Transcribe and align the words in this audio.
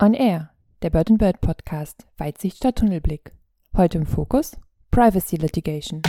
On 0.00 0.14
Air, 0.14 0.50
der 0.82 0.90
Bird 0.90 1.10
and 1.10 1.18
Bird 1.18 1.40
Podcast, 1.40 2.06
Weitsicht 2.18 2.58
statt 2.58 2.76
Tunnelblick. 2.76 3.32
Heute 3.76 3.98
im 3.98 4.06
Fokus 4.06 4.56
Privacy 4.92 5.34
Litigation. 5.34 6.02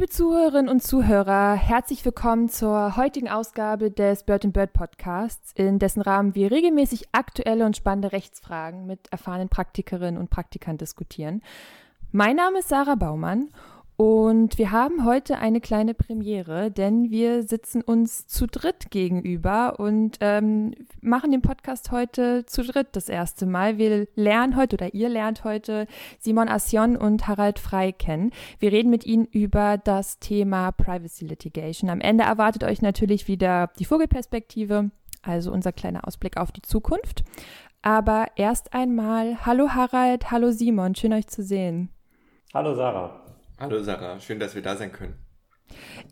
Liebe 0.00 0.12
Zuhörerinnen 0.12 0.70
und 0.70 0.82
Zuhörer, 0.82 1.52
herzlich 1.52 2.02
willkommen 2.06 2.48
zur 2.48 2.96
heutigen 2.96 3.28
Ausgabe 3.28 3.90
des 3.90 4.22
Bird 4.22 4.46
and 4.46 4.54
Bird 4.54 4.72
Podcasts, 4.72 5.52
in 5.54 5.78
dessen 5.78 6.00
Rahmen 6.00 6.34
wir 6.34 6.50
regelmäßig 6.50 7.10
aktuelle 7.12 7.66
und 7.66 7.76
spannende 7.76 8.10
Rechtsfragen 8.10 8.86
mit 8.86 9.12
erfahrenen 9.12 9.50
Praktikerinnen 9.50 10.18
und 10.18 10.30
Praktikern 10.30 10.78
diskutieren. 10.78 11.42
Mein 12.12 12.36
Name 12.36 12.60
ist 12.60 12.70
Sarah 12.70 12.94
Baumann 12.94 13.50
und 14.00 14.56
wir 14.56 14.70
haben 14.70 15.04
heute 15.04 15.40
eine 15.40 15.60
kleine 15.60 15.92
Premiere, 15.92 16.70
denn 16.70 17.10
wir 17.10 17.42
sitzen 17.42 17.82
uns 17.82 18.26
zu 18.26 18.46
dritt 18.46 18.90
gegenüber 18.90 19.78
und 19.78 20.16
ähm, 20.22 20.72
machen 21.02 21.32
den 21.32 21.42
Podcast 21.42 21.92
heute 21.92 22.46
zu 22.46 22.62
dritt 22.62 22.96
das 22.96 23.10
erste 23.10 23.44
Mal. 23.44 23.76
Wir 23.76 24.08
lernen 24.14 24.56
heute 24.56 24.76
oder 24.76 24.94
ihr 24.94 25.10
lernt 25.10 25.44
heute 25.44 25.86
Simon 26.18 26.48
Assion 26.48 26.96
und 26.96 27.28
Harald 27.28 27.58
Frei 27.58 27.92
kennen. 27.92 28.30
Wir 28.58 28.72
reden 28.72 28.88
mit 28.88 29.04
ihnen 29.04 29.26
über 29.26 29.76
das 29.76 30.18
Thema 30.18 30.72
Privacy 30.72 31.26
Litigation. 31.26 31.90
Am 31.90 32.00
Ende 32.00 32.24
erwartet 32.24 32.64
euch 32.64 32.80
natürlich 32.80 33.28
wieder 33.28 33.70
die 33.78 33.84
Vogelperspektive, 33.84 34.92
also 35.20 35.52
unser 35.52 35.72
kleiner 35.72 36.08
Ausblick 36.08 36.38
auf 36.38 36.52
die 36.52 36.62
Zukunft. 36.62 37.22
Aber 37.82 38.28
erst 38.36 38.72
einmal, 38.72 39.44
hallo 39.44 39.74
Harald, 39.74 40.30
hallo 40.30 40.52
Simon, 40.52 40.94
schön 40.94 41.12
euch 41.12 41.26
zu 41.26 41.42
sehen. 41.42 41.90
Hallo 42.54 42.74
Sarah. 42.74 43.29
Hallo 43.60 43.82
Sarah, 43.82 44.18
schön, 44.20 44.40
dass 44.40 44.54
wir 44.54 44.62
da 44.62 44.74
sein 44.74 44.90
können. 44.90 45.18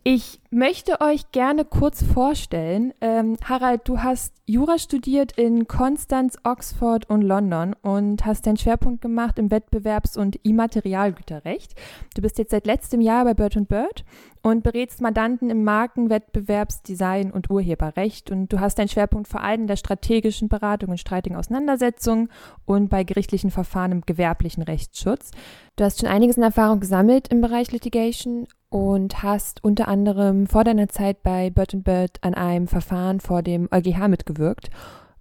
Ich 0.04 0.40
möchte 0.50 1.00
euch 1.00 1.32
gerne 1.32 1.64
kurz 1.64 2.02
vorstellen. 2.02 2.94
Ähm, 3.00 3.36
Harald, 3.44 3.82
du 3.84 4.02
hast 4.02 4.32
Jura 4.46 4.78
studiert 4.78 5.32
in 5.32 5.68
Konstanz, 5.68 6.38
Oxford 6.44 7.10
und 7.10 7.20
London 7.20 7.74
und 7.82 8.24
hast 8.24 8.46
deinen 8.46 8.56
Schwerpunkt 8.56 9.02
gemacht 9.02 9.38
im 9.38 9.50
Wettbewerbs- 9.50 10.16
und 10.16 10.36
Immaterialgüterrecht. 10.42 11.74
Du 12.14 12.22
bist 12.22 12.38
jetzt 12.38 12.52
seit 12.52 12.66
letztem 12.66 13.02
Jahr 13.02 13.24
bei 13.24 13.34
Bird 13.34 13.68
Bird 13.68 14.04
und 14.40 14.62
berätst 14.62 15.02
Mandanten 15.02 15.50
im 15.50 15.64
Marken-, 15.64 16.08
Wettbewerbs-, 16.08 16.82
Design- 16.82 17.30
und 17.30 17.50
Urheberrecht. 17.50 18.30
Und 18.30 18.50
du 18.52 18.60
hast 18.60 18.78
deinen 18.78 18.88
Schwerpunkt 18.88 19.28
vor 19.28 19.42
allem 19.42 19.62
in 19.62 19.66
der 19.66 19.76
strategischen 19.76 20.48
Beratung 20.48 20.90
und 20.90 20.98
streitigen 20.98 21.36
Auseinandersetzungen 21.36 22.30
und 22.64 22.88
bei 22.88 23.04
gerichtlichen 23.04 23.50
Verfahren 23.50 23.92
im 23.92 24.00
gewerblichen 24.02 24.62
Rechtsschutz. 24.62 25.32
Du 25.76 25.84
hast 25.84 26.00
schon 26.00 26.08
einiges 26.08 26.36
in 26.36 26.42
Erfahrung 26.42 26.80
gesammelt 26.80 27.28
im 27.28 27.40
Bereich 27.40 27.70
Litigation 27.72 28.46
und 28.70 29.22
hast 29.22 29.64
unter 29.64 29.88
anderem 29.88 30.46
vor 30.46 30.64
deiner 30.64 30.88
Zeit 30.88 31.22
bei 31.22 31.50
Bird 31.50 31.84
Bird 31.84 32.18
an 32.22 32.34
einem 32.34 32.68
Verfahren 32.68 33.20
vor 33.20 33.42
dem 33.42 33.68
EuGH 33.72 34.08
mitgewirkt. 34.08 34.70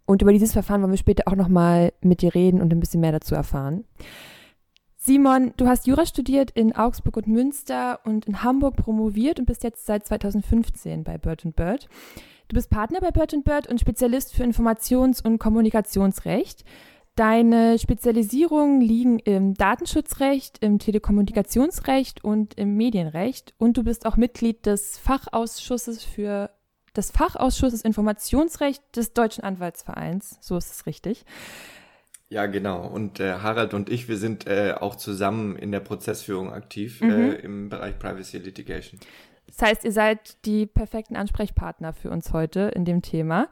Und 0.06 0.22
über 0.22 0.32
dieses 0.32 0.54
Verfahren 0.54 0.82
wollen 0.82 0.92
wir 0.92 0.98
später 0.98 1.28
auch 1.28 1.36
nochmal 1.36 1.94
mit 2.02 2.22
dir 2.22 2.34
reden 2.34 2.62
und 2.62 2.72
ein 2.72 2.80
bisschen 2.80 3.02
mehr 3.02 3.12
dazu 3.12 3.36
erfahren. 3.36 3.86
Simon, 4.96 5.54
du 5.56 5.68
hast 5.68 5.88
Jura 5.88 6.06
studiert 6.06 6.52
in 6.52 6.76
Augsburg 6.76 7.18
und 7.18 7.28
Münster 7.28 8.00
und 8.04 8.26
in 8.26 8.44
Hamburg 8.44 8.76
promoviert 8.76 9.40
und 9.40 9.46
bist 9.46 9.64
jetzt 9.64 9.86
seit 9.86 10.06
2015 10.06 11.04
bei 11.04 11.18
Bird 11.18 11.44
Bird. 11.56 11.88
Du 12.50 12.56
bist 12.56 12.70
Partner 12.70 13.00
bei 13.00 13.12
Bird 13.12 13.34
Bird 13.44 13.68
und 13.68 13.80
Spezialist 13.80 14.34
für 14.34 14.44
Informations- 14.44 15.24
und 15.24 15.38
Kommunikationsrecht. 15.38 16.66
Deine 17.18 17.80
Spezialisierungen 17.80 18.80
liegen 18.80 19.18
im 19.18 19.56
Datenschutzrecht, 19.56 20.60
im 20.64 20.78
Telekommunikationsrecht 20.78 22.24
und 22.24 22.54
im 22.54 22.78
Medienrecht 22.78 23.56
und 23.58 23.76
du 23.76 23.84
bist 23.84 24.06
auch 24.06 24.18
Mitglied 24.18 24.68
des 24.68 25.00
Fachausschusses 25.00 26.04
für 26.04 26.52
des 26.96 27.10
Fachausschusses 27.10 27.82
Informationsrecht 27.82 28.84
des 28.96 29.14
Deutschen 29.14 29.44
Anwaltsvereins. 29.44 30.38
So 30.42 30.58
ist 30.58 30.72
es 30.72 30.86
richtig. 30.86 31.26
Ja, 32.30 32.46
genau. 32.46 32.86
Und 32.86 33.20
äh, 33.20 33.40
Harald 33.40 33.74
und 33.74 33.90
ich, 33.90 34.08
wir 34.08 34.18
sind 34.18 34.46
äh, 34.46 34.76
auch 34.80 34.96
zusammen 34.96 35.56
in 35.56 35.72
der 35.72 35.80
Prozessführung 35.80 36.54
aktiv 36.54 37.02
mhm. 37.02 37.10
äh, 37.10 37.34
im 37.38 37.70
Bereich 37.70 37.98
Privacy 37.98 38.38
Litigation. 38.38 39.00
Das 39.48 39.60
heißt, 39.64 39.86
ihr 39.86 39.92
seid 39.92 40.46
die 40.46 40.68
perfekten 40.68 41.16
Ansprechpartner 41.16 41.94
für 41.94 42.12
uns 42.12 42.32
heute 42.32 42.72
in 42.76 42.86
dem 42.86 43.02
Thema. 43.02 43.50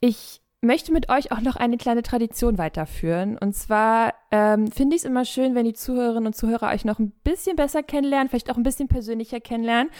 Ich 0.00 0.42
möchte 0.60 0.92
mit 0.92 1.08
euch 1.08 1.30
auch 1.30 1.40
noch 1.40 1.56
eine 1.56 1.76
kleine 1.76 2.02
Tradition 2.02 2.58
weiterführen. 2.58 3.38
Und 3.38 3.54
zwar 3.54 4.14
ähm, 4.32 4.70
finde 4.70 4.96
ich 4.96 5.02
es 5.02 5.08
immer 5.08 5.24
schön, 5.24 5.54
wenn 5.54 5.64
die 5.64 5.72
Zuhörerinnen 5.72 6.26
und 6.26 6.34
Zuhörer 6.34 6.72
euch 6.72 6.84
noch 6.84 6.98
ein 6.98 7.12
bisschen 7.22 7.56
besser 7.56 7.82
kennenlernen, 7.82 8.28
vielleicht 8.28 8.50
auch 8.50 8.56
ein 8.56 8.64
bisschen 8.64 8.88
persönlicher 8.88 9.40
kennenlernen. 9.40 9.90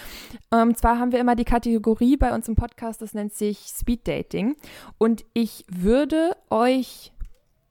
Und 0.51 0.59
ähm, 0.59 0.75
zwar 0.75 0.99
haben 0.99 1.13
wir 1.13 1.21
immer 1.21 1.37
die 1.37 1.45
Kategorie 1.45 2.17
bei 2.17 2.35
uns 2.35 2.49
im 2.49 2.57
Podcast, 2.57 3.01
das 3.03 3.15
nennt 3.15 3.35
sich 3.35 3.59
Speed 3.69 4.09
Dating. 4.09 4.57
Und 4.99 5.25
ich 5.33 5.65
würde 5.71 6.37
euch 6.51 7.13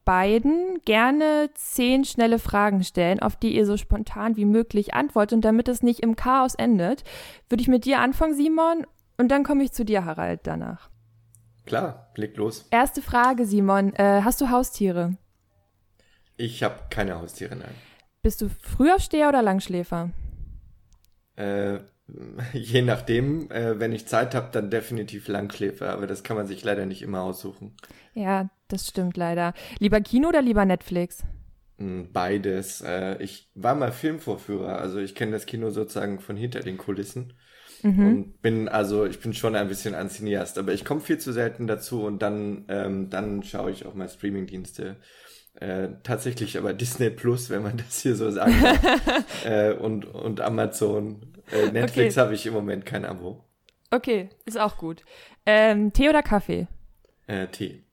beiden 0.05 0.79
gerne 0.85 1.49
zehn 1.55 2.05
schnelle 2.05 2.39
Fragen 2.39 2.81
stellen, 2.85 3.19
auf 3.19 3.35
die 3.35 3.53
ihr 3.53 3.65
so 3.65 3.75
spontan 3.75 4.37
wie 4.37 4.45
möglich 4.45 4.93
antwortet. 4.93 5.33
Und 5.33 5.43
damit 5.43 5.67
es 5.67 5.83
nicht 5.83 5.99
im 5.99 6.15
Chaos 6.15 6.55
endet, 6.55 7.03
würde 7.49 7.61
ich 7.61 7.67
mit 7.67 7.83
dir 7.83 7.99
anfangen, 7.99 8.33
Simon, 8.33 8.87
und 9.17 9.29
dann 9.29 9.43
komme 9.43 9.63
ich 9.63 9.73
zu 9.73 9.83
dir, 9.83 10.05
Harald, 10.05 10.41
danach. 10.43 10.89
Klar, 11.67 12.07
leg 12.16 12.35
los. 12.38 12.66
Erste 12.72 13.01
Frage, 13.01 13.45
Simon. 13.45 13.94
Äh, 13.95 14.22
hast 14.23 14.39
du 14.39 14.50
Haustiere? 14.50 15.17
Ich 16.38 16.63
habe 16.63 16.75
keine 16.89 17.19
Haustiere, 17.19 17.57
nein. 17.57 17.75
Bist 18.22 18.41
du 18.41 18.50
Frühaufsteher 18.61 19.28
oder 19.28 19.41
Langschläfer? 19.41 20.11
Äh, 21.35 21.79
je 22.53 22.81
nachdem, 22.81 23.51
äh, 23.51 23.79
wenn 23.79 23.91
ich 23.91 24.07
Zeit 24.07 24.33
habe, 24.33 24.47
dann 24.53 24.72
definitiv 24.72 25.27
Langschläfer, 25.27 25.89
aber 25.89 26.07
das 26.07 26.23
kann 26.23 26.38
man 26.38 26.47
sich 26.47 26.63
leider 26.63 26.85
nicht 26.85 27.01
immer 27.01 27.22
aussuchen. 27.22 27.75
Ja, 28.13 28.50
das 28.69 28.88
stimmt 28.88 29.17
leider. 29.17 29.53
Lieber 29.79 30.00
Kino 30.00 30.29
oder 30.29 30.41
lieber 30.41 30.63
Netflix? 30.63 31.23
Hm, 31.79 32.13
beides. 32.13 32.79
Äh, 32.79 33.22
ich 33.22 33.51
war 33.56 33.75
mal 33.75 33.91
Filmvorführer, 33.91 34.79
also 34.79 35.00
ich 35.00 35.16
kenne 35.16 35.33
das 35.33 35.45
Kino 35.45 35.69
sozusagen 35.69 36.19
von 36.22 36.38
hinter 36.38 36.61
den 36.61 36.77
Kulissen. 36.77 37.33
Mhm. 37.83 38.07
Und 38.07 38.41
bin 38.41 38.67
also, 38.69 39.05
ich 39.05 39.19
bin 39.19 39.33
schon 39.33 39.55
ein 39.55 39.67
bisschen 39.67 39.95
ein 39.95 40.09
Cineast, 40.09 40.57
aber 40.57 40.73
ich 40.73 40.85
komme 40.85 41.01
viel 41.01 41.17
zu 41.17 41.31
selten 41.31 41.67
dazu 41.67 42.03
und 42.03 42.21
dann, 42.21 42.65
ähm, 42.67 43.09
dann 43.09 43.43
schaue 43.43 43.71
ich 43.71 43.85
auch 43.85 43.93
mal 43.93 44.09
Streamingdienste. 44.09 44.97
Äh, 45.59 45.89
tatsächlich 46.03 46.57
aber 46.57 46.73
Disney 46.73 47.09
Plus, 47.09 47.49
wenn 47.49 47.63
man 47.63 47.77
das 47.88 48.01
hier 48.01 48.15
so 48.15 48.29
sagen 48.29 48.55
darf. 48.61 49.45
äh, 49.45 49.73
und, 49.73 50.05
und 50.05 50.41
Amazon. 50.41 51.33
Äh, 51.51 51.71
Netflix 51.71 52.15
okay. 52.15 52.21
habe 52.25 52.33
ich 52.33 52.45
im 52.45 52.53
Moment 52.53 52.85
kein 52.85 53.05
Abo. 53.05 53.43
Okay, 53.89 54.29
ist 54.45 54.59
auch 54.59 54.77
gut. 54.77 55.03
Ähm, 55.45 55.94
Tee 55.94 56.09
oder 56.09 56.21
Kaffee? 56.21 56.67
Äh, 57.25 57.47
Tee. 57.47 57.83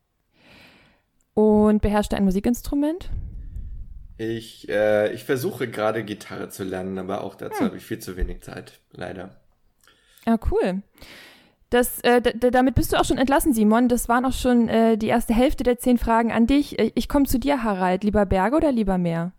Und 1.34 1.83
beherrscht 1.83 2.12
du 2.12 2.16
ein 2.16 2.25
Musikinstrument? 2.25 3.11
Ich, 4.16 4.69
äh, 4.69 5.12
ich 5.12 5.25
versuche 5.25 5.69
gerade 5.69 6.05
Gitarre 6.05 6.49
zu 6.49 6.65
lernen, 6.65 6.99
aber 6.99 7.22
auch 7.22 7.34
dazu 7.34 7.61
hm. 7.61 7.66
habe 7.66 7.77
ich 7.77 7.84
viel 7.84 7.99
zu 7.99 8.16
wenig 8.16 8.43
Zeit, 8.43 8.81
leider. 8.93 9.41
Ja, 10.27 10.39
cool. 10.51 10.83
Das, 11.71 12.01
äh, 12.01 12.21
damit 12.21 12.77
bist 12.77 12.93
du 12.93 13.01
auch 13.01 13.05
schon 13.05 13.19
entlassen, 13.19 13.53
Simon. 13.53 13.89
Das 13.89 14.09
waren 14.09 14.25
auch 14.25 14.33
schon 14.33 14.69
äh, 14.69 14.97
die 14.97 15.09
erste 15.09 15.35
Hälfte 15.35 15.65
der 15.65 15.79
zehn 15.79 15.99
Fragen 15.99 16.31
an 16.31 16.47
dich. 16.47 16.79
Äh, 16.79 16.93
ich 16.95 17.09
komme 17.09 17.25
zu 17.27 17.39
dir, 17.39 17.65
Harald. 17.65 18.05
Lieber 18.05 18.27
Berge 18.27 18.57
oder 18.57 18.71
lieber 18.71 18.97
Meer? 18.97 19.33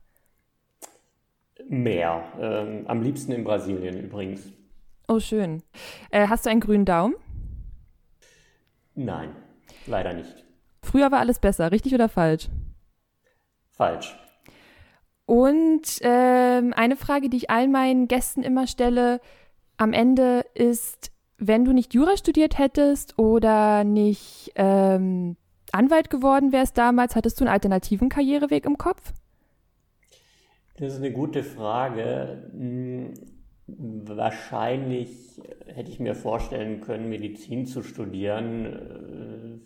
Meer. 1.67 2.23
Ähm, 2.39 2.85
am 2.87 3.01
liebsten 3.01 3.31
in 3.31 3.43
Brasilien 3.43 4.03
übrigens. 4.03 4.51
Oh, 5.07 5.19
schön. 5.19 5.63
Äh, 6.09 6.27
hast 6.27 6.45
du 6.45 6.49
einen 6.49 6.59
grünen 6.59 6.85
Daumen? 6.85 7.15
Nein, 8.95 9.35
leider 9.87 10.13
nicht. 10.13 10.43
Früher 10.81 11.11
war 11.11 11.19
alles 11.19 11.39
besser, 11.39 11.71
richtig 11.71 11.93
oder 11.93 12.09
falsch? 12.09 12.49
Falsch. 13.71 14.15
Und 15.25 15.99
ähm, 16.01 16.73
eine 16.75 16.95
Frage, 16.95 17.29
die 17.29 17.37
ich 17.37 17.49
all 17.49 17.67
meinen 17.67 18.07
Gästen 18.07 18.43
immer 18.43 18.67
stelle, 18.67 19.19
am 19.77 19.93
Ende 19.93 20.45
ist, 20.53 21.11
wenn 21.37 21.65
du 21.65 21.73
nicht 21.73 21.93
Jura 21.93 22.17
studiert 22.17 22.57
hättest 22.57 23.19
oder 23.19 23.83
nicht 23.83 24.51
ähm, 24.55 25.35
Anwalt 25.71 26.09
geworden 26.09 26.51
wärst 26.51 26.77
damals, 26.77 27.15
hattest 27.15 27.39
du 27.39 27.43
einen 27.43 27.53
alternativen 27.53 28.09
Karriereweg 28.09 28.65
im 28.65 28.77
Kopf? 28.77 29.13
Das 30.77 30.93
ist 30.93 30.99
eine 30.99 31.11
gute 31.11 31.43
Frage. 31.43 32.49
Hm, 32.51 33.13
wahrscheinlich 33.67 35.41
hätte 35.67 35.89
ich 35.89 35.99
mir 35.99 36.15
vorstellen 36.15 36.81
können, 36.81 37.09
Medizin 37.09 37.65
zu 37.65 37.81
studieren 37.81 38.65
äh, 38.65 39.59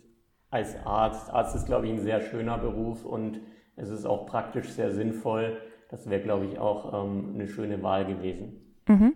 als 0.50 0.76
Arzt. 0.84 1.30
Arzt 1.30 1.54
ist, 1.54 1.66
glaube 1.66 1.86
ich, 1.86 1.92
ein 1.92 2.00
sehr 2.00 2.20
schöner 2.20 2.58
Beruf 2.58 3.04
und 3.04 3.40
es 3.76 3.90
ist 3.90 4.06
auch 4.06 4.26
praktisch 4.26 4.68
sehr 4.70 4.92
sinnvoll. 4.92 5.58
Das 5.90 6.08
wäre, 6.08 6.22
glaube 6.22 6.46
ich, 6.46 6.58
auch 6.58 7.04
ähm, 7.04 7.32
eine 7.34 7.48
schöne 7.48 7.82
Wahl 7.82 8.06
gewesen. 8.06 8.74
Mhm. 8.88 9.14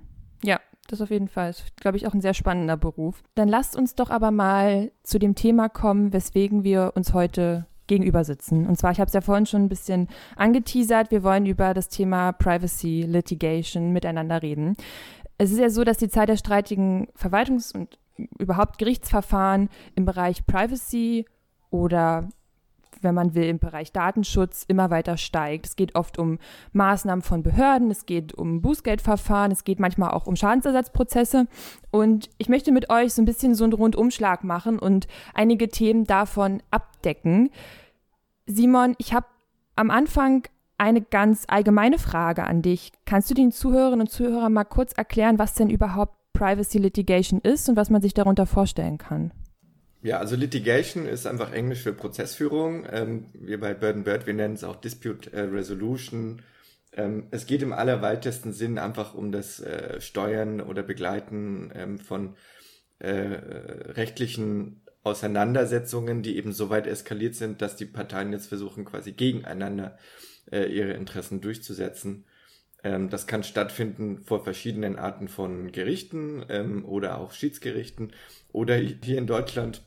Das 0.88 1.00
auf 1.00 1.10
jeden 1.10 1.28
Fall. 1.28 1.50
Ist, 1.50 1.76
glaube 1.76 1.96
ich, 1.96 2.06
auch 2.06 2.14
ein 2.14 2.20
sehr 2.20 2.34
spannender 2.34 2.76
Beruf. 2.76 3.22
Dann 3.34 3.48
lasst 3.48 3.76
uns 3.76 3.94
doch 3.94 4.10
aber 4.10 4.30
mal 4.30 4.92
zu 5.02 5.18
dem 5.18 5.34
Thema 5.34 5.68
kommen, 5.68 6.12
weswegen 6.12 6.64
wir 6.64 6.92
uns 6.94 7.14
heute 7.14 7.66
gegenüber 7.86 8.24
sitzen. 8.24 8.66
Und 8.66 8.76
zwar, 8.78 8.92
ich 8.92 9.00
habe 9.00 9.08
es 9.08 9.14
ja 9.14 9.20
vorhin 9.20 9.46
schon 9.46 9.64
ein 9.64 9.68
bisschen 9.68 10.08
angeteasert, 10.36 11.10
wir 11.10 11.22
wollen 11.22 11.46
über 11.46 11.74
das 11.74 11.88
Thema 11.88 12.32
Privacy 12.32 13.02
Litigation 13.02 13.92
miteinander 13.92 14.42
reden. 14.42 14.76
Es 15.36 15.50
ist 15.50 15.58
ja 15.58 15.68
so, 15.68 15.84
dass 15.84 15.98
die 15.98 16.08
Zeit 16.08 16.28
der 16.28 16.36
streitigen 16.36 17.08
Verwaltungs- 17.16 17.74
und 17.74 17.98
überhaupt 18.38 18.78
Gerichtsverfahren 18.78 19.68
im 19.96 20.04
Bereich 20.04 20.46
Privacy 20.46 21.26
oder 21.70 22.28
wenn 23.04 23.14
man 23.14 23.34
will, 23.34 23.44
im 23.44 23.58
Bereich 23.58 23.92
Datenschutz 23.92 24.64
immer 24.66 24.90
weiter 24.90 25.16
steigt. 25.16 25.66
Es 25.66 25.76
geht 25.76 25.94
oft 25.94 26.18
um 26.18 26.38
Maßnahmen 26.72 27.22
von 27.22 27.42
Behörden, 27.42 27.90
es 27.90 28.06
geht 28.06 28.34
um 28.34 28.62
Bußgeldverfahren, 28.62 29.52
es 29.52 29.64
geht 29.64 29.78
manchmal 29.78 30.10
auch 30.10 30.26
um 30.26 30.36
Schadensersatzprozesse. 30.36 31.46
Und 31.90 32.30
ich 32.38 32.48
möchte 32.48 32.72
mit 32.72 32.90
euch 32.90 33.14
so 33.14 33.22
ein 33.22 33.26
bisschen 33.26 33.54
so 33.54 33.64
einen 33.64 33.72
Rundumschlag 33.72 34.42
machen 34.42 34.78
und 34.78 35.06
einige 35.34 35.68
Themen 35.68 36.04
davon 36.04 36.62
abdecken. 36.70 37.50
Simon, 38.46 38.94
ich 38.98 39.14
habe 39.14 39.26
am 39.76 39.90
Anfang 39.90 40.44
eine 40.78 41.00
ganz 41.00 41.44
allgemeine 41.48 41.98
Frage 41.98 42.44
an 42.44 42.62
dich. 42.62 42.92
Kannst 43.04 43.30
du 43.30 43.34
den 43.34 43.52
Zuhörerinnen 43.52 44.02
und 44.02 44.10
Zuhörern 44.10 44.52
mal 44.52 44.64
kurz 44.64 44.92
erklären, 44.92 45.38
was 45.38 45.54
denn 45.54 45.70
überhaupt 45.70 46.14
Privacy 46.32 46.78
Litigation 46.78 47.40
ist 47.40 47.68
und 47.68 47.76
was 47.76 47.90
man 47.90 48.02
sich 48.02 48.12
darunter 48.12 48.46
vorstellen 48.46 48.98
kann? 48.98 49.32
Ja, 50.04 50.18
also 50.18 50.36
Litigation 50.36 51.06
ist 51.06 51.26
einfach 51.26 51.50
Englisch 51.54 51.80
für 51.80 51.94
Prozessführung. 51.94 52.86
Ähm, 52.92 53.24
wir 53.32 53.58
bei 53.58 53.72
Bird 53.72 54.04
Bird, 54.04 54.26
wir 54.26 54.34
nennen 54.34 54.52
es 54.52 54.62
auch 54.62 54.76
Dispute 54.76 55.32
äh, 55.32 55.40
Resolution. 55.40 56.42
Ähm, 56.92 57.28
es 57.30 57.46
geht 57.46 57.62
im 57.62 57.72
allerweitesten 57.72 58.52
Sinn 58.52 58.78
einfach 58.78 59.14
um 59.14 59.32
das 59.32 59.60
äh, 59.60 60.02
Steuern 60.02 60.60
oder 60.60 60.82
Begleiten 60.82 61.72
ähm, 61.74 61.98
von 61.98 62.36
äh, 62.98 63.08
rechtlichen 63.12 64.82
Auseinandersetzungen, 65.04 66.22
die 66.22 66.36
eben 66.36 66.52
so 66.52 66.68
weit 66.68 66.86
eskaliert 66.86 67.34
sind, 67.34 67.62
dass 67.62 67.74
die 67.74 67.86
Parteien 67.86 68.30
jetzt 68.30 68.48
versuchen, 68.48 68.84
quasi 68.84 69.12
gegeneinander 69.12 69.96
äh, 70.52 70.66
ihre 70.66 70.92
Interessen 70.92 71.40
durchzusetzen. 71.40 72.26
Ähm, 72.82 73.08
das 73.08 73.26
kann 73.26 73.42
stattfinden 73.42 74.18
vor 74.18 74.44
verschiedenen 74.44 74.98
Arten 74.98 75.28
von 75.28 75.72
Gerichten 75.72 76.44
ähm, 76.50 76.84
oder 76.84 77.16
auch 77.16 77.32
Schiedsgerichten 77.32 78.12
oder 78.52 78.76
hier 78.76 79.16
in 79.16 79.26
Deutschland 79.26 79.82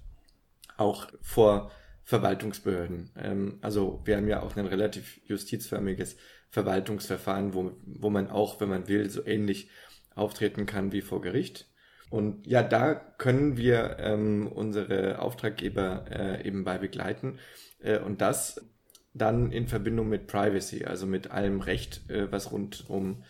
auch 0.77 1.07
vor 1.21 1.71
Verwaltungsbehörden. 2.03 3.11
Ähm, 3.17 3.57
also 3.61 4.01
wir 4.05 4.17
haben 4.17 4.27
ja 4.27 4.41
auch 4.41 4.55
ein 4.55 4.65
relativ 4.65 5.19
justizförmiges 5.25 6.15
Verwaltungsverfahren, 6.49 7.53
wo, 7.53 7.73
wo 7.85 8.09
man 8.09 8.29
auch, 8.29 8.61
wenn 8.61 8.69
man 8.69 8.87
will, 8.87 9.09
so 9.09 9.25
ähnlich 9.25 9.69
auftreten 10.15 10.65
kann 10.65 10.91
wie 10.91 11.01
vor 11.01 11.21
Gericht. 11.21 11.67
Und 12.09 12.47
ja, 12.47 12.63
da 12.63 12.95
können 12.95 13.57
wir 13.57 13.97
ähm, 13.99 14.47
unsere 14.47 15.19
Auftraggeber 15.19 16.05
äh, 16.09 16.47
eben 16.47 16.63
bei 16.63 16.77
begleiten. 16.77 17.39
Äh, 17.79 17.99
und 17.99 18.21
das 18.21 18.65
dann 19.13 19.51
in 19.51 19.67
Verbindung 19.67 20.07
mit 20.07 20.27
Privacy, 20.27 20.85
also 20.85 21.05
mit 21.05 21.31
allem 21.31 21.59
Recht, 21.59 22.09
äh, 22.09 22.31
was 22.31 22.51
rund 22.51 22.89
um 22.89 23.23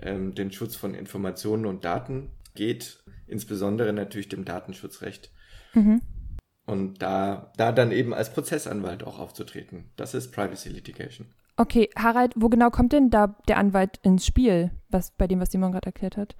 ähm, 0.00 0.34
den 0.34 0.50
Schutz 0.50 0.74
von 0.74 0.94
Informationen 0.94 1.66
und 1.66 1.84
Daten 1.84 2.30
geht, 2.54 3.02
insbesondere 3.26 3.92
natürlich 3.92 4.28
dem 4.28 4.44
Datenschutzrecht. 4.44 5.30
Mhm. 5.74 6.02
Und 6.68 7.00
da, 7.00 7.50
da 7.56 7.72
dann 7.72 7.92
eben 7.92 8.12
als 8.12 8.30
Prozessanwalt 8.30 9.02
auch 9.02 9.18
aufzutreten. 9.18 9.90
Das 9.96 10.12
ist 10.12 10.32
Privacy 10.32 10.68
Litigation. 10.68 11.28
Okay, 11.56 11.88
Harald, 11.96 12.34
wo 12.36 12.50
genau 12.50 12.68
kommt 12.68 12.92
denn 12.92 13.08
da 13.08 13.38
der 13.48 13.56
Anwalt 13.56 13.98
ins 14.02 14.26
Spiel, 14.26 14.70
was 14.90 15.12
bei 15.12 15.26
dem, 15.26 15.40
was 15.40 15.50
Simon 15.50 15.72
gerade 15.72 15.86
erklärt 15.86 16.18
hat? 16.18 16.36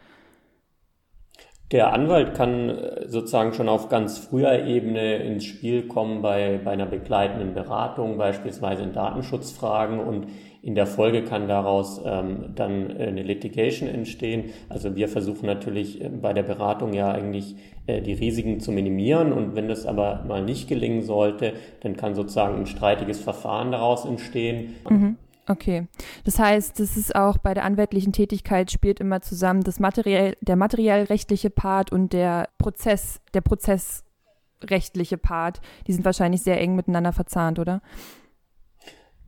Der 1.73 1.95
Anwalt 1.95 2.35
kann 2.35 2.69
äh, 2.69 3.09
sozusagen 3.09 3.55
schon 3.55 3.71
auf 3.71 3.89
ganz 3.89 4.19
früher 4.19 4.67
Ebene 4.67 5.17
ins 5.17 5.45
Spiel 5.45 5.89
kommen 5.89 6.21
bei, 6.21 6.61
bei 6.63 6.73
einer 6.73 6.87
begleitenden 6.87 7.55
Beratung, 7.55 8.19
beispielsweise 8.19 8.83
in 8.83 8.93
Datenschutzfragen 8.93 9.99
und 9.99 10.27
in 10.63 10.75
der 10.75 10.87
Folge 10.87 11.23
kann 11.23 11.49
daraus 11.49 12.01
ähm, 12.05 12.53
dann 12.55 12.91
eine 12.97 13.23
Litigation 13.23 13.89
entstehen. 13.89 14.51
Also 14.69 14.97
wir 14.97 15.09
versuchen 15.09 15.47
natürlich 15.47 16.03
äh, 16.03 16.09
bei 16.09 16.33
der 16.33 16.43
Beratung 16.43 16.93
ja 16.93 17.11
eigentlich 17.11 17.57
äh, 17.87 18.03
die 18.03 18.13
Risiken 18.13 18.61
zu 18.61 18.73
minimieren 18.73 19.33
und 19.33 19.55
wenn 19.55 19.69
das 19.69 19.87
aber 19.87 20.25
mal 20.27 20.43
nicht 20.43 20.69
gelingen 20.69 21.03
sollte, 21.03 21.55
dann 21.81 21.97
kann 21.97 22.15
sozusagen 22.15 22.57
ein 22.57 22.67
streitiges 22.67 23.21
Verfahren 23.21 23.73
daraus 23.73 24.05
entstehen. 24.05 24.75
Mhm. 24.89 25.17
Okay, 25.49 25.87
das 26.25 26.39
heißt, 26.39 26.79
das 26.79 26.99
ist 26.99 27.17
auch 27.17 27.39
bei 27.39 27.55
der 27.55 27.65
anwaltlichen 27.65 28.13
Tätigkeit 28.13 28.71
spielt 28.71 29.01
immer 29.01 29.23
zusammen 29.23 29.63
das 29.63 29.81
materiell, 29.81 30.37
der 30.43 30.57
materiell-rechtliche 30.57 31.49
Part 31.49 31.91
und 31.91 32.13
der 32.13 32.51
Prozess, 32.59 33.23
der 33.33 33.41
prozessrechtliche 33.41 35.17
Part. 35.17 35.63
Die 35.87 35.95
sind 35.95 36.05
wahrscheinlich 36.05 36.43
sehr 36.43 36.61
eng 36.61 36.77
miteinander 36.77 37.15
verzahnt, 37.15 37.59
oder? 37.59 37.81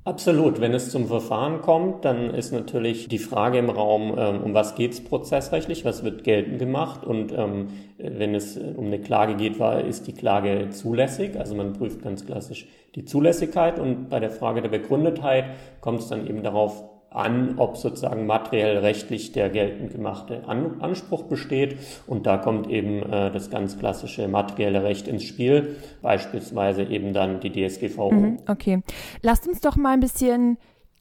Absolut. 0.02 0.62
Wenn 0.62 0.72
es 0.72 0.90
zum 0.90 1.08
Verfahren 1.08 1.60
kommt, 1.60 2.06
dann 2.06 2.32
ist 2.32 2.52
natürlich 2.52 3.08
die 3.08 3.18
Frage 3.18 3.58
im 3.58 3.68
Raum, 3.68 4.14
ähm, 4.16 4.42
um 4.42 4.54
was 4.54 4.74
geht 4.74 4.92
es 4.92 5.04
prozessrechtlich, 5.04 5.84
was 5.84 6.02
wird 6.02 6.24
geltend 6.24 6.58
gemacht 6.58 7.04
und 7.04 7.32
ähm, 7.32 7.68
wenn 7.98 8.34
es 8.34 8.56
um 8.56 8.86
eine 8.86 8.98
Klage 8.98 9.36
geht, 9.36 9.60
ist 9.86 10.06
die 10.06 10.14
Klage 10.14 10.70
zulässig. 10.70 11.38
Also 11.38 11.54
man 11.54 11.74
prüft 11.74 12.02
ganz 12.02 12.24
klassisch 12.24 12.66
die 12.94 13.04
Zulässigkeit 13.04 13.78
und 13.78 14.08
bei 14.08 14.20
der 14.20 14.30
Frage 14.30 14.62
der 14.62 14.70
Begründetheit 14.70 15.44
kommt 15.82 16.00
es 16.00 16.08
dann 16.08 16.26
eben 16.26 16.42
darauf 16.42 16.82
an, 17.10 17.54
ob 17.58 17.76
sozusagen 17.76 18.26
materiell 18.26 18.78
rechtlich 18.78 19.32
der 19.32 19.50
geltend 19.50 19.92
gemachte 19.92 20.44
an 20.46 20.80
Anspruch 20.80 21.24
besteht. 21.24 21.78
Und 22.06 22.26
da 22.26 22.38
kommt 22.38 22.68
eben 22.68 23.02
äh, 23.02 23.30
das 23.30 23.50
ganz 23.50 23.78
klassische 23.78 24.28
materielle 24.28 24.84
Recht 24.84 25.08
ins 25.08 25.24
Spiel, 25.24 25.76
beispielsweise 26.02 26.84
eben 26.84 27.12
dann 27.12 27.40
die 27.40 27.50
DSGVO. 27.50 28.12
Mhm, 28.12 28.38
okay. 28.48 28.82
Lasst 29.22 29.48
uns 29.48 29.60
doch 29.60 29.76
mal 29.76 29.92
ein 29.92 30.00
bisschen 30.00 30.56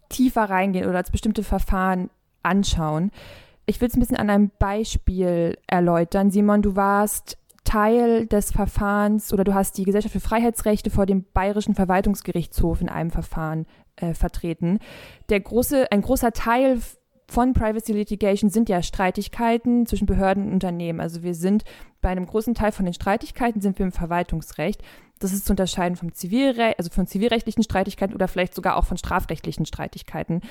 tiefer 0.10 0.44
reingehen 0.44 0.88
oder 0.88 0.98
als 0.98 1.12
bestimmte 1.12 1.44
Verfahren 1.44 2.10
anschauen. 2.44 3.12
Ich 3.66 3.80
will 3.80 3.88
es 3.88 3.96
ein 3.96 4.00
bisschen 4.00 4.18
an 4.18 4.30
einem 4.30 4.52
Beispiel 4.58 5.58
erläutern. 5.68 6.32
Simon, 6.32 6.64
du 6.64 6.76
warst 6.76 7.38
Teil 7.70 8.26
des 8.26 8.52
Verfahrens 8.52 9.32
oder 9.32 9.44
du 9.44 9.54
hast 9.54 9.78
die 9.78 9.84
Gesellschaft 9.84 10.14
für 10.14 10.20
Freiheitsrechte 10.20 10.90
vor 10.90 11.06
dem 11.06 11.24
Bayerischen 11.34 11.76
Verwaltungsgerichtshof 11.76 12.82
in 12.82 12.90
einem 12.90 13.12
Verfahren 13.12 13.68
äh, 13.96 14.16
vertreten. 14.16 14.80
Der 15.30 15.40
große, 15.40 15.92
ein 15.92 16.02
großer 16.02 16.32
Teil 16.32 16.80
von 17.28 17.54
Privacy 17.54 17.94
Litigation 17.94 18.50
sind 18.50 18.70
ja 18.70 18.82
Streitigkeiten 18.82 19.86
zwischen 19.86 20.08
Behörden 20.08 20.48
und 20.48 20.54
Unternehmen. 20.54 21.00
Also 21.00 21.22
wir 21.22 21.36
sind 21.36 21.64
bei 22.02 22.10
einem 22.10 22.26
großen 22.26 22.56
Teil 22.56 22.72
von 22.72 22.86
den 22.86 22.96
Streitigkeiten 22.96 23.62
sind 23.62 23.78
wir 23.78 23.86
im 23.86 23.92
Verwaltungsrecht. 23.92 24.82
Das 25.20 25.32
ist 25.32 25.46
zu 25.46 25.54
unterscheiden 25.54 25.96
vom 25.96 26.12
Zivilrecht, 26.12 26.80
also 26.80 26.90
von 26.90 27.06
zivilrechtlichen 27.06 27.62
Streitigkeiten 27.62 28.16
oder 28.16 28.28
vielleicht 28.28 28.56
sogar 28.56 28.78
auch 28.78 28.86
von 28.86 28.98
strafrechtlichen 28.98 29.68
Streitigkeiten. 29.68 30.42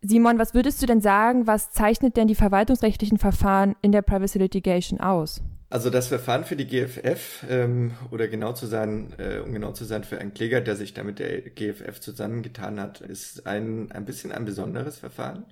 Simon, 0.00 0.38
was 0.38 0.54
würdest 0.54 0.80
du 0.80 0.86
denn 0.86 1.02
sagen, 1.02 1.46
was 1.46 1.72
zeichnet 1.72 2.16
denn 2.16 2.26
die 2.26 2.34
verwaltungsrechtlichen 2.34 3.18
Verfahren 3.18 3.76
in 3.82 3.92
der 3.92 4.00
Privacy 4.00 4.38
Litigation 4.38 4.98
aus? 4.98 5.42
Also 5.70 5.90
das 5.90 6.08
Verfahren 6.08 6.44
für 6.44 6.56
die 6.56 6.66
GFF 6.66 7.44
ähm, 7.48 7.92
oder 8.10 8.26
genau 8.26 8.54
zu 8.54 8.66
sein, 8.66 9.12
äh, 9.18 9.40
um 9.40 9.52
genau 9.52 9.72
zu 9.72 9.84
sein, 9.84 10.02
für 10.02 10.18
einen 10.18 10.32
Kläger, 10.32 10.62
der 10.62 10.76
sich 10.76 10.94
damit 10.94 11.18
der 11.18 11.42
GFF 11.42 12.00
zusammengetan 12.00 12.80
hat, 12.80 13.02
ist 13.02 13.46
ein, 13.46 13.92
ein 13.92 14.06
bisschen 14.06 14.32
ein 14.32 14.46
besonderes 14.46 14.98
Verfahren. 14.98 15.44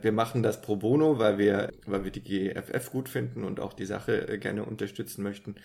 Wir 0.00 0.12
machen 0.12 0.42
das 0.42 0.62
pro 0.62 0.76
bono, 0.76 1.18
weil 1.18 1.36
wir, 1.36 1.70
weil 1.84 2.04
wir 2.04 2.10
die 2.10 2.22
GFF 2.22 2.90
gut 2.90 3.10
finden 3.10 3.44
und 3.44 3.60
auch 3.60 3.74
die 3.74 3.84
Sache 3.84 4.26
äh, 4.26 4.38
gerne 4.38 4.64
unterstützen 4.64 5.22
möchten. 5.22 5.56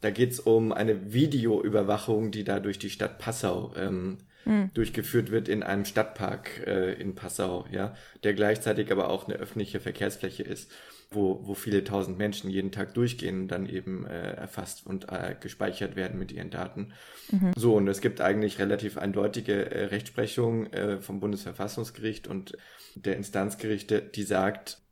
Da 0.00 0.10
geht's 0.10 0.40
um 0.40 0.72
eine 0.72 1.12
Videoüberwachung, 1.12 2.32
die 2.32 2.42
da 2.42 2.58
durch 2.58 2.80
die 2.80 2.90
Stadt 2.90 3.18
Passau 3.18 3.72
ähm, 3.76 4.18
mhm. 4.44 4.70
durchgeführt 4.74 5.30
wird 5.30 5.48
in 5.48 5.62
einem 5.62 5.84
Stadtpark 5.84 6.66
äh, 6.66 6.94
in 6.94 7.14
Passau, 7.14 7.66
ja, 7.70 7.94
der 8.24 8.34
gleichzeitig 8.34 8.90
aber 8.90 9.10
auch 9.10 9.28
eine 9.28 9.36
öffentliche 9.36 9.78
Verkehrsfläche 9.78 10.42
ist 10.42 10.72
wo, 11.10 11.40
wo 11.46 11.54
viele 11.54 11.84
tausend 11.84 12.18
Menschen 12.18 12.50
jeden 12.50 12.70
Tag 12.70 12.94
durchgehen 12.94 13.42
und 13.42 13.48
dann 13.48 13.66
eben 13.66 14.06
äh, 14.06 14.32
erfasst 14.32 14.86
und 14.86 15.10
äh, 15.10 15.34
gespeichert 15.40 15.96
werden 15.96 16.18
mit 16.18 16.32
ihren 16.32 16.50
Daten. 16.50 16.92
Mhm. 17.30 17.52
So, 17.56 17.76
und 17.76 17.88
es 17.88 18.00
gibt 18.00 18.20
eigentlich 18.20 18.58
relativ 18.58 18.98
eindeutige 18.98 19.70
äh, 19.70 19.84
Rechtsprechung 19.86 20.66
äh, 20.72 21.00
vom 21.00 21.20
Bundesverfassungsgericht 21.20 22.28
und 22.28 22.56
der 22.94 23.16
Instanzgerichte, 23.16 24.02
die 24.02 24.22
sagt, 24.22 24.82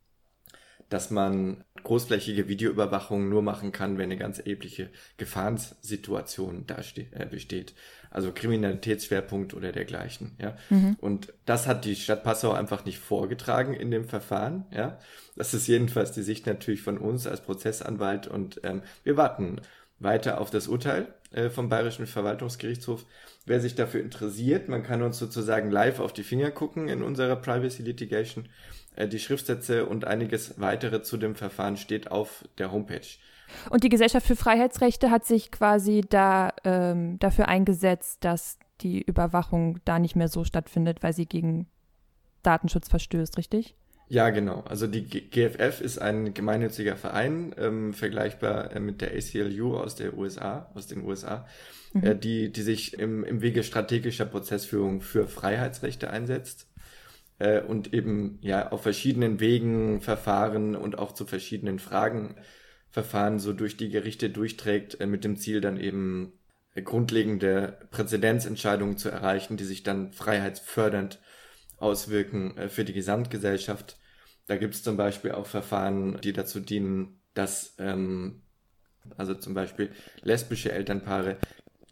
dass 0.88 1.11
man 1.11 1.64
großflächige 1.83 2.49
Videoüberwachung 2.49 3.28
nur 3.28 3.43
machen 3.43 3.73
kann, 3.73 3.99
wenn 3.99 4.05
eine 4.05 4.16
ganz 4.16 4.38
erhebliche 4.38 4.90
Gefahrenssituation 5.16 6.64
da 6.66 6.78
äh, 7.12 7.26
besteht. 7.26 7.75
Also 8.11 8.33
Kriminalitätsschwerpunkt 8.33 9.55
oder 9.55 9.73
dergleichen, 9.73 10.37
ja. 10.40 10.57
Mhm. 10.71 10.97
Und 11.00 11.33
das 11.45 11.66
hat 11.66 11.85
die 11.85 11.97
Stadt 11.97 12.25
Passau 12.25 12.52
einfach 12.52 12.85
nicht 12.85 12.99
vorgetragen 12.99 13.75
in 13.75 13.90
dem 13.90 14.05
Verfahren, 14.05 14.64
ja. 14.71 14.99
Das 15.37 15.55
ist 15.55 15.66
jedenfalls 15.66 16.12
die 16.12 16.23
Sicht 16.23 16.47
natürlich 16.47 16.83
von 16.83 16.99
uns 16.99 17.26
als 17.26 17.43
Prozessanwalt 17.43 18.26
und 18.26 18.61
ähm, 18.64 18.83
wir 19.05 19.16
warten 19.16 19.61
weiter 19.99 20.40
auf 20.40 20.50
das 20.50 20.69
Urteil 20.69 21.09
äh, 21.33 21.50
vom 21.50 21.69
Bayerischen 21.69 22.07
Verwaltungsgerichtshof. 22.07 23.05
Wer 23.45 23.61
sich 23.61 23.75
dafür 23.75 24.00
interessiert, 24.00 24.69
man 24.69 24.83
kann 24.83 25.02
uns 25.02 25.19
sozusagen 25.19 25.71
live 25.71 26.00
auf 26.00 26.12
die 26.12 26.25
Finger 26.25 26.50
gucken 26.50 26.88
in 26.88 27.02
unserer 27.02 27.37
Privacy 27.37 27.83
Litigation. 27.83 28.49
Äh, 28.97 29.09
die 29.09 29.19
Schriftsätze 29.19 29.87
und 29.87 30.05
einiges 30.05 30.59
weitere 30.59 31.03
zu 31.03 31.17
dem 31.17 31.37
Verfahren 31.37 31.76
steht 31.76 32.11
auf 32.11 32.45
der 32.59 32.73
Homepage. 32.73 33.07
Und 33.71 33.85
die 33.85 33.88
Gesellschaft 33.88 34.26
für 34.26 34.37
Freiheitsrechte 34.37 35.11
hat 35.11 35.25
sich 35.25 35.53
quasi 35.53 36.03
da 36.09 36.53
ähm, 36.65 37.19
dafür 37.19 37.49
eingesetzt, 37.49 38.25
dass 38.25 38.59
die 38.81 39.00
Überwachung 39.00 39.79
da 39.85 39.99
nicht 39.99 40.17
mehr 40.17 40.29
so 40.29 40.45
stattfindet, 40.45 41.03
weil 41.03 41.12
sie 41.12 41.26
gegen 41.26 41.67
Datenschutz 42.43 42.88
verstößt, 42.88 43.38
richtig? 43.38 43.76
Ja, 44.09 44.31
genau. 44.31 44.61
Also 44.61 44.87
die 44.87 45.05
GFF 45.05 45.81
ist 45.81 45.99
ein 45.99 46.33
gemeinnütziger 46.33 46.97
Verein, 46.97 47.55
ähm, 47.59 47.93
vergleichbar 47.93 48.73
äh, 48.73 48.81
mit 48.81 49.00
der 49.00 49.12
ACLU 49.12 49.76
aus 49.76 49.97
der 49.97 50.17
USA, 50.17 50.71
aus 50.75 50.87
den 50.87 51.05
USA, 51.05 51.47
mhm. 51.93 52.05
äh, 52.05 52.15
die, 52.17 52.53
die 52.53 52.62
sich 52.62 52.95
im, 52.99 53.25
im 53.25 53.43
Wege 53.43 53.65
strategischer 53.65 54.26
Prozessführung 54.26 55.00
für 55.00 55.26
Freiheitsrechte 55.26 56.11
einsetzt 56.11 56.69
äh, 57.38 57.61
und 57.61 57.93
eben 57.93 58.38
ja 58.40 58.71
auf 58.71 58.83
verschiedenen 58.83 59.40
Wegen, 59.40 60.00
Verfahren 60.00 60.76
und 60.76 60.99
auch 60.99 61.12
zu 61.12 61.26
verschiedenen 61.26 61.78
Fragen 61.78 62.37
Verfahren 62.90 63.38
so 63.38 63.52
durch 63.52 63.76
die 63.76 63.90
Gerichte 63.90 64.31
durchträgt, 64.31 65.00
äh, 65.00 65.07
mit 65.07 65.23
dem 65.23 65.37
Ziel 65.37 65.61
dann 65.61 65.78
eben 65.78 66.33
äh, 66.75 66.83
grundlegende 66.83 67.78
Präzedenzentscheidungen 67.90 68.97
zu 68.97 69.11
erreichen, 69.11 69.57
die 69.57 69.64
sich 69.64 69.83
dann 69.83 70.12
freiheitsfördernd 70.12 71.21
auswirken 71.76 72.57
äh, 72.57 72.69
für 72.69 72.85
die 72.85 72.95
Gesamtgesellschaft. 72.95 73.99
Da 74.47 74.57
gibt 74.57 74.75
es 74.75 74.83
zum 74.83 74.97
Beispiel 74.97 75.33
auch 75.33 75.47
Verfahren, 75.47 76.19
die 76.23 76.33
dazu 76.33 76.61
dienen, 76.61 77.21
dass 77.35 77.75
ähm, 77.78 78.43
also 79.16 79.35
zum 79.35 79.55
Beispiel 79.55 79.90
lesbische 80.23 80.73
Elternpaare 80.73 81.37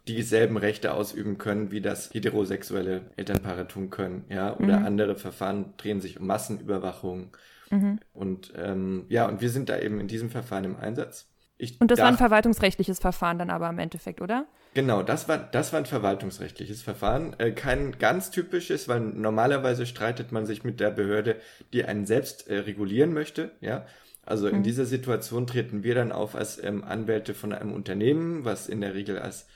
dieselben 0.08 0.56
Rechte 0.56 0.92
ausüben 0.92 1.38
können, 1.38 1.70
wie 1.70 1.80
das 1.80 2.12
heterosexuelle 2.12 3.10
Elternpaare 3.16 3.66
tun 3.68 3.90
können, 3.90 4.24
ja, 4.28 4.56
oder 4.56 4.80
mhm. 4.80 4.86
andere 4.86 5.16
Verfahren 5.16 5.74
drehen 5.76 6.00
sich 6.00 6.20
um 6.20 6.26
Massenüberwachung. 6.26 7.36
Mhm. 7.70 7.98
Und 8.12 8.52
ähm, 8.56 9.06
ja, 9.08 9.26
und 9.26 9.40
wir 9.40 9.50
sind 9.50 9.68
da 9.68 9.78
eben 9.78 10.00
in 10.00 10.08
diesem 10.08 10.30
Verfahren 10.30 10.64
im 10.64 10.76
Einsatz. 10.76 11.26
Ich 11.56 11.80
und 11.80 11.90
das 11.90 12.00
war 12.00 12.08
ein 12.08 12.16
verwaltungsrechtliches 12.16 12.98
Verfahren 12.98 13.38
dann 13.38 13.48
aber 13.48 13.68
im 13.70 13.78
Endeffekt, 13.78 14.20
oder? 14.20 14.46
Genau, 14.74 15.04
das 15.04 15.28
war, 15.28 15.38
das 15.38 15.72
war 15.72 15.78
ein 15.78 15.86
verwaltungsrechtliches 15.86 16.82
Verfahren. 16.82 17.36
Äh, 17.38 17.52
kein 17.52 17.96
ganz 17.98 18.32
typisches, 18.32 18.88
weil 18.88 19.00
normalerweise 19.00 19.86
streitet 19.86 20.32
man 20.32 20.46
sich 20.46 20.64
mit 20.64 20.80
der 20.80 20.90
Behörde, 20.90 21.36
die 21.72 21.84
einen 21.84 22.06
selbst 22.06 22.48
äh, 22.48 22.58
regulieren 22.58 23.14
möchte. 23.14 23.52
Ja, 23.60 23.86
Also 24.26 24.48
in 24.48 24.58
mhm. 24.58 24.62
dieser 24.64 24.84
Situation 24.84 25.46
treten 25.46 25.84
wir 25.84 25.94
dann 25.94 26.10
auf 26.10 26.34
als 26.34 26.62
ähm, 26.62 26.82
Anwälte 26.82 27.34
von 27.34 27.52
einem 27.52 27.72
Unternehmen, 27.72 28.44
was 28.44 28.68
in 28.68 28.80
der 28.80 28.94
Regel 28.94 29.18
als 29.20 29.46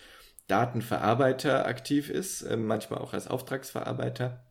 Datenverarbeiter 0.48 1.66
aktiv 1.66 2.10
ist, 2.10 2.42
äh, 2.42 2.56
manchmal 2.56 3.00
auch 3.00 3.14
als 3.14 3.28
Auftragsverarbeiter 3.28 4.44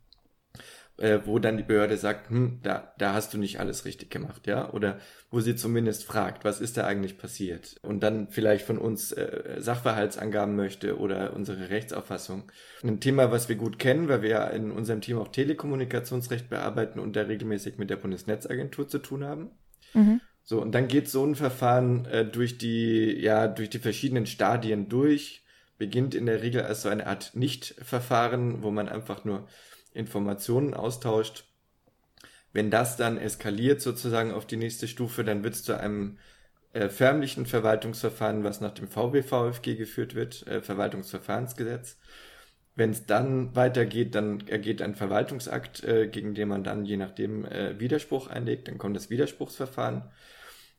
äh, 0.98 1.20
wo 1.26 1.40
dann 1.40 1.58
die 1.58 1.64
Behörde 1.64 1.98
sagt, 1.98 2.30
hm, 2.30 2.60
da, 2.64 2.94
da 2.98 3.14
hast 3.14 3.34
du 3.34 3.38
nicht 3.38 3.60
alles 3.60 3.86
richtig 3.86 4.10
gemacht, 4.10 4.48
ja, 4.48 4.72
oder 4.72 5.00
wo 5.30 5.40
sie 5.40 5.56
zumindest 5.56 6.04
fragt, 6.04 6.44
was 6.44 6.60
ist 6.60 6.78
da 6.78 6.86
eigentlich 6.86 7.18
passiert 7.18 7.78
und 7.84 8.02
dann 8.02 8.30
vielleicht 8.30 8.66
von 8.66 8.78
uns 8.78 9.12
äh, 9.12 9.58
Sachverhaltsangaben 9.60 10.56
möchte 10.56 10.98
oder 10.98 11.34
unsere 11.34 11.70
Rechtsauffassung. 11.70 12.52
Ein 12.84 13.00
Thema, 13.00 13.32
was 13.32 13.50
wir 13.50 13.56
gut 13.56 13.80
kennen, 13.80 14.10
weil 14.10 14.22
wir 14.22 14.30
ja 14.30 14.48
in 14.48 14.72
unserem 14.72 15.02
Team 15.02 15.20
auch 15.20 15.28
Telekommunikationsrecht 15.28 16.50
bearbeiten 16.50 17.00
und 17.00 17.16
da 17.16 17.22
regelmäßig 17.22 17.78
mit 17.78 17.90
der 17.90 17.98
Bundesnetzagentur 17.98 18.88
zu 18.88 19.00
tun 19.00 19.24
haben. 19.24 19.52
Mhm. 19.94 20.22
So, 20.44 20.62
und 20.62 20.72
dann 20.74 20.88
geht 20.88 21.10
so 21.10 21.26
ein 21.26 21.36
Verfahren 21.36 22.06
äh, 22.06 22.26
durch 22.26 22.58
die, 22.58 23.20
ja, 23.20 23.48
durch 23.48 23.70
die 23.70 23.80
verschiedenen 23.80 24.26
Stadien 24.26 24.88
durch, 24.88 25.44
beginnt 25.78 26.16
in 26.16 26.26
der 26.26 26.42
Regel 26.42 26.64
als 26.64 26.82
so 26.82 26.90
eine 26.90 27.08
Art 27.08 27.32
Nicht-Verfahren, 27.36 28.64
wo 28.64 28.72
man 28.72 28.90
einfach 28.90 29.26
nur 29.26 29.48
Informationen 29.94 30.74
austauscht. 30.74 31.46
Wenn 32.54 32.72
das 32.72 32.98
dann 32.98 33.18
eskaliert 33.18 33.82
sozusagen 33.82 34.32
auf 34.32 34.46
die 34.46 34.58
nächste 34.58 34.88
Stufe, 34.88 35.24
dann 35.24 35.44
wird 35.44 35.56
es 35.56 35.64
zu 35.64 35.80
einem 35.80 36.18
äh, 36.74 36.90
förmlichen 36.90 37.46
Verwaltungsverfahren, 37.46 38.44
was 38.44 38.62
nach 38.62 38.74
dem 38.74 38.88
VWVFG 38.88 39.76
geführt 39.76 40.16
wird, 40.16 40.46
äh, 40.48 40.62
Verwaltungsverfahrensgesetz. 40.62 41.98
Wenn 42.76 42.92
es 42.92 43.06
dann 43.06 43.56
weitergeht, 43.56 44.14
dann 44.14 44.48
ergeht 44.48 44.84
ein 44.84 44.96
Verwaltungsakt, 44.96 45.84
äh, 45.84 46.08
gegen 46.08 46.36
den 46.36 46.48
man 46.48 46.64
dann 46.64 46.86
je 46.86 46.98
nachdem 46.98 47.46
äh, 47.46 47.80
Widerspruch 47.80 48.28
einlegt, 48.28 48.68
dann 48.68 48.78
kommt 48.78 48.96
das 48.96 49.10
Widerspruchsverfahren. 49.10 50.04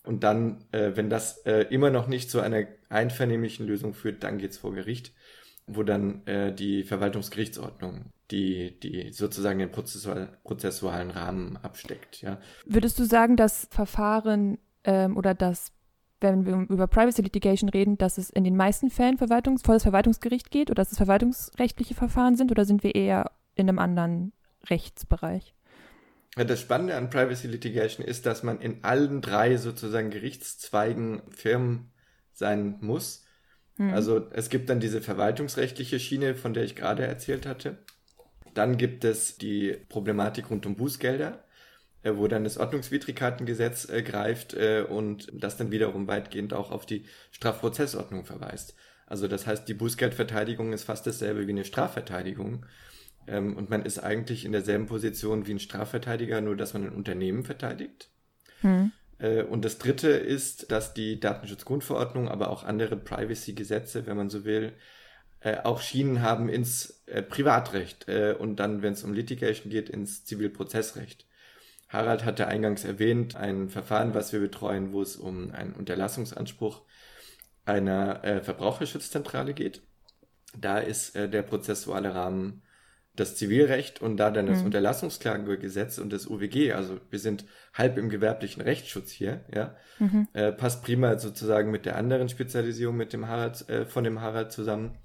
Und 0.09 0.25
dann, 0.25 0.65
äh, 0.73 0.93
wenn 0.95 1.11
das 1.11 1.39
äh, 1.47 1.67
immer 1.71 1.91
noch 1.91 2.09
nicht 2.09 2.31
zu 2.31 2.41
einer 2.41 2.65
einvernehmlichen 2.89 3.67
Lösung 3.67 3.95
führt, 3.95 4.25
dann 4.25 4.39
geht's 4.39 4.59
vor 4.59 4.75
Gericht 4.75 5.13
wo 5.69 5.83
dann 5.83 6.27
äh, 6.27 6.53
die 6.53 6.83
Verwaltungsgerichtsordnung 6.83 8.07
die, 8.31 8.79
die 8.81 9.13
sozusagen 9.13 9.59
den 9.59 9.71
prozessual, 9.71 10.39
prozessualen 10.45 11.11
Rahmen 11.11 11.57
absteckt. 11.59 12.21
Ja. 12.21 12.39
Würdest 12.67 12.99
du 12.99 13.05
sagen, 13.05 13.37
dass 13.37 13.69
Verfahren 13.71 14.59
ähm, 14.85 15.17
oder 15.17 15.35
dass, 15.35 15.73
wenn 16.21 16.45
wir 16.45 16.67
über 16.69 16.87
Privacy 16.87 17.23
Litigation 17.23 17.71
reden, 17.71 17.97
dass 17.97 18.19
es 18.19 18.31
in 18.31 18.45
den 18.45 18.57
meisten 18.57 18.91
Fällen 18.91 19.19
Verwaltungs 19.19 19.63
vor 19.63 19.75
das 19.75 19.83
Verwaltungsgericht 19.83 20.51
geht 20.51 20.71
oder 20.71 20.83
dass 20.83 20.93
es 20.93 20.99
verwaltungsrechtliche 20.99 21.95
Verfahren 21.95 22.37
sind 22.37 22.51
oder 22.51 22.65
sind 22.65 22.83
wir 22.83 22.95
eher 22.95 23.31
in 23.55 23.69
einem 23.69 23.79
anderen 23.79 24.33
Rechtsbereich? 24.69 25.55
Das 26.47 26.61
Spannende 26.61 26.97
an 26.97 27.11
Privacy 27.11 27.49
Litigation 27.49 28.07
ist, 28.07 28.27
dass 28.27 28.43
man 28.43 28.61
in 28.61 28.85
allen 28.85 29.21
drei 29.21 29.57
sozusagen 29.57 30.11
Gerichtszweigen 30.11 31.23
Firmen 31.31 31.91
sein 32.33 32.77
muss 32.81 33.25
hm. 33.79 33.95
Also 33.95 34.27
es 34.33 34.51
gibt 34.51 34.69
dann 34.69 34.81
diese 34.81 35.01
verwaltungsrechtliche 35.01 35.99
Schiene, 35.99 36.35
von 36.35 36.53
der 36.53 36.65
ich 36.65 36.77
gerade 36.77 37.07
erzählt 37.07 37.47
hatte. 37.47 37.79
Dann 38.55 38.77
gibt 38.77 39.05
es 39.05 39.39
die 39.39 39.77
Problematik 39.89 40.51
rund 40.51 40.67
um 40.67 40.75
Bußgelder, 40.75 41.45
äh, 42.03 42.13
wo 42.15 42.27
dann 42.27 42.45
das 42.45 42.59
Ordnungswidrigkeitengesetz 42.59 43.89
äh, 43.89 44.03
greift 44.03 44.55
äh, 44.55 44.83
und 44.83 45.29
das 45.33 45.57
dann 45.57 45.71
wiederum 45.71 46.09
weitgehend 46.09 46.53
auch 46.53 46.71
auf 46.71 46.87
die 46.87 47.05
Strafprozessordnung 47.31 48.25
verweist. 48.25 48.75
Also 49.07 49.29
das 49.29 49.47
heißt, 49.47 49.69
die 49.69 49.75
Bußgeldverteidigung 49.75 50.73
ist 50.73 50.85
fast 50.85 51.07
dasselbe 51.07 51.47
wie 51.47 51.53
eine 51.53 51.65
Strafverteidigung. 51.65 52.67
Ähm, 53.29 53.57
und 53.57 53.71
man 53.71 53.85
ist 53.85 53.99
eigentlich 53.99 54.45
in 54.45 54.53
derselben 54.53 54.87
Position 54.87 55.47
wie 55.47 55.53
ein 55.53 55.61
Strafverteidiger, 55.61 56.41
nur 56.41 56.57
dass 56.57 56.73
man 56.73 56.87
ein 56.87 56.95
Unternehmen 56.95 57.45
verteidigt. 57.45 58.11
Hm. 58.63 58.93
Äh, 59.19 59.43
und 59.43 59.65
das 59.65 59.79
dritte 59.79 60.09
ist, 60.09 60.71
dass 60.73 60.95
die 60.95 61.21
Datenschutzgrundverordnung, 61.21 62.29
aber 62.29 62.51
auch 62.51 62.65
andere 62.65 62.97
Privacy-Gesetze, 62.97 64.07
wenn 64.07 64.17
man 64.17 64.31
so 64.31 64.45
will, 64.45 64.73
äh, 65.41 65.59
auch 65.59 65.81
Schienen 65.81 66.23
haben 66.23 66.49
ins 66.49 67.03
äh, 67.07 67.23
Privatrecht 67.23 68.07
und 68.39 68.57
dann, 68.57 68.83
wenn 68.83 68.95
es 68.95 69.05
um 69.05 69.13
Litigation 69.13 69.71
geht, 69.71 69.89
ins 69.89 70.25
Zivilprozessrecht. 70.25 71.27
Harald 71.89 72.25
hatte 72.25 72.49
eingangs 72.49 72.85
erwähnt, 72.85 73.35
ein 73.37 73.69
Verfahren, 73.69 74.15
was 74.15 74.33
wir 74.33 74.41
betreuen, 74.41 74.93
wo 74.93 75.01
es 75.01 75.17
um 75.17 75.53
einen 75.53 75.73
Unterlassungsanspruch 75.73 76.83
einer 77.65 78.43
Verbraucherschutzzentrale 78.43 79.55
geht. 79.55 79.83
Da 80.57 80.79
ist 80.79 81.15
der 81.15 81.43
prozessuale 81.43 82.15
Rahmen 82.15 82.63
das 83.19 83.37
Zivilrecht 83.37 84.01
und 84.01 84.17
da 84.17 84.31
dann 84.31 84.47
das 84.47 84.61
mhm. 84.61 84.67
Unterlassungsklagegesetz 84.67 85.99
und 85.99 86.13
das 86.13 86.27
UWG, 86.27 86.73
also 86.73 86.99
wir 87.11 87.19
sind 87.19 87.45
halb 87.75 87.99
im 87.99 88.09
gewerblichen 88.09 88.63
Rechtsschutz 88.63 89.11
hier, 89.11 89.41
ja, 89.55 89.75
mhm. 89.99 90.29
äh, 90.33 90.53
passt 90.53 90.83
prima 90.83 91.19
sozusagen 91.19 91.71
mit 91.71 91.87
der 91.87 91.97
anderen 91.97 92.29
Spezialisierung 92.29 92.97
mit 92.97 93.13
dem 93.13 93.29
Harald, 93.29 93.69
äh, 93.69 93.87
von 93.87 94.05
dem 94.05 94.21
Harald 94.21 94.53
zusammen. 94.53 94.97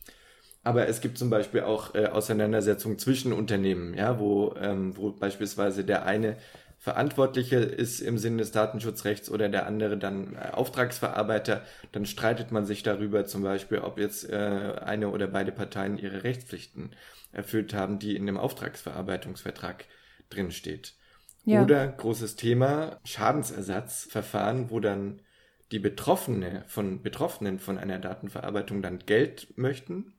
Aber 0.66 0.88
es 0.88 1.02
gibt 1.02 1.18
zum 1.18 1.30
Beispiel 1.30 1.62
auch 1.62 1.94
äh, 1.94 2.06
Auseinandersetzungen 2.06 2.98
zwischen 2.98 3.34
Unternehmen, 3.34 3.94
ja, 3.96 4.20
wo, 4.20 4.56
ähm, 4.60 4.96
wo 4.96 5.12
beispielsweise 5.12 5.84
der 5.84 6.06
eine 6.06 6.38
Verantwortliche 6.84 7.56
ist 7.56 8.02
im 8.02 8.18
Sinne 8.18 8.40
des 8.40 8.52
Datenschutzrechts 8.52 9.30
oder 9.30 9.48
der 9.48 9.68
andere 9.68 9.98
dann 9.98 10.36
äh, 10.36 10.52
Auftragsverarbeiter, 10.52 11.62
dann 11.94 12.06
streitet 12.06 12.52
man 12.52 12.66
sich 12.66 12.84
darüber 12.84 13.26
zum 13.26 13.42
Beispiel, 13.42 13.80
ob 13.80 13.98
jetzt 13.98 14.30
äh, 14.30 14.74
eine 14.84 15.10
oder 15.10 15.28
beide 15.28 15.54
Parteien 15.54 15.98
ihre 15.98 16.26
Rechtspflichten 16.26 16.92
erfüllt 17.34 17.74
haben, 17.74 18.00
die 18.00 18.16
in 18.16 18.26
dem 18.26 18.38
Auftragsverarbeitungsvertrag 18.38 19.86
drin 20.30 20.52
steht. 20.52 20.96
Ja. 21.46 21.64
Oder 21.64 21.88
großes 21.88 22.36
Thema 22.36 23.00
Schadensersatzverfahren, 23.04 24.70
wo 24.70 24.80
dann 24.80 25.22
die 25.72 25.80
Betroffene 25.80 26.64
von 26.68 27.02
Betroffenen 27.02 27.60
von 27.60 27.78
einer 27.78 28.00
Datenverarbeitung 28.00 28.82
dann 28.82 29.00
Geld 29.00 29.58
möchten, 29.58 30.14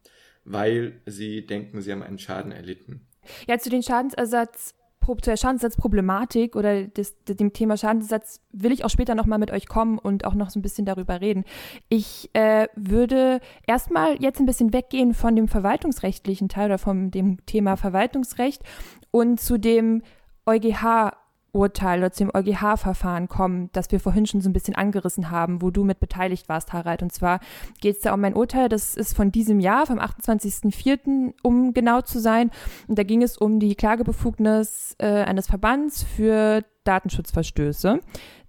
weil 0.44 1.00
sie 1.06 1.47
denken, 1.47 1.80
sie 1.80 1.92
haben 1.92 2.02
einen 2.02 2.18
Schaden 2.18 2.52
erlitten. 2.52 3.06
Ja, 3.47 3.59
zu 3.59 3.71
den 3.71 3.83
Schadensersatz 3.83 4.75
zur 5.23 5.37
Schadensersatzproblematik 5.37 6.56
oder 6.56 6.84
des, 6.84 7.14
dem 7.25 7.52
Thema 7.52 7.76
Schadensersatz 7.76 8.40
will 8.52 8.73
ich 8.73 8.84
auch 8.84 8.90
später 8.90 9.14
nochmal 9.14 9.38
mit 9.38 9.50
euch 9.50 9.66
kommen 9.66 9.99
und 9.99 10.25
auch 10.25 10.34
noch 10.34 10.50
so 10.50 10.58
ein 10.58 10.62
bisschen 10.62 10.84
darüber 10.84 11.20
reden. 11.20 11.44
Ich 11.88 12.30
äh, 12.34 12.68
würde 12.75 13.40
erstmal 13.66 14.20
jetzt 14.23 14.40
ein 14.40 14.46
bisschen 14.46 14.73
weggehen 14.73 15.14
von 15.14 15.37
dem 15.37 15.49
verwaltungsrechtlichen 15.49 16.49
Teil 16.49 16.66
oder 16.66 16.78
von 16.78 17.11
dem 17.11 17.44
Thema 17.46 17.76
Verwaltungsrecht 17.76 18.62
und 19.11 19.40
zu 19.40 19.58
dem 19.58 20.02
EuGH 20.46 21.12
Urteil 21.54 22.00
oder 22.00 22.12
zu 22.12 22.25
dem 22.25 22.32
EuGH-Verfahren 22.34 23.28
kommen, 23.28 23.70
das 23.73 23.90
wir 23.92 24.00
vorhin 24.00 24.26
schon 24.26 24.40
so 24.40 24.49
ein 24.49 24.52
bisschen 24.52 24.75
angerissen 24.75 25.30
haben, 25.30 25.62
wo 25.62 25.70
du 25.70 25.84
mit 25.84 26.00
beteiligt 26.00 26.49
warst, 26.49 26.73
Harald. 26.73 27.02
Und 27.02 27.12
zwar 27.12 27.40
geht 27.80 27.96
es 27.96 28.02
da 28.02 28.12
um 28.12 28.25
ein 28.25 28.34
Urteil, 28.34 28.68
das 28.68 28.94
ist 28.94 29.16
von 29.16 29.32
diesem 29.32 29.61
Jahr, 29.61 29.87
vom 29.87 29.99
28.04., 29.99 31.34
um 31.42 31.75
genau 31.75 32.00
zu 32.00 32.18
sein. 32.20 32.50
Und 32.88 32.99
da 32.99 33.02
ging 33.02 33.23
es 33.23 33.37
um 33.37 33.61
die 33.61 33.75
Klagebefugnis 33.75 34.96
äh, 34.99 35.23
eines 35.23 35.46
Verbands 35.46 36.02
für 36.02 36.64
Datenschutzverstöße. 36.84 38.00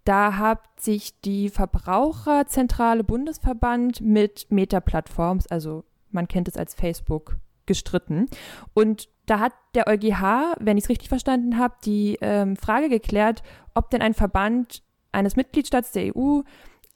Da 0.03 0.37
hat 0.37 0.59
sich 0.79 1.19
die 1.21 1.49
Verbraucherzentrale 1.49 3.03
Bundesverband 3.03 4.01
mit 4.01 4.45
Meta-Plattforms, 4.49 5.47
also 5.47 5.83
man 6.11 6.27
kennt 6.27 6.47
es 6.47 6.57
als 6.57 6.75
Facebook, 6.75 7.37
gestritten. 7.65 8.27
Und 8.73 9.09
da 9.25 9.39
hat 9.39 9.53
der 9.73 9.87
EuGH, 9.87 10.55
wenn 10.59 10.77
ich 10.77 10.85
es 10.85 10.89
richtig 10.89 11.09
verstanden 11.09 11.57
habe, 11.57 11.75
die 11.83 12.17
ähm, 12.21 12.55
Frage 12.55 12.89
geklärt, 12.89 13.43
ob 13.73 13.89
denn 13.89 14.01
ein 14.01 14.13
Verband 14.13 14.83
eines 15.11 15.35
Mitgliedstaats 15.35 15.91
der 15.91 16.15
EU 16.15 16.41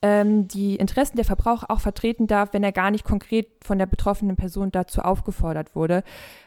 ähm, 0.02 0.48
die 0.48 0.76
Interessen 0.76 1.16
der 1.16 1.24
Verbraucher 1.24 1.70
auch 1.70 1.80
vertreten 1.80 2.26
darf, 2.26 2.52
wenn 2.52 2.64
er 2.64 2.72
gar 2.72 2.90
nicht 2.90 3.04
konkret 3.04 3.48
von 3.62 3.78
der 3.78 3.86
betroffenen 3.86 4.36
Person 4.36 4.70
dazu 4.70 5.02
aufgefordert 5.02 5.74
wurde. 5.74 6.02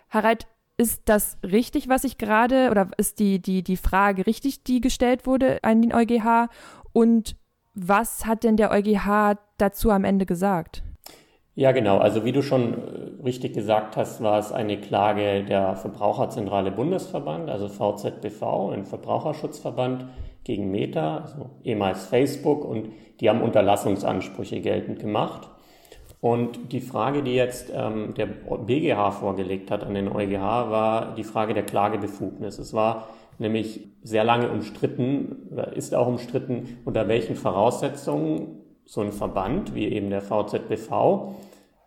Harald, 0.10 0.48
ist 0.78 1.04
das 1.06 1.38
richtig, 1.44 1.88
was 1.88 2.04
ich 2.04 2.18
gerade, 2.18 2.72
oder 2.72 2.90
ist 2.98 3.20
die, 3.20 3.40
die, 3.40 3.62
die 3.62 3.78
Frage 3.78 4.26
richtig, 4.26 4.64
die 4.64 4.82
gestellt 4.82 5.28
wurde 5.28 5.64
an 5.64 5.82
den 5.82 5.94
EuGH? 5.94 6.50
Und 6.94 7.36
was 7.76 8.26
hat 8.26 8.44
denn 8.44 8.58
der 8.58 8.72
EuGH 8.72 9.38
dazu 9.58 9.92
am 9.92 10.04
Ende 10.04 10.26
gesagt? 10.26 10.84
Ja, 11.56 11.72
genau. 11.72 12.00
Also 12.00 12.26
wie 12.26 12.32
du 12.32 12.42
schon 12.42 12.74
richtig 13.24 13.54
gesagt 13.54 13.98
hast, 13.98 14.22
war 14.22 14.40
es 14.40 14.52
eine 14.52 14.80
Klage 14.80 15.44
der 15.44 15.76
Verbraucherzentrale 15.76 16.72
Bundesverband, 16.72 17.50
also 17.50 17.68
VZBV, 17.68 18.72
ein 18.72 18.86
Verbraucherschutzverband 18.86 20.06
gegen 20.44 20.72
Meta, 20.72 21.18
also 21.18 21.50
ehemals 21.64 22.06
Facebook, 22.06 22.66
und 22.66 22.90
die 23.20 23.30
haben 23.30 23.42
Unterlassungsansprüche 23.42 24.60
geltend 24.62 25.00
gemacht. 25.00 25.50
Und 26.20 26.72
die 26.72 26.82
Frage, 26.82 27.22
die 27.22 27.36
jetzt 27.36 27.72
ähm, 27.76 28.14
der 28.16 28.28
BGH 28.28 29.12
vorgelegt 29.12 29.72
hat 29.72 29.84
an 29.84 29.94
den 29.94 30.10
EuGH, 30.10 30.40
war 30.40 31.16
die 31.16 31.24
Frage 31.24 31.54
der 31.54 31.64
Klagebefugnis. 31.64 32.60
Es 32.60 32.74
war 32.74 33.08
nämlich 33.40 33.90
sehr 34.04 34.24
lange 34.24 34.50
umstritten, 34.50 35.50
oder 35.52 35.74
ist 35.74 35.94
auch 35.96 36.08
umstritten, 36.08 36.78
unter 36.86 37.08
welchen 37.08 37.36
Voraussetzungen 37.36 38.60
so 38.86 39.02
ein 39.02 39.12
Verband 39.12 39.76
wie 39.76 39.88
eben 39.88 40.10
der 40.10 40.22
VZBV 40.22 41.36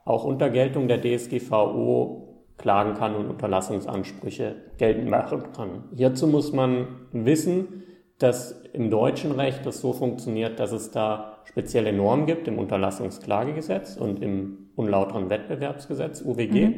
auch 0.06 0.24
unter 0.24 0.48
Geltung 0.48 0.88
der 0.88 1.02
DSGVO 1.02 2.44
klagen 2.56 2.94
kann 2.94 3.14
und 3.14 3.28
Unterlassungsansprüche 3.28 4.54
geltend 4.78 5.10
machen 5.10 5.52
kann. 5.54 5.84
Hierzu 5.94 6.26
muss 6.26 6.52
man 6.52 6.86
wissen, 7.12 7.82
dass 8.18 8.62
im 8.72 8.88
deutschen 8.88 9.32
Recht 9.32 9.66
das 9.66 9.80
so 9.80 9.92
funktioniert, 9.92 10.58
dass 10.58 10.72
es 10.72 10.90
da 10.90 11.38
spezielle 11.44 11.92
Normen 11.92 12.24
gibt 12.24 12.48
im 12.48 12.58
Unterlassungsklagegesetz 12.58 13.96
und 13.96 14.22
im 14.22 14.70
unlauteren 14.74 15.28
Wettbewerbsgesetz 15.28 16.22
UWG 16.22 16.66
mhm. 16.66 16.74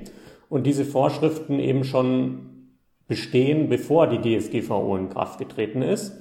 und 0.49 0.67
diese 0.67 0.85
Vorschriften 0.85 1.61
eben 1.61 1.85
schon 1.85 2.75
bestehen, 3.07 3.69
bevor 3.69 4.09
die 4.09 4.39
DSGVO 4.39 4.97
in 4.97 5.11
Kraft 5.11 5.39
getreten 5.39 5.83
ist 5.83 6.19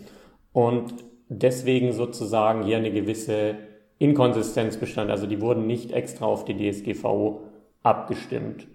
und 0.52 0.94
deswegen 1.30 1.94
sozusagen 1.94 2.64
hier 2.64 2.78
eine 2.78 2.92
gewisse 2.92 3.56
Inkonsistenz 4.00 4.78
bestand. 4.78 5.10
Also 5.12 5.28
die 5.28 5.42
wurden 5.42 5.68
nicht 5.68 5.92
extra 5.92 6.26
auf 6.26 6.46
die 6.46 6.56
DSGVO 6.56 7.42
abgestimmt. 7.84 8.68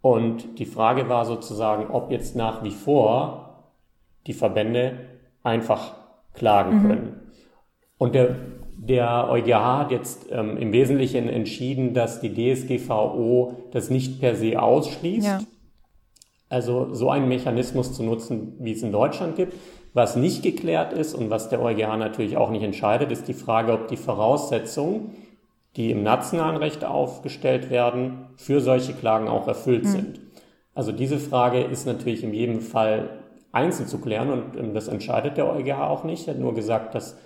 Und 0.00 0.58
die 0.58 0.66
Frage 0.66 1.08
war 1.08 1.24
sozusagen, 1.24 1.90
ob 1.90 2.10
jetzt 2.10 2.36
nach 2.36 2.62
wie 2.62 2.70
vor 2.70 3.64
die 4.26 4.32
Verbände 4.32 4.98
einfach 5.42 5.94
klagen 6.34 6.82
mhm. 6.82 6.88
können. 6.88 7.20
Und 7.98 8.14
der, 8.14 8.36
der 8.76 9.28
EuGH 9.30 9.78
hat 9.78 9.90
jetzt 9.90 10.26
ähm, 10.30 10.56
im 10.56 10.72
Wesentlichen 10.72 11.28
entschieden, 11.28 11.94
dass 11.94 12.20
die 12.20 12.32
DSGVO 12.34 13.68
das 13.72 13.90
nicht 13.90 14.20
per 14.20 14.34
se 14.34 14.60
ausschließt. 14.60 15.26
Ja. 15.26 15.40
Also 16.48 16.94
so 16.94 17.10
einen 17.10 17.28
Mechanismus 17.28 17.92
zu 17.92 18.04
nutzen, 18.04 18.54
wie 18.60 18.72
es 18.72 18.82
in 18.82 18.92
Deutschland 18.92 19.36
gibt. 19.36 19.54
Was 19.96 20.14
nicht 20.14 20.42
geklärt 20.42 20.92
ist 20.92 21.14
und 21.14 21.30
was 21.30 21.48
der 21.48 21.62
EuGH 21.62 21.96
natürlich 21.96 22.36
auch 22.36 22.50
nicht 22.50 22.62
entscheidet, 22.62 23.10
ist 23.10 23.28
die 23.28 23.32
Frage, 23.32 23.72
ob 23.72 23.88
die 23.88 23.96
Voraussetzungen, 23.96 25.16
die 25.74 25.90
im 25.90 26.02
nationalen 26.02 26.58
Recht 26.58 26.84
aufgestellt 26.84 27.70
werden, 27.70 28.26
für 28.36 28.60
solche 28.60 28.92
Klagen 28.92 29.26
auch 29.26 29.48
erfüllt 29.48 29.84
mhm. 29.84 29.88
sind. 29.88 30.20
Also 30.74 30.92
diese 30.92 31.18
Frage 31.18 31.62
ist 31.62 31.86
natürlich 31.86 32.22
in 32.22 32.34
jedem 32.34 32.60
Fall 32.60 33.08
einzeln 33.52 33.88
zu 33.88 33.98
klären 33.98 34.28
und 34.28 34.58
ähm, 34.58 34.74
das 34.74 34.88
entscheidet 34.88 35.38
der 35.38 35.50
EuGH 35.50 35.80
auch 35.80 36.04
nicht. 36.04 36.28
Er 36.28 36.34
hat 36.34 36.40
nur 36.42 36.52
gesagt, 36.52 36.94
dass 36.94 37.16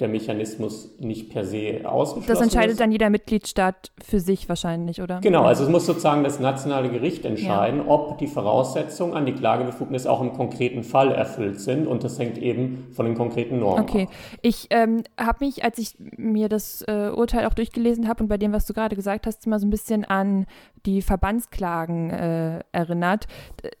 der 0.00 0.08
Mechanismus 0.08 0.90
nicht 0.98 1.30
per 1.30 1.44
se 1.44 1.80
ausgeschlossen 1.84 2.28
Das 2.28 2.40
entscheidet 2.40 2.72
ist. 2.72 2.80
dann 2.80 2.92
jeder 2.92 3.10
Mitgliedstaat 3.10 3.92
für 4.02 4.20
sich 4.20 4.48
wahrscheinlich, 4.48 5.00
oder? 5.00 5.20
Genau, 5.20 5.44
also 5.44 5.64
es 5.64 5.70
muss 5.70 5.86
sozusagen 5.86 6.24
das 6.24 6.40
nationale 6.40 6.88
Gericht 6.88 7.24
entscheiden, 7.24 7.80
ja. 7.80 7.88
ob 7.88 8.18
die 8.18 8.26
Voraussetzungen 8.26 9.14
an 9.14 9.26
die 9.26 9.32
Klagebefugnis 9.32 10.06
auch 10.06 10.20
im 10.20 10.32
konkreten 10.32 10.82
Fall 10.82 11.12
erfüllt 11.12 11.60
sind 11.60 11.86
und 11.86 12.04
das 12.04 12.18
hängt 12.18 12.38
eben 12.38 12.88
von 12.92 13.06
den 13.06 13.14
konkreten 13.14 13.58
Normen 13.58 13.82
Okay, 13.82 14.02
ab. 14.04 14.38
ich 14.42 14.66
ähm, 14.70 15.02
habe 15.18 15.44
mich, 15.44 15.64
als 15.64 15.78
ich 15.78 15.94
mir 15.98 16.48
das 16.48 16.82
äh, 16.88 17.10
Urteil 17.14 17.46
auch 17.46 17.54
durchgelesen 17.54 18.08
habe 18.08 18.22
und 18.22 18.28
bei 18.28 18.38
dem, 18.38 18.52
was 18.52 18.66
du 18.66 18.72
gerade 18.72 18.96
gesagt 18.96 19.26
hast, 19.26 19.46
immer 19.46 19.58
so 19.58 19.66
ein 19.66 19.70
bisschen 19.70 20.04
an 20.04 20.46
die 20.84 21.02
Verbandsklagen 21.02 22.10
äh, 22.10 22.60
erinnert. 22.72 23.26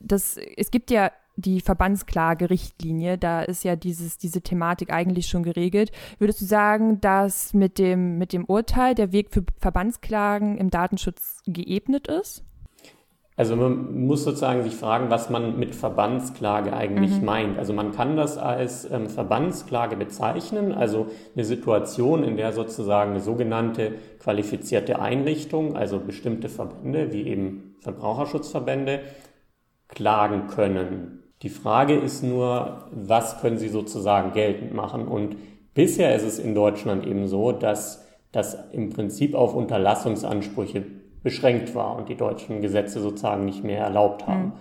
Das, 0.00 0.36
es 0.56 0.70
gibt 0.70 0.90
ja 0.90 1.10
die 1.36 1.60
Verbandsklagerichtlinie, 1.60 3.18
da 3.18 3.42
ist 3.42 3.64
ja 3.64 3.76
dieses, 3.76 4.18
diese 4.18 4.40
Thematik 4.40 4.92
eigentlich 4.92 5.28
schon 5.28 5.42
geregelt. 5.42 5.92
Würdest 6.18 6.40
du 6.40 6.44
sagen, 6.46 7.00
dass 7.00 7.54
mit 7.54 7.78
dem, 7.78 8.18
mit 8.18 8.32
dem 8.32 8.44
Urteil 8.44 8.94
der 8.94 9.12
Weg 9.12 9.30
für 9.30 9.44
Verbandsklagen 9.58 10.56
im 10.58 10.70
Datenschutz 10.70 11.42
geebnet 11.46 12.08
ist? 12.08 12.42
Also 13.38 13.54
man 13.54 14.06
muss 14.06 14.24
sozusagen 14.24 14.62
sich 14.62 14.74
fragen, 14.74 15.10
was 15.10 15.28
man 15.28 15.58
mit 15.58 15.74
Verbandsklage 15.74 16.72
eigentlich 16.72 17.18
mhm. 17.20 17.24
meint. 17.26 17.58
Also 17.58 17.74
man 17.74 17.92
kann 17.92 18.16
das 18.16 18.38
als 18.38 18.90
ähm, 18.90 19.10
Verbandsklage 19.10 19.94
bezeichnen, 19.94 20.72
also 20.72 21.08
eine 21.34 21.44
Situation, 21.44 22.24
in 22.24 22.38
der 22.38 22.52
sozusagen 22.52 23.10
eine 23.10 23.20
sogenannte 23.20 23.92
qualifizierte 24.20 25.00
Einrichtung, 25.00 25.76
also 25.76 26.00
bestimmte 26.00 26.48
Verbände 26.48 27.12
wie 27.12 27.28
eben 27.28 27.76
Verbraucherschutzverbände, 27.80 29.00
klagen 29.88 30.46
können. 30.46 31.15
Die 31.42 31.48
Frage 31.48 31.94
ist 31.94 32.22
nur, 32.22 32.88
was 32.92 33.40
können 33.40 33.58
sie 33.58 33.68
sozusagen 33.68 34.32
geltend 34.32 34.72
machen? 34.72 35.06
Und 35.06 35.36
bisher 35.74 36.14
ist 36.14 36.24
es 36.24 36.38
in 36.38 36.54
Deutschland 36.54 37.06
eben 37.06 37.28
so, 37.28 37.52
dass 37.52 38.06
das 38.32 38.56
im 38.72 38.90
Prinzip 38.90 39.34
auf 39.34 39.54
Unterlassungsansprüche 39.54 40.84
beschränkt 41.22 41.74
war 41.74 41.96
und 41.96 42.08
die 42.08 42.14
deutschen 42.16 42.60
Gesetze 42.60 43.00
sozusagen 43.00 43.44
nicht 43.44 43.64
mehr 43.64 43.80
erlaubt 43.80 44.26
haben. 44.26 44.52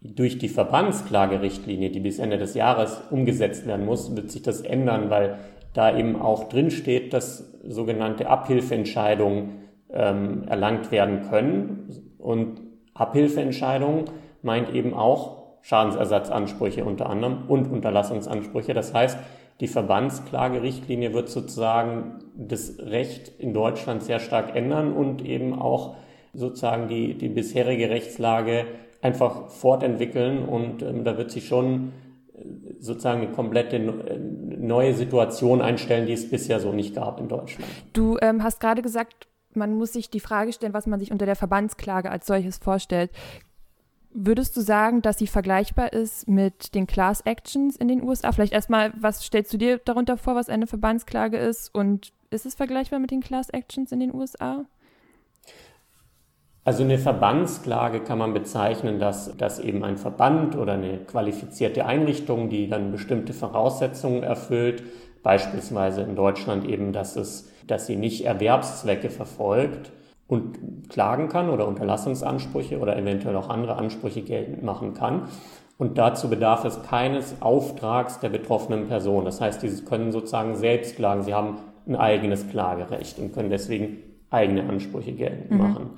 Mhm. 0.00 0.16
Durch 0.16 0.38
die 0.38 0.48
Verbandsklagerichtlinie, 0.48 1.90
die 1.90 2.00
bis 2.00 2.18
Ende 2.18 2.38
des 2.38 2.54
Jahres 2.54 3.02
umgesetzt 3.10 3.66
werden 3.66 3.84
muss, 3.86 4.16
wird 4.16 4.30
sich 4.30 4.42
das 4.42 4.62
ändern, 4.62 5.10
weil 5.10 5.38
da 5.72 5.96
eben 5.96 6.20
auch 6.20 6.48
drin 6.48 6.70
steht, 6.70 7.12
dass 7.12 7.52
sogenannte 7.62 8.28
Abhilfeentscheidungen 8.28 9.60
ähm, 9.90 10.44
erlangt 10.48 10.90
werden 10.90 11.22
können. 11.28 12.14
Und 12.18 12.60
Abhilfeentscheidungen 12.94 14.06
meint 14.42 14.74
eben 14.74 14.94
auch 14.94 15.39
Schadensersatzansprüche 15.62 16.84
unter 16.84 17.08
anderem 17.10 17.44
und 17.48 17.70
Unterlassungsansprüche. 17.70 18.74
Das 18.74 18.94
heißt, 18.94 19.18
die 19.60 19.68
Verbandsklagerichtlinie 19.68 21.12
wird 21.12 21.28
sozusagen 21.28 22.18
das 22.34 22.78
Recht 22.78 23.32
in 23.38 23.52
Deutschland 23.52 24.02
sehr 24.02 24.18
stark 24.18 24.56
ändern 24.56 24.92
und 24.92 25.24
eben 25.24 25.58
auch 25.58 25.96
sozusagen 26.32 26.88
die, 26.88 27.14
die 27.14 27.28
bisherige 27.28 27.90
Rechtslage 27.90 28.64
einfach 29.02 29.48
fortentwickeln 29.48 30.44
und 30.44 30.82
ähm, 30.82 31.04
da 31.04 31.16
wird 31.16 31.30
sich 31.30 31.46
schon 31.46 31.92
äh, 32.34 32.74
sozusagen 32.78 33.22
eine 33.22 33.32
komplette 33.32 33.76
äh, 33.76 34.18
neue 34.18 34.94
Situation 34.94 35.60
einstellen, 35.60 36.06
die 36.06 36.12
es 36.12 36.30
bisher 36.30 36.60
so 36.60 36.72
nicht 36.72 36.94
gab 36.94 37.18
in 37.20 37.28
Deutschland. 37.28 37.70
Du 37.92 38.18
ähm, 38.20 38.42
hast 38.42 38.60
gerade 38.60 38.82
gesagt, 38.82 39.26
man 39.54 39.74
muss 39.74 39.94
sich 39.94 40.10
die 40.10 40.20
Frage 40.20 40.52
stellen, 40.52 40.74
was 40.74 40.86
man 40.86 41.00
sich 41.00 41.10
unter 41.10 41.26
der 41.26 41.36
Verbandsklage 41.36 42.10
als 42.10 42.26
solches 42.26 42.58
vorstellt. 42.58 43.10
Würdest 44.12 44.56
du 44.56 44.60
sagen, 44.60 45.02
dass 45.02 45.18
sie 45.18 45.28
vergleichbar 45.28 45.92
ist 45.92 46.28
mit 46.28 46.74
den 46.74 46.88
Class 46.88 47.20
Actions 47.20 47.76
in 47.76 47.86
den 47.86 48.02
USA? 48.02 48.32
Vielleicht 48.32 48.52
erstmal, 48.52 48.92
was 48.98 49.24
stellst 49.24 49.52
du 49.52 49.56
dir 49.56 49.78
darunter 49.78 50.16
vor, 50.16 50.34
was 50.34 50.48
eine 50.48 50.66
Verbandsklage 50.66 51.36
ist? 51.36 51.72
Und 51.72 52.12
ist 52.30 52.44
es 52.44 52.56
vergleichbar 52.56 52.98
mit 52.98 53.12
den 53.12 53.20
Class 53.20 53.50
Actions 53.50 53.92
in 53.92 54.00
den 54.00 54.12
USA? 54.12 54.64
Also 56.64 56.82
eine 56.82 56.98
Verbandsklage 56.98 58.00
kann 58.00 58.18
man 58.18 58.34
bezeichnen, 58.34 58.98
dass, 58.98 59.36
dass 59.36 59.60
eben 59.60 59.84
ein 59.84 59.96
Verband 59.96 60.56
oder 60.56 60.74
eine 60.74 60.98
qualifizierte 60.98 61.86
Einrichtung, 61.86 62.48
die 62.48 62.68
dann 62.68 62.90
bestimmte 62.90 63.32
Voraussetzungen 63.32 64.24
erfüllt, 64.24 64.82
beispielsweise 65.22 66.02
in 66.02 66.16
Deutschland 66.16 66.66
eben, 66.66 66.92
dass, 66.92 67.16
es, 67.16 67.50
dass 67.66 67.86
sie 67.86 67.96
nicht 67.96 68.24
Erwerbszwecke 68.24 69.08
verfolgt, 69.08 69.92
und 70.30 70.88
klagen 70.88 71.28
kann 71.28 71.50
oder 71.50 71.66
Unterlassungsansprüche 71.66 72.78
oder 72.78 72.96
eventuell 72.96 73.34
auch 73.34 73.48
andere 73.48 73.74
Ansprüche 73.76 74.22
geltend 74.22 74.62
machen 74.62 74.94
kann. 74.94 75.24
Und 75.76 75.98
dazu 75.98 76.30
bedarf 76.30 76.64
es 76.64 76.82
keines 76.82 77.42
Auftrags 77.42 78.20
der 78.20 78.28
betroffenen 78.28 78.86
Person. 78.86 79.24
Das 79.24 79.40
heißt, 79.40 79.60
sie 79.60 79.84
können 79.84 80.12
sozusagen 80.12 80.54
selbst 80.54 80.94
klagen. 80.94 81.24
Sie 81.24 81.34
haben 81.34 81.58
ein 81.88 81.96
eigenes 81.96 82.48
Klagerecht 82.48 83.18
und 83.18 83.34
können 83.34 83.50
deswegen 83.50 83.98
eigene 84.30 84.68
Ansprüche 84.68 85.12
geltend 85.12 85.50
mhm. 85.50 85.58
machen. 85.58 85.90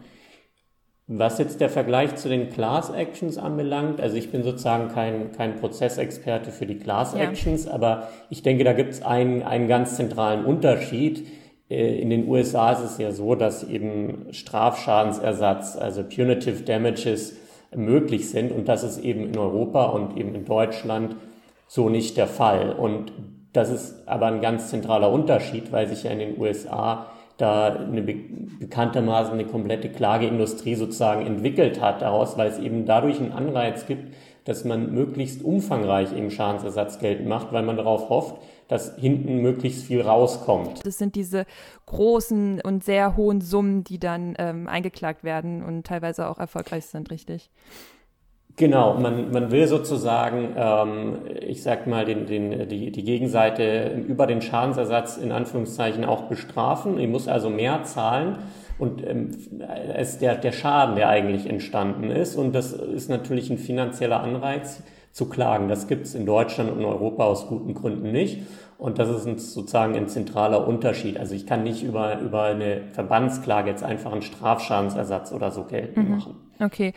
Was 1.08 1.38
jetzt 1.38 1.60
der 1.60 1.68
Vergleich 1.68 2.14
zu 2.14 2.30
den 2.30 2.48
Class 2.48 2.88
Actions 2.88 3.36
anbelangt, 3.36 4.00
also 4.00 4.16
ich 4.16 4.30
bin 4.32 4.44
sozusagen 4.44 4.88
kein, 4.88 5.32
kein 5.32 5.56
Prozessexperte 5.56 6.52
für 6.52 6.64
die 6.64 6.78
Class 6.78 7.12
Actions, 7.12 7.66
ja. 7.66 7.72
aber 7.72 8.08
ich 8.30 8.42
denke, 8.42 8.64
da 8.64 8.72
gibt 8.72 8.92
es 8.92 9.02
einen, 9.02 9.42
einen 9.42 9.68
ganz 9.68 9.96
zentralen 9.96 10.46
Unterschied 10.46 11.26
in 11.68 12.10
den 12.10 12.28
USA 12.28 12.72
ist 12.72 12.80
es 12.80 12.98
ja 12.98 13.12
so, 13.12 13.34
dass 13.34 13.64
eben 13.64 14.26
Strafschadensersatz, 14.30 15.76
also 15.76 16.02
Punitive 16.02 16.62
Damages, 16.62 17.36
möglich 17.74 18.28
sind 18.28 18.52
und 18.52 18.68
das 18.68 18.84
ist 18.84 18.98
eben 18.98 19.26
in 19.26 19.38
Europa 19.38 19.84
und 19.86 20.18
eben 20.18 20.34
in 20.34 20.44
Deutschland 20.44 21.16
so 21.66 21.88
nicht 21.88 22.18
der 22.18 22.26
Fall. 22.26 22.72
Und 22.72 23.12
das 23.52 23.70
ist 23.70 24.06
aber 24.06 24.26
ein 24.26 24.40
ganz 24.40 24.68
zentraler 24.68 25.10
Unterschied, 25.10 25.72
weil 25.72 25.86
sich 25.86 26.02
ja 26.04 26.10
in 26.10 26.18
den 26.18 26.38
USA 26.38 27.06
da 27.38 27.74
eine 27.74 28.02
be 28.02 28.14
bekanntermaßen 28.60 29.32
eine 29.32 29.46
komplette 29.46 29.88
Klageindustrie 29.88 30.74
sozusagen 30.74 31.26
entwickelt 31.26 31.80
hat 31.80 32.02
daraus, 32.02 32.38
weil 32.38 32.48
es 32.48 32.58
eben 32.58 32.86
dadurch 32.86 33.18
einen 33.18 33.32
Anreiz 33.32 33.86
gibt, 33.86 34.14
dass 34.44 34.64
man 34.64 34.92
möglichst 34.92 35.42
umfangreich 35.42 36.16
eben 36.16 36.30
Schadensersatz 36.30 36.98
geltend 36.98 37.28
macht, 37.28 37.52
weil 37.52 37.62
man 37.62 37.76
darauf 37.76 38.08
hofft, 38.08 38.36
dass 38.72 38.96
hinten 38.96 39.42
möglichst 39.42 39.84
viel 39.84 40.00
rauskommt. 40.00 40.86
Das 40.86 40.96
sind 40.96 41.14
diese 41.14 41.44
großen 41.84 42.62
und 42.62 42.82
sehr 42.82 43.18
hohen 43.18 43.42
Summen, 43.42 43.84
die 43.84 43.98
dann 43.98 44.34
ähm, 44.38 44.66
eingeklagt 44.66 45.24
werden 45.24 45.62
und 45.62 45.86
teilweise 45.86 46.26
auch 46.26 46.38
erfolgreich 46.38 46.86
sind, 46.86 47.10
richtig? 47.10 47.50
Genau, 48.56 48.94
man, 48.94 49.30
man 49.30 49.50
will 49.50 49.66
sozusagen, 49.66 50.54
ähm, 50.56 51.18
ich 51.46 51.62
sag 51.62 51.86
mal, 51.86 52.06
den, 52.06 52.26
den, 52.26 52.66
die, 52.66 52.90
die 52.90 53.04
Gegenseite 53.04 54.02
über 54.08 54.26
den 54.26 54.40
Schadensersatz 54.40 55.18
in 55.18 55.32
Anführungszeichen 55.32 56.06
auch 56.06 56.22
bestrafen. 56.22 56.96
Die 56.96 57.06
muss 57.06 57.28
also 57.28 57.50
mehr 57.50 57.84
zahlen 57.84 58.38
und 58.78 59.06
ähm, 59.06 59.32
es 59.94 60.16
der, 60.16 60.36
der 60.36 60.52
Schaden, 60.52 60.96
der 60.96 61.10
eigentlich 61.10 61.46
entstanden 61.46 62.10
ist. 62.10 62.36
Und 62.36 62.54
das 62.54 62.72
ist 62.72 63.10
natürlich 63.10 63.50
ein 63.50 63.58
finanzieller 63.58 64.22
Anreiz 64.22 64.82
zu 65.12 65.28
klagen. 65.28 65.68
Das 65.68 65.88
gibt 65.88 66.06
es 66.06 66.14
in 66.14 66.26
Deutschland 66.26 66.70
und 66.70 66.84
Europa 66.84 67.24
aus 67.24 67.46
guten 67.46 67.74
Gründen 67.74 68.12
nicht. 68.12 68.40
Und 68.82 68.98
das 68.98 69.08
ist 69.08 69.28
ein, 69.28 69.38
sozusagen 69.38 69.94
ein 69.94 70.08
zentraler 70.08 70.66
Unterschied. 70.66 71.16
Also 71.16 71.36
ich 71.36 71.46
kann 71.46 71.62
nicht 71.62 71.84
über, 71.84 72.18
über 72.18 72.42
eine 72.42 72.82
Verbandsklage 72.92 73.70
jetzt 73.70 73.84
einfach 73.84 74.10
einen 74.10 74.22
Strafschadensersatz 74.22 75.30
oder 75.30 75.52
so 75.52 75.62
geltend 75.62 76.08
mhm. 76.08 76.16
machen. 76.16 76.34
Okay. 76.58 76.92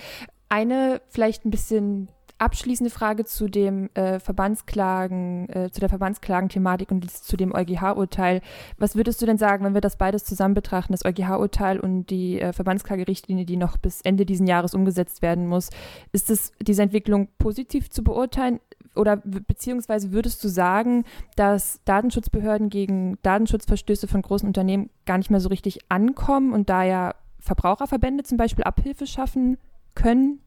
Eine 0.50 1.00
vielleicht 1.10 1.46
ein 1.46 1.52
bisschen 1.52 2.10
abschließende 2.40 2.90
Frage 2.90 3.24
zu 3.24 3.48
dem 3.48 3.92
äh, 3.94 4.20
Verbandsklagen, 4.20 5.48
äh, 5.48 5.70
zu 5.72 5.80
der 5.80 5.90
Verbandsklagenthematik 5.90 6.90
und 6.90 7.10
zu 7.10 7.38
dem 7.38 7.54
EuGH-Urteil. 7.54 8.42
Was 8.80 8.96
würdest 8.96 9.22
du 9.22 9.28
denn 9.28 9.38
sagen, 9.38 9.64
wenn 9.64 9.76
wir 9.76 9.82
das 9.82 9.98
beides 9.98 10.26
zusammen 10.26 10.56
betrachten, 10.56 10.92
das 10.92 11.06
EuGH-Urteil 11.06 11.80
und 11.80 12.08
die 12.08 12.42
äh, 12.42 12.52
Verbandsklagerichtlinie, 12.52 13.46
die 13.46 13.58
noch 13.58 13.78
bis 13.78 14.02
Ende 14.02 14.26
diesen 14.26 14.48
Jahres 14.48 14.74
umgesetzt 14.74 15.22
werden 15.22 15.46
muss? 15.46 15.70
Ist 16.12 16.32
es 16.32 16.52
diese 16.60 16.82
Entwicklung 16.82 17.30
positiv 17.38 17.92
zu 17.92 18.04
beurteilen? 18.04 18.60
Oder 18.96 19.18
beziehungsweise 19.18 20.12
würdest 20.12 20.44
du 20.44 20.48
sagen, 20.48 21.04
dass 21.36 21.82
Datenschutzbehörden 21.86 22.70
gegen 22.70 23.18
Datenschutzverstöße 23.22 24.08
von 24.08 24.22
großen 24.22 24.48
Unternehmen 24.48 24.90
gar 25.06 25.18
nicht 25.18 25.32
mehr 25.32 25.40
so 25.40 25.50
richtig 25.50 25.80
ankommen 25.90 26.54
und 26.54 26.70
da 26.70 26.84
ja 26.84 27.16
Verbraucherverbände 27.40 28.24
zum 28.24 28.38
Beispiel 28.38 28.64
Abhilfe 28.64 29.08
schaffen 29.08 29.58
können? 29.94 30.40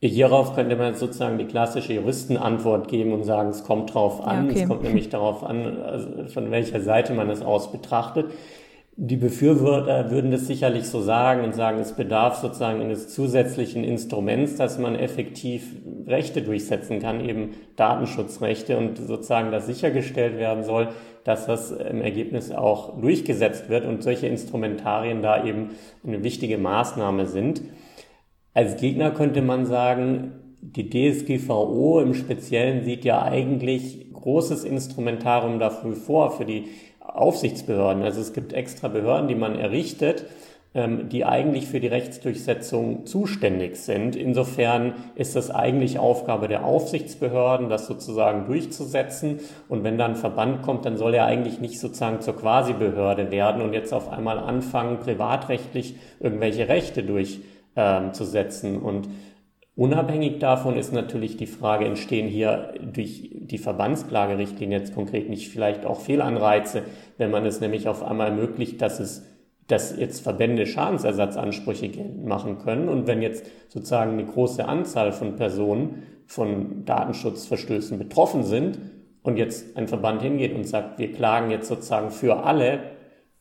Hierauf 0.00 0.54
könnte 0.54 0.76
man 0.76 0.94
sozusagen 0.94 1.38
die 1.38 1.46
klassische 1.46 1.94
Juristenantwort 1.94 2.88
geben 2.88 3.12
und 3.12 3.24
sagen, 3.24 3.48
es 3.48 3.64
kommt 3.64 3.94
drauf 3.94 4.26
an. 4.26 4.46
Ja, 4.46 4.50
okay. 4.50 4.62
Es 4.62 4.68
kommt 4.68 4.82
nämlich 4.82 5.08
darauf 5.08 5.42
an, 5.42 5.80
also 5.80 6.26
von 6.26 6.50
welcher 6.50 6.80
Seite 6.80 7.14
man 7.14 7.30
es 7.30 7.40
aus 7.40 7.72
betrachtet. 7.72 8.26
Die 8.96 9.16
Befürworter 9.16 10.12
würden 10.12 10.30
das 10.30 10.46
sicherlich 10.46 10.84
so 10.84 11.00
sagen 11.00 11.42
und 11.42 11.52
sagen, 11.52 11.80
es 11.80 11.94
bedarf 11.94 12.36
sozusagen 12.36 12.80
eines 12.80 13.08
zusätzlichen 13.08 13.82
Instruments, 13.82 14.54
dass 14.54 14.78
man 14.78 14.94
effektiv 14.94 15.74
Rechte 16.06 16.42
durchsetzen 16.42 17.00
kann, 17.00 17.28
eben 17.28 17.54
Datenschutzrechte 17.74 18.78
und 18.78 18.98
sozusagen 18.98 19.50
das 19.50 19.66
sichergestellt 19.66 20.38
werden 20.38 20.62
soll, 20.62 20.90
dass 21.24 21.46
das 21.46 21.72
im 21.72 22.02
Ergebnis 22.02 22.52
auch 22.52 23.00
durchgesetzt 23.00 23.68
wird 23.68 23.84
und 23.84 24.04
solche 24.04 24.28
Instrumentarien 24.28 25.22
da 25.22 25.44
eben 25.44 25.70
eine 26.06 26.22
wichtige 26.22 26.58
Maßnahme 26.58 27.26
sind. 27.26 27.62
Als 28.52 28.76
Gegner 28.76 29.10
könnte 29.10 29.42
man 29.42 29.66
sagen, 29.66 30.34
die 30.60 30.88
DSGVO 30.88 32.00
im 32.00 32.14
Speziellen 32.14 32.84
sieht 32.84 33.04
ja 33.04 33.22
eigentlich 33.22 34.12
großes 34.12 34.64
Instrumentarium 34.64 35.58
dafür 35.58 35.94
vor, 35.94 36.30
für 36.30 36.44
die 36.44 36.68
Aufsichtsbehörden. 37.04 38.02
Also 38.02 38.20
es 38.20 38.32
gibt 38.32 38.52
extra 38.52 38.88
Behörden, 38.88 39.28
die 39.28 39.34
man 39.34 39.58
errichtet, 39.58 40.26
ähm, 40.74 41.08
die 41.08 41.24
eigentlich 41.24 41.68
für 41.68 41.78
die 41.78 41.86
Rechtsdurchsetzung 41.86 43.06
zuständig 43.06 43.76
sind. 43.76 44.16
Insofern 44.16 44.94
ist 45.14 45.36
das 45.36 45.50
eigentlich 45.50 46.00
Aufgabe 46.00 46.48
der 46.48 46.64
Aufsichtsbehörden, 46.64 47.68
das 47.68 47.86
sozusagen 47.86 48.46
durchzusetzen. 48.46 49.38
Und 49.68 49.84
wenn 49.84 49.98
dann 49.98 50.12
ein 50.12 50.16
Verband 50.16 50.62
kommt, 50.62 50.84
dann 50.84 50.96
soll 50.96 51.14
er 51.14 51.26
eigentlich 51.26 51.60
nicht 51.60 51.78
sozusagen 51.78 52.20
zur 52.20 52.36
Quasi-Behörde 52.36 53.30
werden 53.30 53.62
und 53.62 53.72
jetzt 53.72 53.94
auf 53.94 54.10
einmal 54.10 54.40
anfangen, 54.40 54.98
privatrechtlich 54.98 55.94
irgendwelche 56.18 56.68
Rechte 56.68 57.04
durch 57.04 57.40
ähm, 57.76 58.12
zu 58.12 58.24
setzen. 58.24 58.80
Und 58.80 59.08
unabhängig 59.76 60.38
davon 60.38 60.76
ist 60.76 60.92
natürlich 60.92 61.36
die 61.36 61.46
Frage, 61.46 61.84
entstehen 61.84 62.28
hier 62.28 62.74
durch 62.80 63.30
die 63.32 63.58
Verbandsklagerichtlinie 63.58 64.78
jetzt 64.78 64.94
konkret 64.94 65.28
nicht 65.28 65.48
vielleicht 65.48 65.84
auch 65.84 66.00
Fehlanreize, 66.00 66.82
wenn 67.18 67.30
man 67.30 67.44
es 67.46 67.60
nämlich 67.60 67.88
auf 67.88 68.02
einmal 68.02 68.28
ermöglicht, 68.28 68.80
dass 68.80 69.00
es 69.00 69.24
dass 69.66 69.96
jetzt 69.96 70.20
Verbände 70.20 70.66
Schadensersatzansprüche 70.66 71.90
machen 72.22 72.58
können. 72.58 72.88
Und 72.88 73.06
wenn 73.06 73.22
jetzt 73.22 73.46
sozusagen 73.68 74.12
eine 74.12 74.26
große 74.26 74.66
Anzahl 74.66 75.12
von 75.12 75.36
Personen 75.36 76.02
von 76.26 76.84
Datenschutzverstößen 76.84 77.98
betroffen 77.98 78.44
sind 78.44 78.78
und 79.22 79.36
jetzt 79.36 79.76
ein 79.76 79.88
Verband 79.88 80.22
hingeht 80.22 80.54
und 80.54 80.64
sagt, 80.64 80.98
wir 80.98 81.12
klagen 81.12 81.50
jetzt 81.50 81.68
sozusagen 81.68 82.10
für 82.10 82.44
alle 82.44 82.80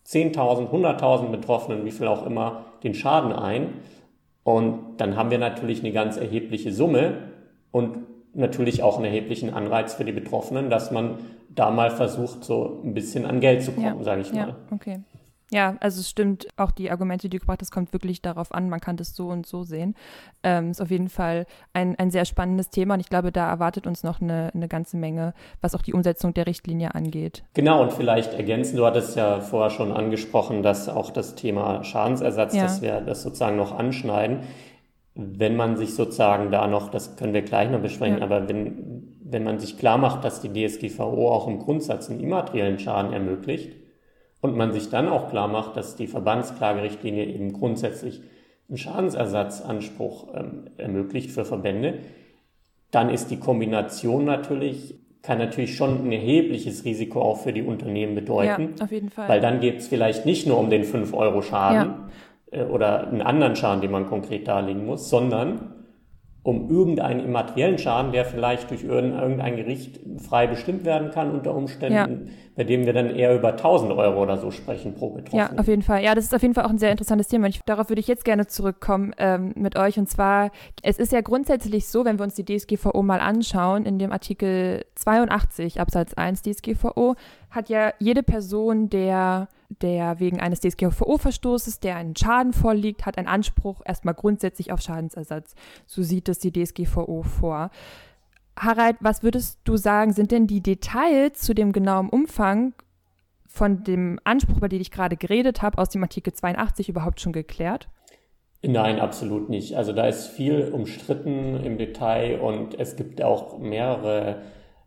10.000, 0.05 0.69
100.000 0.69 1.29
Betroffenen, 1.29 1.85
wie 1.85 1.91
viel 1.91 2.07
auch 2.07 2.25
immer, 2.25 2.65
den 2.83 2.93
Schaden 2.93 3.31
ein, 3.31 3.69
und 4.43 4.97
dann 4.97 5.15
haben 5.15 5.31
wir 5.31 5.37
natürlich 5.37 5.81
eine 5.81 5.91
ganz 5.91 6.17
erhebliche 6.17 6.71
Summe 6.71 7.17
und 7.71 7.97
natürlich 8.33 8.83
auch 8.83 8.97
einen 8.97 9.05
erheblichen 9.05 9.53
Anreiz 9.53 9.93
für 9.93 10.05
die 10.05 10.11
Betroffenen, 10.11 10.69
dass 10.69 10.91
man 10.91 11.19
da 11.49 11.69
mal 11.69 11.91
versucht, 11.91 12.43
so 12.43 12.81
ein 12.83 12.93
bisschen 12.93 13.25
an 13.25 13.39
Geld 13.39 13.63
zu 13.63 13.71
kommen, 13.71 13.85
ja, 13.85 14.03
sage 14.03 14.21
ich 14.21 14.33
mal. 14.33 14.49
Ja, 14.49 14.55
okay. 14.71 14.99
Ja, 15.53 15.75
also 15.81 16.01
es 16.01 16.09
stimmt, 16.09 16.47
auch 16.57 16.71
die 16.71 16.89
Argumente, 16.89 17.29
die 17.29 17.37
du 17.37 17.41
gebracht 17.41 17.61
hast, 17.61 17.69
kommt 17.69 17.93
wirklich 17.93 18.23
darauf 18.23 18.51
an, 18.53 18.69
man 18.69 18.79
kann 18.79 18.97
das 18.97 19.15
so 19.15 19.27
und 19.27 19.45
so 19.45 19.63
sehen. 19.63 19.93
Ähm, 20.41 20.71
ist 20.71 20.81
auf 20.81 20.89
jeden 20.89 21.09
Fall 21.09 21.45
ein, 21.73 21.95
ein 21.99 22.09
sehr 22.09 22.25
spannendes 22.25 22.69
Thema 22.71 22.95
und 22.95 23.01
ich 23.01 23.09
glaube, 23.09 23.31
da 23.31 23.49
erwartet 23.49 23.85
uns 23.85 24.03
noch 24.03 24.19
eine, 24.19 24.49
eine 24.55 24.67
ganze 24.67 24.97
Menge, 24.97 25.35
was 25.61 25.75
auch 25.75 25.83
die 25.83 25.93
Umsetzung 25.93 26.33
der 26.33 26.47
Richtlinie 26.47 26.95
angeht. 26.95 27.43
Genau, 27.53 27.83
und 27.83 27.93
vielleicht 27.93 28.33
ergänzen, 28.33 28.77
du 28.77 28.85
hattest 28.85 29.15
ja 29.15 29.41
vorher 29.41 29.69
schon 29.69 29.91
angesprochen, 29.91 30.63
dass 30.63 30.89
auch 30.89 31.11
das 31.11 31.35
Thema 31.35 31.83
Schadensersatz, 31.83 32.55
ja. 32.55 32.63
dass 32.63 32.81
wir 32.81 33.01
das 33.01 33.21
sozusagen 33.21 33.55
noch 33.55 33.77
anschneiden. 33.77 34.39
Wenn 35.13 35.55
man 35.55 35.77
sich 35.77 35.93
sozusagen 35.93 36.49
da 36.49 36.65
noch, 36.65 36.89
das 36.89 37.15
können 37.15 37.35
wir 37.35 37.43
gleich 37.43 37.69
noch 37.69 37.79
besprechen, 37.79 38.17
ja. 38.17 38.23
aber 38.23 38.49
wenn, 38.49 39.19
wenn 39.23 39.43
man 39.43 39.59
sich 39.59 39.77
klar 39.77 39.99
macht, 39.99 40.23
dass 40.23 40.41
die 40.41 40.49
DSGVO 40.51 41.31
auch 41.31 41.47
im 41.47 41.59
Grundsatz 41.59 42.09
einen 42.09 42.21
immateriellen 42.21 42.79
Schaden 42.79 43.13
ermöglicht, 43.13 43.82
und 44.43 44.57
man 44.57 44.73
sich 44.73 44.89
dann 44.89 45.07
auch 45.07 45.29
klar 45.29 45.47
macht, 45.47 45.77
dass 45.77 45.95
die 45.95 46.05
Verbandsklagerichtlinie 46.05 47.25
eben 47.25 47.53
grundsätzlich 47.53 48.21
einen 48.67 48.77
Schadensersatzanspruch 48.77 50.35
ähm, 50.35 50.65
ermöglicht 50.77 51.31
für 51.31 51.45
Verbände, 51.45 51.99
dann 52.91 53.09
ist 53.09 53.31
die 53.31 53.39
Kombination 53.39 54.25
natürlich, 54.25 54.95
kann 55.21 55.37
natürlich 55.37 55.77
schon 55.77 56.05
ein 56.05 56.11
erhebliches 56.11 56.83
Risiko 56.83 57.21
auch 57.21 57.37
für 57.37 57.53
die 57.53 57.61
Unternehmen 57.61 58.15
bedeuten. 58.15 58.73
Ja, 58.77 58.83
auf 58.83 58.91
jeden 58.91 59.09
Fall. 59.09 59.29
Weil 59.29 59.39
dann 59.39 59.61
geht 59.61 59.77
es 59.77 59.87
vielleicht 59.87 60.25
nicht 60.25 60.45
nur 60.45 60.59
um 60.59 60.69
den 60.69 60.83
5-Euro-Schaden 60.83 61.93
ja. 62.51 62.59
äh, 62.59 62.65
oder 62.65 63.07
einen 63.07 63.21
anderen 63.21 63.55
Schaden, 63.55 63.79
den 63.79 63.91
man 63.91 64.07
konkret 64.07 64.49
darlegen 64.49 64.85
muss, 64.85 65.09
sondern 65.09 65.72
um 66.43 66.69
irgendeinen 66.69 67.21
immateriellen 67.21 67.77
Schaden, 67.77 68.11
der 68.11 68.25
vielleicht 68.25 68.69
durch 68.69 68.83
irgendein 68.83 69.55
Gericht 69.55 70.01
frei 70.27 70.45
bestimmt 70.45 70.83
werden 70.83 71.09
kann 71.11 71.31
unter 71.31 71.55
Umständen, 71.55 71.93
ja. 71.95 72.33
bei 72.57 72.65
dem 72.65 72.85
wir 72.85 72.91
dann 72.91 73.09
eher 73.11 73.33
über 73.33 73.51
1000 73.51 73.93
Euro 73.93 74.21
oder 74.21 74.37
so 74.37 74.51
sprechen 74.51 74.93
pro 74.93 75.11
Betroffenen. 75.11 75.55
Ja, 75.55 75.57
auf 75.57 75.67
jeden 75.69 75.83
Fall. 75.83 76.03
Ja, 76.03 76.13
das 76.15 76.25
ist 76.25 76.35
auf 76.35 76.41
jeden 76.41 76.53
Fall 76.53 76.65
auch 76.65 76.69
ein 76.69 76.77
sehr 76.77 76.91
interessantes 76.91 77.29
Thema. 77.29 77.47
Ich, 77.47 77.61
darauf 77.65 77.87
würde 77.87 78.01
ich 78.01 78.07
jetzt 78.07 78.25
gerne 78.25 78.45
zurückkommen 78.45 79.13
ähm, 79.19 79.53
mit 79.55 79.77
euch. 79.77 79.97
Und 79.97 80.09
zwar, 80.09 80.51
es 80.81 80.99
ist 80.99 81.13
ja 81.13 81.21
grundsätzlich 81.21 81.87
so, 81.87 82.03
wenn 82.03 82.19
wir 82.19 82.23
uns 82.23 82.35
die 82.35 82.43
DSGVO 82.43 83.01
mal 83.03 83.21
anschauen, 83.21 83.85
in 83.85 83.97
dem 83.97 84.11
Artikel 84.11 84.83
82 84.95 85.79
Absatz 85.79 86.13
1 86.13 86.41
DSGVO 86.41 87.15
hat 87.53 87.69
ja 87.69 87.93
jede 87.99 88.23
Person, 88.23 88.89
der, 88.89 89.47
der 89.81 90.19
wegen 90.19 90.39
eines 90.39 90.59
DSGVO-Verstoßes, 90.61 91.79
der 91.79 91.97
einen 91.97 92.15
Schaden 92.15 92.51
vorliegt, 92.51 93.05
hat 93.05 93.17
einen 93.17 93.27
Anspruch 93.27 93.81
erstmal 93.85 94.15
grundsätzlich 94.15 94.71
auf 94.71 94.81
Schadensersatz. 94.81 95.53
So 95.85 96.01
sieht 96.01 96.27
es 96.29 96.39
die 96.39 96.51
DSGVO 96.51 97.21
vor. 97.21 97.69
Harald, 98.57 98.97
was 98.99 99.23
würdest 99.23 99.59
du 99.63 99.77
sagen, 99.77 100.13
sind 100.13 100.31
denn 100.31 100.47
die 100.47 100.61
Details 100.61 101.39
zu 101.39 101.53
dem 101.53 101.71
genauen 101.71 102.09
Umfang 102.09 102.73
von 103.47 103.83
dem 103.83 104.19
Anspruch, 104.23 104.57
über 104.57 104.69
den 104.69 104.81
ich 104.81 104.89
gerade 104.89 105.15
geredet 105.15 105.61
habe, 105.61 105.77
aus 105.77 105.89
dem 105.89 106.01
Artikel 106.01 106.33
82 106.33 106.89
überhaupt 106.89 107.21
schon 107.21 107.33
geklärt? 107.33 107.87
Nein, 108.63 108.99
absolut 108.99 109.49
nicht. 109.49 109.75
Also 109.75 109.91
da 109.93 110.07
ist 110.07 110.27
viel 110.27 110.71
umstritten 110.71 111.63
im 111.63 111.77
Detail 111.77 112.39
und 112.39 112.79
es 112.79 112.95
gibt 112.95 113.21
auch 113.21 113.59
mehrere 113.59 114.41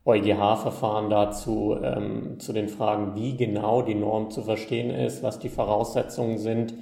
EuGH-Verfahren 0.07 1.11
dazu, 1.11 1.77
ähm, 1.83 2.39
zu 2.39 2.53
den 2.53 2.69
Fragen, 2.69 3.15
wie 3.15 3.37
genau 3.37 3.83
die 3.83 3.95
Norm 3.95 4.31
zu 4.31 4.43
verstehen 4.43 4.91
ist, 4.91 5.23
was 5.23 5.39
die 5.39 5.49
Voraussetzungen 5.49 6.39
sind. 6.39 6.75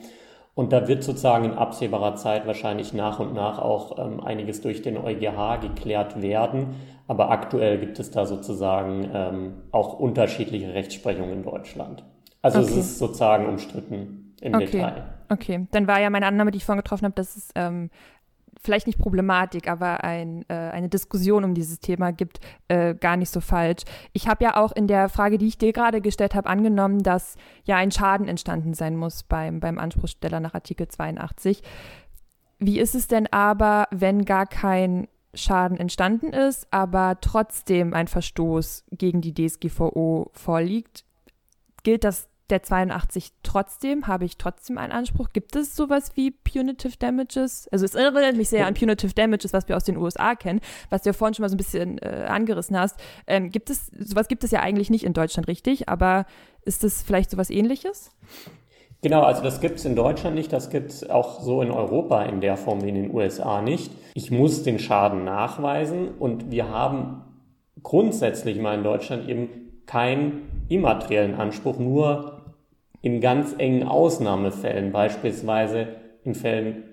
Und 0.54 0.72
da 0.72 0.86
wird 0.86 1.02
sozusagen 1.02 1.44
in 1.46 1.54
absehbarer 1.54 2.14
Zeit 2.14 2.46
wahrscheinlich 2.46 2.92
nach 2.92 3.18
und 3.18 3.34
nach 3.34 3.58
auch 3.58 3.98
ähm, 3.98 4.20
einiges 4.20 4.60
durch 4.60 4.82
den 4.82 4.96
EuGH 4.96 5.60
geklärt 5.60 6.22
werden. 6.22 6.76
Aber 7.08 7.30
aktuell 7.30 7.78
gibt 7.78 7.98
es 7.98 8.10
da 8.10 8.24
sozusagen 8.24 9.10
ähm, 9.12 9.54
auch 9.72 9.98
unterschiedliche 9.98 10.72
Rechtsprechungen 10.72 11.32
in 11.32 11.42
Deutschland. 11.42 12.04
Also 12.40 12.60
okay. 12.60 12.68
es 12.68 12.76
ist 12.76 12.98
sozusagen 12.98 13.46
umstritten 13.46 14.34
im 14.40 14.54
okay. 14.54 14.66
Detail. 14.66 15.02
Okay, 15.30 15.66
dann 15.70 15.86
war 15.88 16.00
ja 16.00 16.10
meine 16.10 16.26
Annahme, 16.26 16.50
die 16.50 16.58
ich 16.58 16.64
vorhin 16.64 16.82
getroffen 16.82 17.06
habe, 17.06 17.14
dass 17.14 17.36
es 17.36 17.48
ähm, 17.54 17.90
vielleicht 18.60 18.86
nicht 18.86 18.98
Problematik, 18.98 19.68
aber 19.68 20.04
ein, 20.04 20.44
äh, 20.48 20.54
eine 20.54 20.88
Diskussion 20.88 21.44
um 21.44 21.54
dieses 21.54 21.80
Thema 21.80 22.12
gibt, 22.12 22.40
äh, 22.68 22.94
gar 22.94 23.16
nicht 23.16 23.30
so 23.30 23.40
falsch. 23.40 23.82
Ich 24.12 24.28
habe 24.28 24.44
ja 24.44 24.56
auch 24.56 24.72
in 24.72 24.86
der 24.86 25.08
Frage, 25.08 25.38
die 25.38 25.48
ich 25.48 25.58
dir 25.58 25.72
gerade 25.72 26.00
gestellt 26.00 26.34
habe, 26.34 26.48
angenommen, 26.48 27.02
dass 27.02 27.36
ja 27.64 27.76
ein 27.76 27.90
Schaden 27.90 28.28
entstanden 28.28 28.74
sein 28.74 28.96
muss 28.96 29.22
beim, 29.22 29.60
beim 29.60 29.78
Anspruchsteller 29.78 30.40
nach 30.40 30.54
Artikel 30.54 30.88
82. 30.88 31.62
Wie 32.58 32.78
ist 32.78 32.94
es 32.94 33.08
denn 33.08 33.26
aber, 33.32 33.86
wenn 33.90 34.24
gar 34.24 34.46
kein 34.46 35.08
Schaden 35.34 35.76
entstanden 35.76 36.32
ist, 36.32 36.66
aber 36.70 37.18
trotzdem 37.20 37.92
ein 37.92 38.06
Verstoß 38.06 38.84
gegen 38.92 39.20
die 39.20 39.34
DSGVO 39.34 40.30
vorliegt? 40.32 41.04
Gilt 41.82 42.04
das 42.04 42.28
der 42.50 42.62
82 42.62 43.32
trotzdem? 43.42 44.06
Habe 44.06 44.24
ich 44.24 44.36
trotzdem 44.36 44.78
einen 44.78 44.92
Anspruch? 44.92 45.30
Gibt 45.32 45.56
es 45.56 45.74
sowas 45.74 46.12
wie 46.14 46.30
Punitive 46.30 46.96
Damages? 46.98 47.68
Also 47.72 47.84
es 47.84 47.94
erinnert 47.94 48.36
mich 48.36 48.48
sehr 48.48 48.66
an 48.66 48.74
Punitive 48.74 49.14
Damages, 49.14 49.52
was 49.52 49.68
wir 49.68 49.76
aus 49.76 49.84
den 49.84 49.96
USA 49.96 50.34
kennen, 50.34 50.60
was 50.90 51.02
du 51.02 51.10
ja 51.10 51.12
vorhin 51.12 51.34
schon 51.34 51.42
mal 51.42 51.48
so 51.48 51.54
ein 51.54 51.58
bisschen 51.58 51.98
äh, 51.98 52.26
angerissen 52.28 52.78
hast. 52.78 52.96
Ähm, 53.26 53.50
gibt 53.50 53.70
es, 53.70 53.86
sowas 53.98 54.28
gibt 54.28 54.44
es 54.44 54.50
ja 54.50 54.60
eigentlich 54.60 54.90
nicht 54.90 55.04
in 55.04 55.12
Deutschland, 55.12 55.48
richtig? 55.48 55.88
Aber 55.88 56.26
ist 56.62 56.84
das 56.84 57.02
vielleicht 57.02 57.30
sowas 57.30 57.50
ähnliches? 57.50 58.10
Genau, 59.04 59.22
also 59.22 59.42
das 59.42 59.60
gibt 59.60 59.78
es 59.78 59.84
in 59.84 59.96
Deutschland 59.96 60.34
nicht, 60.34 60.50
das 60.50 60.70
gibt 60.70 60.90
es 60.90 61.10
auch 61.10 61.42
so 61.42 61.60
in 61.60 61.70
Europa 61.70 62.22
in 62.22 62.40
der 62.40 62.56
Form 62.56 62.82
wie 62.82 62.88
in 62.88 62.94
den 62.94 63.14
USA 63.14 63.60
nicht. 63.60 63.92
Ich 64.14 64.30
muss 64.30 64.62
den 64.62 64.78
Schaden 64.78 65.24
nachweisen 65.24 66.08
und 66.18 66.50
wir 66.50 66.70
haben 66.70 67.22
grundsätzlich 67.82 68.58
mal 68.58 68.74
in 68.78 68.82
Deutschland 68.82 69.28
eben 69.28 69.82
keinen 69.84 70.66
immateriellen 70.70 71.34
Anspruch, 71.34 71.78
nur 71.78 72.33
in 73.04 73.20
ganz 73.20 73.54
engen 73.58 73.86
Ausnahmefällen, 73.86 74.90
beispielsweise 74.90 75.88
in 76.24 76.34
Fällen, 76.34 76.84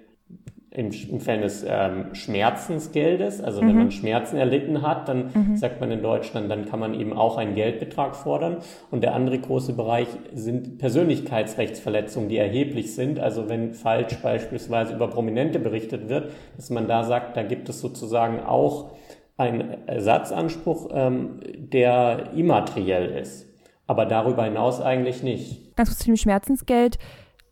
in, 0.70 0.92
in 0.92 1.22
Fällen 1.22 1.42
des 1.42 1.66
ähm, 1.66 2.14
Schmerzensgeldes, 2.14 3.42
also 3.42 3.62
mhm. 3.62 3.68
wenn 3.70 3.78
man 3.78 3.92
Schmerzen 3.92 4.36
erlitten 4.36 4.82
hat, 4.82 5.08
dann 5.08 5.32
mhm. 5.34 5.56
sagt 5.56 5.80
man 5.80 5.90
in 5.90 6.02
Deutschland, 6.04 6.52
dann 6.52 6.66
kann 6.66 6.82
man 6.82 7.00
eben 7.00 7.14
auch 7.14 7.38
einen 7.38 7.56
Geldbetrag 7.56 8.18
fordern. 8.18 8.58
Und 8.90 9.04
der 9.04 9.16
andere 9.16 9.40
große 9.40 9.72
Bereich 9.72 10.08
sind 10.34 10.80
Persönlichkeitsrechtsverletzungen, 10.80 12.28
die 12.28 12.38
erheblich 12.38 12.94
sind. 12.94 13.18
Also 13.18 13.48
wenn 13.48 13.74
falsch 13.74 14.18
beispielsweise 14.22 14.94
über 14.94 15.08
Prominente 15.08 15.60
berichtet 15.60 16.10
wird, 16.10 16.34
dass 16.58 16.70
man 16.70 16.90
da 16.90 17.06
sagt, 17.06 17.38
da 17.38 17.44
gibt 17.44 17.70
es 17.70 17.80
sozusagen 17.80 18.42
auch 18.42 18.92
einen 19.38 19.88
Ersatzanspruch, 19.88 20.90
ähm, 20.94 21.40
der 21.56 22.32
immateriell 22.36 23.12
ist. 23.12 23.51
Aber 23.92 24.06
darüber 24.06 24.46
hinaus 24.46 24.80
eigentlich 24.80 25.22
nicht 25.22 25.76
ganz 25.76 25.90
kurz 25.90 26.00
zu 26.00 26.06
dem 26.06 26.16
Schmerzensgeld. 26.16 26.98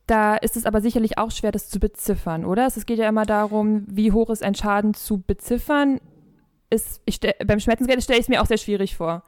Da 0.07 0.37
ist 0.37 0.55
es 0.55 0.65
aber 0.65 0.79
sicherlich 0.79 1.17
auch 1.17 1.31
schwer, 1.31 1.51
das 1.51 1.67
zu 1.67 1.81
beziffern, 1.81 2.45
oder? 2.45 2.65
Es 2.65 2.85
geht 2.85 2.97
ja 2.97 3.09
immer 3.09 3.25
darum, 3.25 3.83
wie 3.87 4.13
hoch 4.13 4.29
ist 4.29 4.41
ein 4.41 4.55
Schaden 4.55 4.93
zu 4.93 5.21
beziffern. 5.21 5.99
Ist, 6.69 7.01
ich 7.03 7.19
beim 7.45 7.59
Schmerzensgeld 7.59 8.01
stelle 8.01 8.19
ich 8.19 8.25
es 8.25 8.29
mir 8.29 8.41
auch 8.41 8.45
sehr 8.45 8.57
schwierig 8.57 8.95
vor. 8.95 9.23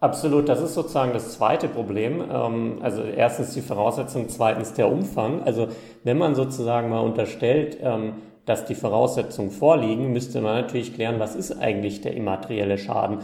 Absolut, 0.00 0.48
das 0.48 0.60
ist 0.60 0.74
sozusagen 0.74 1.12
das 1.12 1.34
zweite 1.34 1.68
Problem. 1.68 2.24
Ähm, 2.28 2.78
also 2.82 3.02
erstens 3.02 3.54
die 3.54 3.60
Voraussetzung, 3.60 4.28
zweitens 4.28 4.72
der 4.72 4.90
Umfang. 4.90 5.44
Also 5.44 5.68
wenn 6.02 6.18
man 6.18 6.34
sozusagen 6.34 6.90
mal 6.90 7.00
unterstellt, 7.00 7.78
ähm, 7.80 8.14
dass 8.46 8.64
die 8.64 8.74
Voraussetzungen 8.74 9.50
vorliegen, 9.50 10.12
müsste 10.12 10.40
man 10.40 10.62
natürlich 10.62 10.94
klären, 10.94 11.20
was 11.20 11.36
ist 11.36 11.52
eigentlich 11.52 12.00
der 12.00 12.14
immaterielle 12.14 12.78
Schaden. 12.78 13.18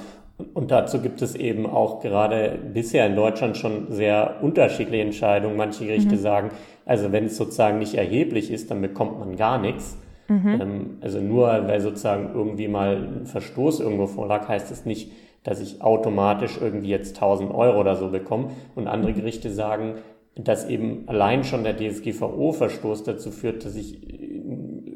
Und 0.55 0.71
dazu 0.71 1.01
gibt 1.01 1.23
es 1.23 1.35
eben 1.35 1.67
auch 1.67 2.01
gerade 2.01 2.59
bisher 2.73 3.07
in 3.07 3.17
Deutschland 3.17 3.57
schon 3.57 3.91
sehr 3.91 4.37
unterschiedliche 4.43 5.03
Entscheidungen. 5.03 5.57
Manche 5.57 5.87
Gerichte 5.87 6.17
mhm. 6.17 6.21
sagen, 6.21 6.51
also 6.85 7.13
wenn 7.13 7.27
es 7.27 7.37
sozusagen 7.37 7.79
nicht 7.79 7.95
erheblich 7.95 8.51
ist, 8.51 8.71
dann 8.71 8.81
bekommt 8.81 9.19
man 9.19 9.37
gar 9.37 9.59
nichts. 9.59 9.97
Mhm. 10.29 10.61
Ähm, 10.61 10.91
also 11.01 11.21
nur 11.21 11.47
weil 11.47 11.81
sozusagen 11.81 12.31
irgendwie 12.35 12.69
mal 12.69 12.97
ein 12.97 13.27
Verstoß 13.27 13.81
irgendwo 13.81 14.07
vorlag, 14.07 14.49
heißt 14.49 14.71
es 14.71 14.85
nicht, 14.85 15.13
dass 15.45 15.61
ich 15.61 15.83
automatisch 15.83 16.59
irgendwie 16.61 16.89
jetzt 16.89 17.17
1000 17.17 17.53
Euro 17.53 17.81
oder 17.81 17.97
so 17.97 18.09
bekomme. 18.09 18.51
Und 18.75 18.87
andere 18.87 19.13
mhm. 19.13 19.17
Gerichte 19.17 19.51
sagen, 19.51 19.95
dass 20.35 20.69
eben 20.69 21.05
allein 21.09 21.45
schon 21.45 21.65
der 21.65 21.77
DSGVO-Verstoß 21.77 23.05
dazu 23.05 23.31
führt, 23.31 23.65
dass 23.65 23.77
ich 23.77 23.99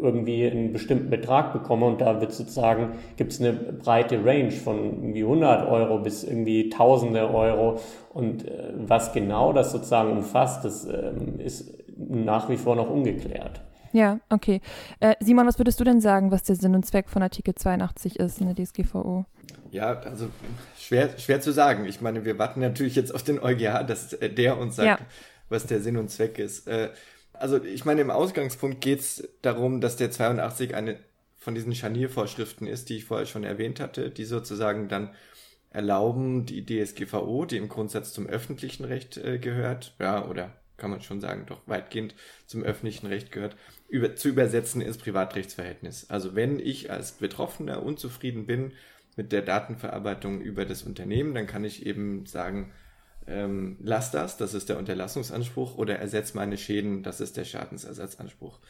irgendwie 0.07 0.47
einen 0.47 0.73
bestimmten 0.73 1.11
Betrag 1.11 1.53
bekomme 1.53 1.87
und 1.87 2.01
da 2.01 2.21
wird 2.21 2.33
sozusagen, 2.33 2.93
gibt 3.17 3.33
es 3.33 3.41
eine 3.41 3.53
breite 3.53 4.25
Range 4.25 4.51
von 4.51 5.03
irgendwie 5.03 5.23
100 5.23 5.69
Euro 5.69 5.99
bis 5.99 6.25
irgendwie 6.25 6.71
Tausende 6.71 7.33
Euro 7.33 7.79
und 8.13 8.47
äh, 8.47 8.73
was 8.77 9.13
genau 9.13 9.53
das 9.53 9.73
sozusagen 9.73 10.13
umfasst, 10.13 10.65
das 10.65 10.85
ähm, 10.87 11.39
ist 11.39 11.73
nach 11.97 12.49
wie 12.49 12.57
vor 12.57 12.77
noch 12.77 12.91
ungeklärt. 12.91 13.61
Ja, 13.93 14.21
okay. 14.29 14.61
Äh, 15.01 15.15
Simon, 15.21 15.47
was 15.47 15.59
würdest 15.59 15.81
du 15.81 15.85
denn 15.85 16.01
sagen, 16.01 16.31
was 16.31 16.43
der 16.43 16.57
Sinn 16.57 16.75
und 16.75 16.85
Zweck 16.85 17.09
von 17.09 17.23
Artikel 17.23 17.55
82 17.55 18.19
ist 18.19 18.41
in 18.41 18.55
der 18.55 18.65
DSGVO? 18.65 19.25
Ja, 19.71 20.01
also 20.01 20.29
schwer, 20.79 21.11
schwer 21.19 21.41
zu 21.41 21.53
sagen. 21.53 21.87
Ich 21.87 22.01
meine, 22.01 22.25
wir 22.25 22.39
warten 22.39 22.61
natürlich 22.61 22.95
jetzt 22.95 23.15
auf 23.15 23.23
den 23.23 23.39
EuGH, 23.39 23.85
dass 23.87 24.17
der 24.21 24.59
uns 24.59 24.77
sagt, 24.77 25.01
ja. 25.01 25.07
was 25.49 25.67
der 25.67 25.81
Sinn 25.81 25.97
und 25.97 26.11
Zweck 26.11 26.39
ist. 26.39 26.69
Äh, 26.69 26.91
also 27.39 27.63
ich 27.63 27.85
meine, 27.85 28.01
im 28.01 28.11
Ausgangspunkt 28.11 28.81
geht 28.81 29.01
es 29.01 29.29
darum, 29.43 29.81
dass 29.81 29.97
der 29.97 30.11
82 30.11 30.75
eine 30.75 30.99
von 31.37 31.55
diesen 31.55 31.77
Scharniervorschriften 31.77 32.67
ist, 32.67 32.89
die 32.89 32.97
ich 32.97 33.05
vorher 33.05 33.27
schon 33.27 33.45
erwähnt 33.45 33.79
hatte, 33.79 34.11
die 34.11 34.25
sozusagen 34.25 34.89
dann 34.89 35.15
erlauben, 35.71 36.45
die 36.45 36.67
DSGVO, 36.67 37.45
die 37.45 37.59
im 37.59 37.69
Grundsatz 37.69 38.13
zum 38.13 38.27
öffentlichen 38.27 38.85
Recht 38.85 39.17
äh, 39.17 39.39
gehört, 39.39 39.95
ja, 40.01 40.27
oder 40.27 40.53
kann 40.77 40.91
man 40.91 41.03
schon 41.03 41.21
sagen, 41.21 41.45
doch 41.47 41.61
weitgehend 41.67 42.15
zum 42.47 42.63
öffentlichen 42.63 43.07
Recht 43.07 43.31
gehört, 43.31 43.57
über, 43.89 44.17
zu 44.17 44.29
übersetzen 44.29 44.81
ins 44.81 44.99
Privatrechtsverhältnis. 44.99 46.11
Also 46.11 46.35
wenn 46.35 46.59
ich 46.59 46.91
als 46.91 47.13
Betroffener 47.13 47.83
unzufrieden 47.83 48.47
bin 48.47 48.73
mit 49.17 49.31
der 49.31 49.43
Datenverarbeitung 49.43 50.41
über 50.41 50.65
das 50.65 50.83
Unternehmen, 50.83 51.35
dann 51.35 51.47
kann 51.47 51.65
ich 51.65 51.87
eben 51.87 52.27
sagen, 52.27 52.73
ähm, 53.27 53.77
lass 53.81 54.11
das, 54.11 54.37
das 54.37 54.55
ist 54.55 54.69
der 54.69 54.79
Unterlassungsanspruch, 54.79 55.77
oder 55.77 55.99
ersetz 55.99 56.35
meine 56.35 56.59
Schäden, 56.59 57.03
das 57.03 57.21
ist 57.21 57.37
der 57.37 57.45
Schadensersatzanspruch. 57.45 58.61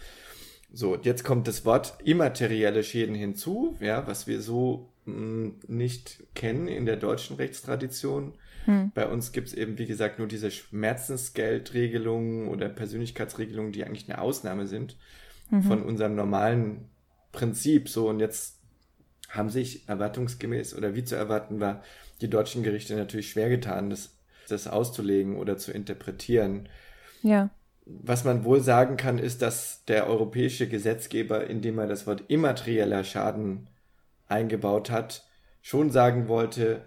So, 0.72 0.96
jetzt 0.96 1.24
kommt 1.24 1.48
das 1.48 1.64
Wort 1.64 1.94
immaterielle 2.04 2.82
Schäden 2.82 3.14
hinzu, 3.14 3.76
ja, 3.80 4.06
was 4.06 4.26
wir 4.26 4.40
so 4.40 4.92
mh, 5.04 5.14
mm, 5.14 5.60
nicht 5.68 6.24
kennen 6.34 6.68
in 6.68 6.86
der 6.86 6.96
deutschen 6.96 7.36
Rechtstradition. 7.36 8.34
Hm. 8.64 8.90
Bei 8.94 9.06
uns 9.06 9.32
gibt 9.32 9.48
es 9.48 9.54
eben, 9.54 9.78
wie 9.78 9.86
gesagt, 9.86 10.18
nur 10.18 10.28
diese 10.28 10.50
Schmerzensgeldregelungen 10.50 12.48
oder 12.48 12.68
Persönlichkeitsregelungen, 12.68 13.72
die 13.72 13.84
eigentlich 13.84 14.08
eine 14.08 14.20
Ausnahme 14.20 14.66
sind 14.66 14.96
mhm. 15.50 15.62
von 15.62 15.82
unserem 15.82 16.16
normalen 16.16 16.88
Prinzip. 17.32 17.88
So, 17.88 18.08
und 18.08 18.20
jetzt 18.20 18.60
haben 19.28 19.50
sich 19.50 19.88
erwartungsgemäß 19.88 20.74
oder 20.74 20.94
wie 20.94 21.04
zu 21.04 21.14
erwarten 21.14 21.60
war, 21.60 21.82
die 22.20 22.30
deutschen 22.30 22.62
Gerichte 22.62 22.96
natürlich 22.96 23.30
schwer 23.30 23.48
getan, 23.48 23.90
das 23.90 24.15
das 24.48 24.66
auszulegen 24.66 25.36
oder 25.36 25.56
zu 25.56 25.72
interpretieren. 25.72 26.68
Ja. 27.22 27.50
Was 27.84 28.24
man 28.24 28.44
wohl 28.44 28.60
sagen 28.60 28.96
kann, 28.96 29.18
ist, 29.18 29.42
dass 29.42 29.84
der 29.84 30.08
europäische 30.08 30.68
Gesetzgeber, 30.68 31.46
indem 31.46 31.78
er 31.78 31.86
das 31.86 32.06
Wort 32.06 32.24
immaterieller 32.28 33.04
Schaden 33.04 33.68
eingebaut 34.26 34.90
hat, 34.90 35.24
schon 35.62 35.90
sagen 35.90 36.28
wollte, 36.28 36.82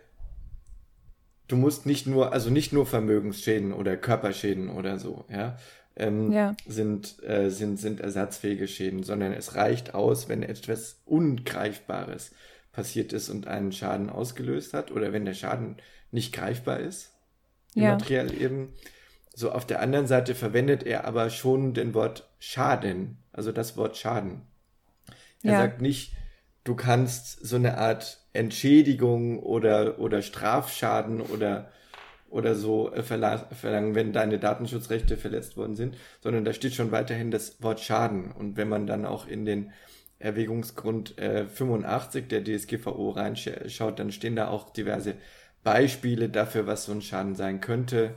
du 1.48 1.56
musst 1.56 1.86
nicht 1.86 2.06
nur, 2.06 2.34
also 2.34 2.50
nicht 2.50 2.74
nur 2.74 2.86
Vermögensschäden 2.86 3.74
oder 3.74 3.98
Körperschäden 3.98 4.70
oder 4.70 5.00
so, 5.00 5.26
ja, 5.30 5.58
ähm, 5.96 6.32
ja. 6.32 6.56
Sind, 6.66 7.22
äh, 7.24 7.50
sind, 7.50 7.78
sind 7.78 8.00
ersatzfähige 8.00 8.68
Schäden, 8.68 9.04
sondern 9.04 9.34
es 9.34 9.56
reicht 9.56 9.94
aus, 9.94 10.30
wenn 10.30 10.44
etwas 10.44 11.02
Ungreifbares 11.06 12.32
passiert 12.72 13.12
ist 13.12 13.30
und 13.30 13.48
einen 13.48 13.72
Schaden 13.74 14.10
ausgelöst 14.10 14.74
hat 14.74 14.92
oder 14.92 15.12
wenn 15.12 15.26
der 15.26 15.34
Schaden 15.34 15.76
nicht 16.12 16.34
greifbar 16.34 16.80
ist 16.80 17.14
immateriell 17.76 18.34
ja. 18.34 18.40
eben. 18.40 18.74
So 19.34 19.52
auf 19.52 19.66
der 19.66 19.82
anderen 19.82 20.08
Seite 20.08 20.36
verwendet 20.36 20.84
er 20.84 21.06
aber 21.06 21.30
schon 21.30 21.74
den 21.74 21.94
Wort 21.94 22.30
Schaden, 22.40 23.18
also 23.32 23.52
das 23.52 23.78
Wort 23.78 23.96
Schaden. 23.96 24.42
Er 25.44 25.54
ja. 25.54 25.58
sagt 25.60 25.82
nicht, 25.82 26.14
du 26.64 26.76
kannst 26.76 27.46
so 27.46 27.56
eine 27.56 27.78
Art 27.78 28.20
Entschädigung 28.34 29.40
oder, 29.40 30.00
oder 30.00 30.22
Strafschaden 30.22 31.22
oder, 31.22 31.72
oder 32.30 32.56
so 32.56 32.92
verlangen, 33.02 33.96
wenn 33.96 34.14
deine 34.14 34.40
Datenschutzrechte 34.40 35.18
verletzt 35.18 35.58
worden 35.58 35.76
sind, 35.76 35.98
sondern 36.22 36.46
da 36.46 36.54
steht 36.54 36.74
schon 36.74 36.92
weiterhin 36.92 37.32
das 37.32 37.62
Wort 37.64 37.80
Schaden. 37.80 38.32
Und 38.32 38.58
wenn 38.58 38.70
man 38.70 38.88
dann 38.88 39.06
auch 39.06 39.28
in 39.28 39.46
den 39.46 39.72
Erwägungsgrund 40.20 41.18
äh, 41.18 41.48
85 41.48 42.28
der 42.28 42.44
DSGVO 42.44 43.12
reinschaut, 43.12 44.00
dann 44.00 44.12
stehen 44.12 44.36
da 44.36 44.50
auch 44.50 44.70
diverse 44.72 45.16
Beispiele 45.64 46.30
dafür, 46.30 46.68
was 46.68 46.86
so 46.86 46.92
ein 46.92 47.02
Schaden 47.02 47.36
sein 47.36 47.62
könnte. 47.62 48.16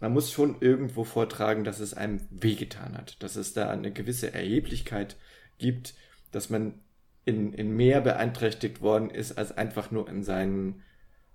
Man 0.00 0.12
muss 0.12 0.30
schon 0.30 0.56
irgendwo 0.60 1.04
vortragen, 1.04 1.64
dass 1.64 1.80
es 1.80 1.94
einem 1.94 2.20
wehgetan 2.30 2.96
hat, 2.96 3.22
dass 3.22 3.36
es 3.36 3.54
da 3.54 3.70
eine 3.70 3.92
gewisse 3.92 4.32
Erheblichkeit 4.32 5.16
gibt, 5.58 5.94
dass 6.32 6.50
man 6.50 6.74
in, 7.24 7.52
in 7.52 7.74
mehr 7.76 8.00
beeinträchtigt 8.00 8.80
worden 8.80 9.10
ist, 9.10 9.36
als 9.36 9.56
einfach 9.56 9.90
nur 9.90 10.08
in 10.08 10.22
seinen, 10.22 10.82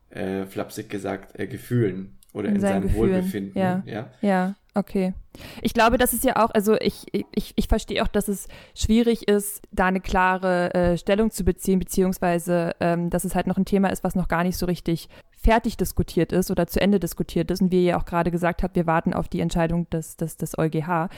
äh, 0.09 0.45
flapsig 0.45 0.89
gesagt, 0.89 1.37
äh, 1.39 1.47
Gefühlen 1.47 2.17
oder 2.33 2.49
in, 2.49 2.55
in 2.55 2.61
seinem 2.61 2.83
Gefühlen. 2.83 3.13
Wohlbefinden. 3.13 3.59
Ja. 3.59 3.83
ja, 3.85 4.09
ja, 4.21 4.55
okay. 4.73 5.13
Ich 5.61 5.73
glaube, 5.73 5.97
das 5.97 6.13
ist 6.13 6.23
ja 6.23 6.37
auch, 6.37 6.51
also 6.51 6.75
ich, 6.79 7.07
ich, 7.11 7.53
ich 7.55 7.67
verstehe 7.67 8.03
auch, 8.03 8.07
dass 8.07 8.27
es 8.27 8.47
schwierig 8.73 9.27
ist, 9.27 9.61
da 9.71 9.87
eine 9.87 10.01
klare 10.01 10.73
äh, 10.73 10.97
Stellung 10.97 11.31
zu 11.31 11.43
beziehen, 11.43 11.79
beziehungsweise 11.79 12.73
ähm, 12.79 13.09
dass 13.09 13.25
es 13.25 13.35
halt 13.35 13.47
noch 13.47 13.57
ein 13.57 13.65
Thema 13.65 13.89
ist, 13.89 14.03
was 14.03 14.15
noch 14.15 14.27
gar 14.27 14.43
nicht 14.43 14.57
so 14.57 14.65
richtig 14.65 15.09
fertig 15.41 15.77
diskutiert 15.77 16.32
ist 16.32 16.51
oder 16.51 16.67
zu 16.67 16.80
Ende 16.80 16.99
diskutiert 16.99 17.51
ist. 17.51 17.62
Und 17.62 17.71
wie 17.71 17.84
ihr 17.84 17.91
ja 17.91 17.99
auch 17.99 18.06
gerade 18.06 18.32
gesagt 18.32 18.63
habt, 18.63 18.75
wir 18.75 18.88
warten 18.88 19.13
auf 19.13 19.27
die 19.27 19.39
Entscheidung 19.39 19.89
des, 19.89 20.17
des, 20.17 20.38
des 20.38 20.58
EuGH. 20.58 21.10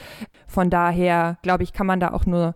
Von 0.46 0.70
daher, 0.70 1.38
glaube 1.42 1.62
ich, 1.62 1.72
kann 1.72 1.86
man 1.86 2.00
da 2.00 2.12
auch 2.12 2.26
nur 2.26 2.54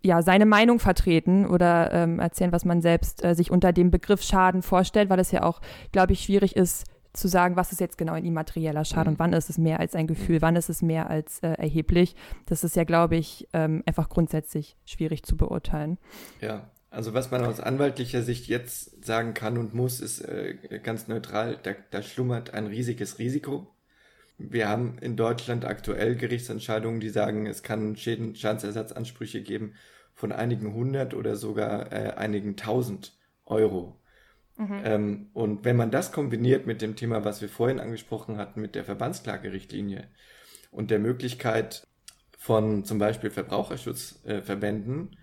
ja, 0.00 0.22
seine 0.22 0.46
Meinung 0.46 0.78
vertreten 0.78 1.46
oder 1.46 1.92
ähm, 1.92 2.20
erzählen, 2.20 2.52
was 2.52 2.64
man 2.64 2.80
selbst 2.80 3.24
äh, 3.24 3.34
sich 3.34 3.50
unter 3.50 3.72
dem 3.72 3.90
Begriff 3.90 4.22
Schaden 4.22 4.62
vorstellt, 4.62 5.10
weil 5.10 5.18
es 5.18 5.32
ja 5.32 5.42
auch, 5.42 5.60
glaube 5.90 6.12
ich, 6.12 6.20
schwierig 6.20 6.54
ist 6.54 6.86
zu 7.12 7.26
sagen, 7.26 7.56
was 7.56 7.72
ist 7.72 7.80
jetzt 7.80 7.98
genau 7.98 8.12
ein 8.12 8.24
immaterieller 8.24 8.84
Schaden 8.84 9.08
mhm. 9.08 9.14
und 9.14 9.18
wann 9.18 9.32
ist 9.32 9.50
es 9.50 9.58
mehr 9.58 9.80
als 9.80 9.96
ein 9.96 10.06
Gefühl, 10.06 10.40
wann 10.40 10.54
ist 10.54 10.68
es 10.68 10.82
mehr 10.82 11.10
als 11.10 11.40
äh, 11.40 11.48
erheblich. 11.48 12.14
Das 12.46 12.62
ist 12.62 12.76
ja, 12.76 12.84
glaube 12.84 13.16
ich, 13.16 13.48
ähm, 13.52 13.82
einfach 13.86 14.08
grundsätzlich 14.08 14.76
schwierig 14.84 15.24
zu 15.24 15.36
beurteilen. 15.36 15.98
Ja, 16.40 16.70
also 16.98 17.14
was 17.14 17.30
man 17.30 17.44
aus 17.44 17.60
anwaltlicher 17.60 18.22
Sicht 18.22 18.46
jetzt 18.48 19.04
sagen 19.04 19.32
kann 19.34 19.56
und 19.56 19.72
muss, 19.72 20.00
ist 20.00 20.20
äh, 20.20 20.80
ganz 20.82 21.08
neutral, 21.08 21.58
da, 21.62 21.74
da 21.90 22.02
schlummert 22.02 22.54
ein 22.54 22.66
riesiges 22.66 23.18
Risiko 23.18 23.74
wir 24.38 24.68
haben 24.68 24.98
in 25.00 25.16
Deutschland 25.16 25.64
aktuell 25.64 26.14
Gerichtsentscheidungen, 26.14 27.00
die 27.00 27.08
sagen, 27.08 27.46
es 27.46 27.64
kann 27.64 27.96
Schäden, 27.96 28.36
Schadensersatzansprüche 28.36 29.42
geben 29.42 29.74
von 30.14 30.32
einigen 30.32 30.72
hundert 30.72 31.12
oder 31.12 31.36
sogar 31.36 31.92
äh, 31.92 32.12
einigen 32.14 32.56
tausend 32.56 33.16
Euro. 33.44 34.00
Mhm. 34.56 34.80
Ähm, 34.84 35.26
und 35.34 35.64
wenn 35.64 35.76
man 35.76 35.90
das 35.90 36.12
kombiniert 36.12 36.66
mit 36.66 36.82
dem 36.82 36.94
Thema, 36.94 37.24
was 37.24 37.40
wir 37.40 37.48
vorhin 37.48 37.80
angesprochen 37.80 38.36
hatten, 38.36 38.60
mit 38.60 38.76
der 38.76 38.84
Verbandsklagerichtlinie 38.84 40.08
und 40.70 40.90
der 40.92 41.00
Möglichkeit 41.00 41.86
von 42.38 42.84
zum 42.84 42.98
Beispiel 42.98 43.30
Verbraucherschutzverbänden, 43.30 45.10
äh, 45.12 45.16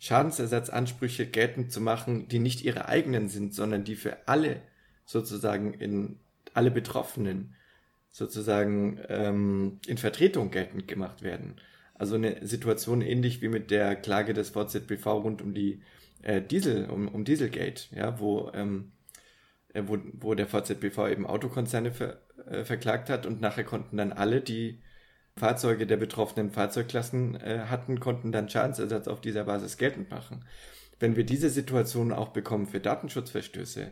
Schadensersatzansprüche 0.00 1.26
geltend 1.26 1.72
zu 1.72 1.80
machen, 1.80 2.28
die 2.28 2.38
nicht 2.38 2.64
ihre 2.64 2.88
eigenen 2.88 3.28
sind, 3.28 3.54
sondern 3.54 3.84
die 3.84 3.96
für 3.96 4.28
alle 4.28 4.60
sozusagen 5.04 5.74
in 5.74 6.18
alle 6.52 6.70
Betroffenen 6.70 7.54
sozusagen 8.10 9.00
ähm, 9.08 9.80
in 9.86 9.98
Vertretung 9.98 10.50
geltend 10.50 10.86
gemacht 10.86 11.22
werden. 11.22 11.56
Also 11.94 12.14
eine 12.14 12.46
Situation 12.46 13.02
ähnlich 13.02 13.42
wie 13.42 13.48
mit 13.48 13.70
der 13.70 13.96
Klage 13.96 14.34
des 14.34 14.50
VZBV 14.50 15.06
rund 15.06 15.42
um 15.42 15.52
die 15.52 15.82
äh, 16.22 16.40
Diesel, 16.40 16.88
um, 16.90 17.08
um 17.08 17.24
Dieselgate, 17.24 17.94
ja, 17.94 18.18
wo, 18.20 18.50
ähm, 18.54 18.92
äh, 19.72 19.82
wo, 19.86 19.98
wo 20.12 20.34
der 20.34 20.46
VZBV 20.46 21.08
eben 21.08 21.26
Autokonzerne 21.26 21.90
ver, 21.90 22.20
äh, 22.46 22.64
verklagt 22.64 23.10
hat 23.10 23.26
und 23.26 23.40
nachher 23.40 23.64
konnten 23.64 23.96
dann 23.96 24.12
alle, 24.12 24.40
die 24.40 24.80
Fahrzeuge 25.36 25.86
der 25.86 25.96
betroffenen 25.96 26.50
Fahrzeugklassen 26.50 27.34
äh, 27.36 27.64
hatten, 27.68 27.98
konnten 28.00 28.32
dann 28.32 28.48
Schadensersatz 28.48 29.08
auf 29.08 29.20
dieser 29.20 29.44
Basis 29.44 29.76
geltend 29.76 30.10
machen. 30.10 30.44
Wenn 31.00 31.16
wir 31.16 31.24
diese 31.24 31.50
Situation 31.50 32.12
auch 32.12 32.28
bekommen 32.28 32.66
für 32.66 32.80
Datenschutzverstöße, 32.80 33.90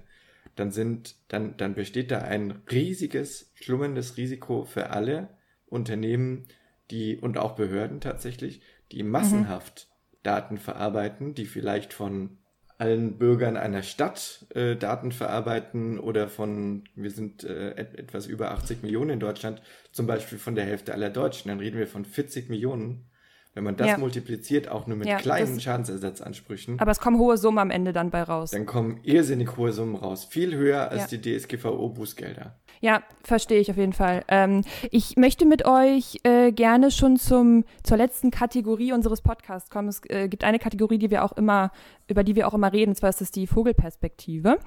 dann 0.54 0.70
sind, 0.70 1.16
dann, 1.28 1.56
dann 1.56 1.74
besteht 1.74 2.10
da 2.10 2.18
ein 2.18 2.62
riesiges, 2.70 3.50
schlummerndes 3.54 4.16
Risiko 4.16 4.64
für 4.64 4.90
alle 4.90 5.30
Unternehmen, 5.66 6.44
die 6.90 7.16
und 7.16 7.38
auch 7.38 7.54
Behörden 7.54 8.00
tatsächlich, 8.00 8.60
die 8.92 9.02
massenhaft 9.02 9.88
mhm. 9.88 10.18
Daten 10.22 10.58
verarbeiten, 10.58 11.34
die 11.34 11.46
vielleicht 11.46 11.92
von 11.92 12.38
allen 12.82 13.16
Bürgern 13.16 13.56
einer 13.56 13.84
Stadt 13.84 14.44
äh, 14.56 14.74
Daten 14.74 15.12
verarbeiten 15.12 16.00
oder 16.00 16.28
von, 16.28 16.82
wir 16.96 17.12
sind 17.12 17.44
äh, 17.44 17.76
etwas 17.76 18.26
über 18.26 18.50
80 18.50 18.82
Millionen 18.82 19.10
in 19.10 19.20
Deutschland, 19.20 19.62
zum 19.92 20.08
Beispiel 20.08 20.36
von 20.36 20.56
der 20.56 20.64
Hälfte 20.64 20.92
aller 20.92 21.08
Deutschen, 21.08 21.48
dann 21.48 21.60
reden 21.60 21.78
wir 21.78 21.86
von 21.86 22.04
40 22.04 22.50
Millionen 22.50 23.04
wenn 23.54 23.64
man 23.64 23.76
das 23.76 23.88
ja. 23.88 23.98
multipliziert, 23.98 24.68
auch 24.68 24.86
nur 24.86 24.96
mit 24.96 25.06
ja, 25.06 25.18
kleinen 25.18 25.60
Schadensersatzansprüchen. 25.60 26.80
Aber 26.80 26.90
es 26.90 27.00
kommen 27.00 27.18
hohe 27.18 27.36
Summen 27.36 27.58
am 27.58 27.70
Ende 27.70 27.92
dann 27.92 28.10
bei 28.10 28.22
raus. 28.22 28.52
Dann 28.52 28.64
kommen 28.64 29.00
irrsinnig 29.02 29.56
hohe 29.56 29.72
Summen 29.72 29.94
raus. 29.94 30.24
Viel 30.24 30.54
höher 30.54 30.90
als 30.90 31.10
ja. 31.10 31.18
die 31.18 31.38
DSGVO-Bußgelder. 31.38 32.52
Ja, 32.80 33.02
verstehe 33.22 33.60
ich 33.60 33.70
auf 33.70 33.76
jeden 33.76 33.92
Fall. 33.92 34.24
Ähm, 34.28 34.62
ich 34.90 35.16
möchte 35.16 35.44
mit 35.44 35.66
euch 35.66 36.18
äh, 36.24 36.50
gerne 36.50 36.90
schon 36.90 37.16
zum, 37.16 37.64
zur 37.82 37.98
letzten 37.98 38.30
Kategorie 38.30 38.92
unseres 38.92 39.20
Podcasts 39.20 39.68
kommen. 39.68 39.88
Es 39.88 40.00
äh, 40.08 40.28
gibt 40.28 40.44
eine 40.44 40.58
Kategorie, 40.58 40.98
die 40.98 41.10
wir 41.10 41.22
auch 41.22 41.32
immer, 41.32 41.72
über 42.08 42.24
die 42.24 42.34
wir 42.34 42.48
auch 42.48 42.54
immer 42.54 42.72
reden, 42.72 42.92
und 42.92 42.96
zwar 42.96 43.10
ist 43.10 43.20
das 43.20 43.30
die 43.30 43.46
Vogelperspektive. 43.46 44.58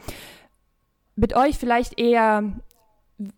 Mit 1.16 1.36
euch 1.36 1.58
vielleicht 1.58 2.00
eher 2.00 2.54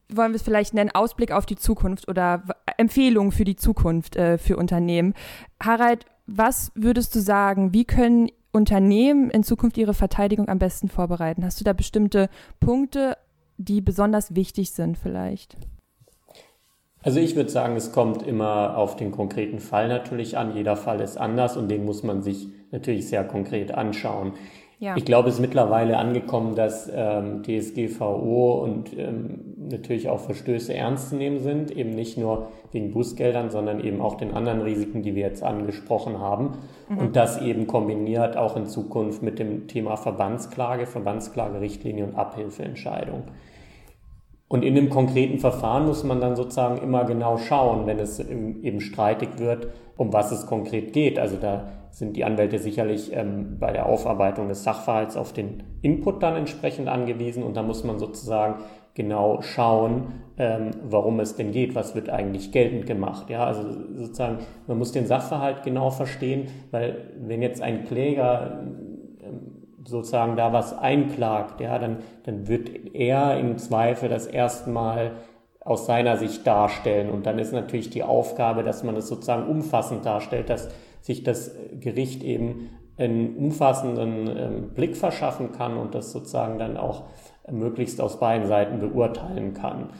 wollen 0.09 0.31
wir 0.31 0.37
es 0.37 0.41
vielleicht 0.41 0.73
nennen, 0.73 0.91
Ausblick 0.93 1.31
auf 1.31 1.45
die 1.45 1.55
Zukunft 1.55 2.07
oder 2.07 2.43
Empfehlungen 2.77 3.31
für 3.31 3.43
die 3.43 3.55
Zukunft 3.55 4.15
äh, 4.15 4.37
für 4.37 4.57
Unternehmen. 4.57 5.13
Harald, 5.61 6.05
was 6.25 6.71
würdest 6.75 7.15
du 7.15 7.19
sagen, 7.19 7.73
wie 7.73 7.85
können 7.85 8.29
Unternehmen 8.51 9.29
in 9.29 9.43
Zukunft 9.43 9.77
ihre 9.77 9.93
Verteidigung 9.93 10.49
am 10.49 10.59
besten 10.59 10.89
vorbereiten? 10.89 11.45
Hast 11.45 11.59
du 11.59 11.63
da 11.63 11.73
bestimmte 11.73 12.29
Punkte, 12.59 13.17
die 13.57 13.81
besonders 13.81 14.35
wichtig 14.35 14.71
sind 14.71 14.97
vielleicht? 14.97 15.55
Also 17.03 17.19
ich 17.19 17.35
würde 17.35 17.49
sagen, 17.49 17.75
es 17.75 17.91
kommt 17.91 18.23
immer 18.23 18.75
auf 18.77 18.95
den 18.95 19.11
konkreten 19.11 19.59
Fall 19.59 19.87
natürlich 19.87 20.37
an. 20.37 20.55
Jeder 20.55 20.75
Fall 20.75 20.99
ist 20.99 21.17
anders 21.17 21.55
und 21.55 21.69
den 21.69 21.85
muss 21.85 22.03
man 22.03 22.21
sich 22.21 22.49
natürlich 22.71 23.07
sehr 23.07 23.23
konkret 23.23 23.71
anschauen. 23.71 24.33
Ja. 24.79 24.95
Ich 24.95 25.05
glaube, 25.05 25.29
es 25.29 25.35
ist 25.35 25.41
mittlerweile 25.41 25.97
angekommen, 25.97 26.53
dass 26.53 26.89
ähm, 26.93 27.41
DSGVO 27.41 28.63
und 28.63 28.95
ähm, 28.95 29.55
natürlich 29.57 30.07
auch 30.07 30.19
Verstöße 30.19 30.71
ernst 30.71 31.09
zu 31.09 31.15
nehmen 31.15 31.39
sind, 31.39 31.71
eben 31.71 31.89
nicht 31.89 32.17
nur 32.17 32.49
wegen 32.71 32.91
Bußgeldern, 32.91 33.49
sondern 33.49 33.83
eben 33.83 34.01
auch 34.01 34.15
den 34.15 34.35
anderen 34.35 34.61
Risiken, 34.61 35.01
die 35.01 35.15
wir 35.15 35.23
jetzt 35.23 35.41
angesprochen 35.41 36.19
haben. 36.19 36.59
Mhm. 36.89 36.97
Und 36.99 37.15
das 37.15 37.41
eben 37.41 37.65
kombiniert 37.65 38.37
auch 38.37 38.55
in 38.55 38.67
Zukunft 38.67 39.23
mit 39.23 39.39
dem 39.39 39.67
Thema 39.67 39.97
Verbandsklage, 39.97 40.85
Verbandsklagerichtlinie 40.85 42.05
und 42.05 42.15
Abhilfeentscheidung. 42.15 43.23
Und 44.47 44.63
in 44.63 44.75
dem 44.75 44.89
konkreten 44.89 45.39
Verfahren 45.39 45.87
muss 45.87 46.03
man 46.03 46.21
dann 46.21 46.35
sozusagen 46.35 46.77
immer 46.77 47.03
genau 47.03 47.37
schauen, 47.37 47.85
wenn 47.87 47.99
es 47.99 48.19
eben 48.19 48.79
streitig 48.79 49.39
wird, 49.39 49.69
um 49.97 50.13
was 50.13 50.31
es 50.31 50.45
konkret 50.45 50.93
geht. 50.93 51.19
Also 51.19 51.35
da 51.35 51.67
sind 51.97 52.15
die 52.15 52.23
Anwälte 52.23 52.59
sicherlich 52.59 53.11
ähm, 53.11 53.57
bei 53.59 53.71
der 53.71 53.87
Aufarbeitung 53.87 54.49
des 54.49 54.63
Sachverhalts 54.63 55.17
auf 55.17 55.33
den 55.33 55.63
Input 55.81 56.21
dann 56.21 56.35
entsprechend 56.35 56.89
angewiesen 56.89 57.41
und 57.41 57.57
da 57.57 57.63
muss 57.63 57.83
man 57.83 57.97
sozusagen 57.97 58.61
genau 58.93 59.41
schauen, 59.41 60.13
ähm, 60.37 60.69
warum 60.83 61.19
es 61.19 61.35
denn 61.35 61.51
geht, 61.51 61.73
was 61.73 61.95
wird 61.95 62.09
eigentlich 62.09 62.51
geltend 62.51 62.85
gemacht. 62.85 63.31
Ja, 63.31 63.45
also 63.45 63.63
sozusagen, 63.95 64.37
man 64.67 64.77
muss 64.77 64.91
den 64.91 65.07
Sachverhalt 65.07 65.63
genau 65.63 65.89
verstehen, 65.89 66.49
weil 66.69 67.13
wenn 67.19 67.41
jetzt 67.41 67.63
ein 67.63 67.85
Kläger 67.85 68.59
ähm, 69.23 69.63
sozusagen 69.83 70.35
da 70.35 70.53
was 70.53 70.77
einklagt, 70.77 71.61
ja, 71.61 71.79
dann, 71.79 71.97
dann 72.25 72.47
wird 72.47 72.93
er 72.93 73.39
im 73.39 73.57
Zweifel 73.57 74.07
das 74.07 74.27
erste 74.27 74.69
Mal 74.69 75.13
aus 75.61 75.87
seiner 75.87 76.17
Sicht 76.17 76.45
darstellen. 76.45 77.09
Und 77.09 77.25
dann 77.25 77.39
ist 77.39 77.53
natürlich 77.53 77.89
die 77.89 78.03
Aufgabe, 78.03 78.63
dass 78.63 78.83
man 78.83 78.95
es 78.95 79.07
sozusagen 79.07 79.47
umfassend 79.47 80.05
darstellt, 80.05 80.51
dass 80.51 80.69
sich 81.07 81.23
das 81.23 81.55
Gericht 81.79 82.21
eben 82.21 82.69
einen 82.97 83.37
umfassenden 83.37 84.27
ähm, 84.37 84.69
Blick 84.75 84.97
verschaffen 84.97 85.53
kann 85.53 85.77
und 85.77 85.95
das 85.95 86.11
sozusagen 86.11 86.59
dann 86.59 86.75
auch 86.75 87.05
möglichst 87.49 88.01
aus 88.01 88.19
beiden 88.19 88.47
Seiten 88.47 88.79
beurteilen 88.79 89.53
kann. 89.53 89.91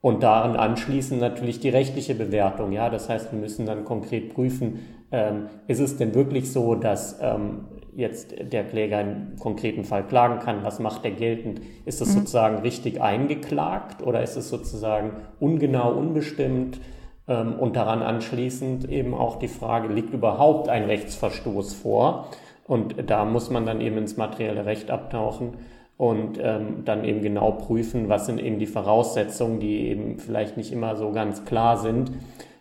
Und 0.00 0.22
daran 0.22 0.56
anschließend 0.56 1.20
natürlich 1.20 1.60
die 1.60 1.68
rechtliche 1.68 2.14
Bewertung. 2.14 2.72
Ja, 2.72 2.90
das 2.90 3.08
heißt, 3.08 3.32
wir 3.32 3.38
müssen 3.38 3.66
dann 3.66 3.84
konkret 3.84 4.34
prüfen, 4.34 4.80
ähm, 5.12 5.46
ist 5.68 5.80
es 5.80 5.96
denn 5.96 6.14
wirklich 6.14 6.52
so, 6.52 6.74
dass 6.74 7.18
ähm, 7.22 7.66
jetzt 7.94 8.34
der 8.40 8.64
Kläger 8.64 8.98
einen 8.98 9.36
konkreten 9.38 9.84
Fall 9.84 10.04
klagen 10.06 10.40
kann? 10.40 10.64
Was 10.64 10.80
macht 10.80 11.04
er 11.04 11.12
geltend? 11.12 11.60
Ist 11.84 12.00
es 12.00 12.08
mhm. 12.08 12.20
sozusagen 12.20 12.58
richtig 12.58 13.00
eingeklagt 13.00 14.02
oder 14.02 14.22
ist 14.22 14.36
es 14.36 14.48
sozusagen 14.48 15.12
ungenau, 15.40 15.92
unbestimmt? 15.92 16.80
Ähm, 17.28 17.54
und 17.54 17.76
daran 17.76 18.02
anschließend 18.02 18.88
eben 18.88 19.14
auch 19.14 19.38
die 19.38 19.48
Frage, 19.48 19.92
liegt 19.92 20.12
überhaupt 20.12 20.68
ein 20.68 20.84
Rechtsverstoß 20.84 21.74
vor? 21.74 22.28
Und 22.66 22.96
da 23.10 23.24
muss 23.24 23.50
man 23.50 23.64
dann 23.66 23.80
eben 23.80 23.98
ins 23.98 24.16
materielle 24.16 24.66
Recht 24.66 24.90
abtauchen 24.90 25.54
und 25.96 26.38
ähm, 26.40 26.84
dann 26.84 27.04
eben 27.04 27.22
genau 27.22 27.52
prüfen, 27.52 28.08
was 28.08 28.26
sind 28.26 28.40
eben 28.40 28.58
die 28.58 28.66
Voraussetzungen, 28.66 29.60
die 29.60 29.88
eben 29.88 30.18
vielleicht 30.18 30.56
nicht 30.56 30.72
immer 30.72 30.96
so 30.96 31.12
ganz 31.12 31.44
klar 31.44 31.76
sind. 31.76 32.12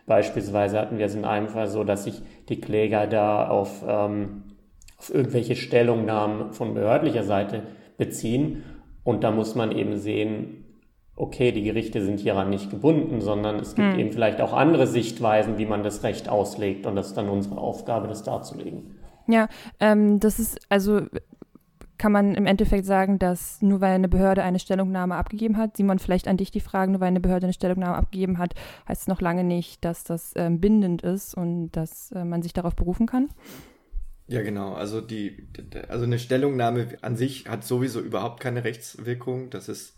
Beispielsweise 0.06 0.80
hatten 0.80 0.98
wir 0.98 1.08
es 1.08 1.16
in 1.16 1.26
einem 1.26 1.50
Fall 1.50 1.68
so, 1.68 1.84
dass 1.84 2.06
sich 2.06 2.22
die 2.48 2.62
Kläger 2.62 3.08
da 3.08 3.50
auf 3.50 3.84
ähm, 3.86 4.44
auf 4.98 5.14
irgendwelche 5.14 5.56
Stellungnahmen 5.56 6.54
von 6.54 6.74
behördlicher 6.74 7.24
Seite 7.24 7.64
beziehen. 7.98 8.64
Und 9.04 9.24
da 9.24 9.32
muss 9.32 9.56
man 9.56 9.72
eben 9.72 9.98
sehen, 9.98 10.66
okay, 11.18 11.52
die 11.52 11.64
Gerichte 11.64 12.04
sind 12.06 12.20
hieran 12.20 12.50
nicht 12.50 12.70
gebunden, 12.70 13.22
sondern 13.22 13.60
es 13.60 13.76
gibt 13.76 13.94
hm. 13.94 14.00
eben 14.00 14.12
vielleicht 14.12 14.40
auch 14.40 14.54
andere 14.54 14.88
Sichtweisen, 14.88 15.58
wie 15.58 15.66
man 15.66 15.84
das 15.84 16.04
Recht 16.04 16.30
auslegt. 16.30 16.86
Und 16.86 16.96
das 16.96 17.08
ist 17.08 17.18
dann 17.18 17.28
unsere 17.28 17.58
Aufgabe, 17.58 18.08
das 18.08 18.24
darzulegen. 18.24 18.96
Ja, 19.28 19.50
ähm, 19.80 20.20
das 20.20 20.40
ist 20.40 20.60
also 20.70 21.02
kann 21.98 22.12
man 22.12 22.36
im 22.36 22.46
Endeffekt 22.46 22.86
sagen, 22.86 23.18
dass 23.18 23.62
nur 23.62 23.82
weil 23.82 23.96
eine 23.96 24.08
Behörde 24.08 24.44
eine 24.44 24.60
Stellungnahme 24.60 25.16
abgegeben 25.16 25.58
hat, 25.58 25.78
Simon, 25.78 26.00
vielleicht 26.00 26.28
an 26.28 26.38
dich 26.38 26.52
die 26.52 26.60
Frage, 26.60 26.92
nur 26.92 27.02
weil 27.02 27.08
eine 27.08 27.20
Behörde 27.20 27.48
eine 27.48 27.54
Stellungnahme 27.54 27.96
abgegeben 27.96 28.38
hat, 28.38 28.54
heißt 28.88 29.02
es 29.02 29.08
noch 29.08 29.22
lange 29.22 29.44
nicht, 29.44 29.84
dass 29.84 30.04
das 30.04 30.34
ähm, 30.36 30.60
bindend 30.60 31.02
ist 31.02 31.34
und 31.34 31.72
dass 31.72 32.12
äh, 32.12 32.24
man 32.24 32.44
sich 32.44 32.54
darauf 32.54 32.76
berufen 32.76 33.08
kann? 33.08 33.30
Ja, 34.28 34.42
genau. 34.44 34.74
Also 34.74 35.02
die, 35.02 35.48
also 35.88 36.04
eine 36.04 36.20
Stellungnahme 36.20 36.98
an 37.02 37.16
sich 37.16 37.48
hat 37.48 37.64
sowieso 37.64 38.02
überhaupt 38.02 38.42
keine 38.42 38.64
Rechtswirkung. 38.64 39.50
Das 39.50 39.70
ist 39.70 39.97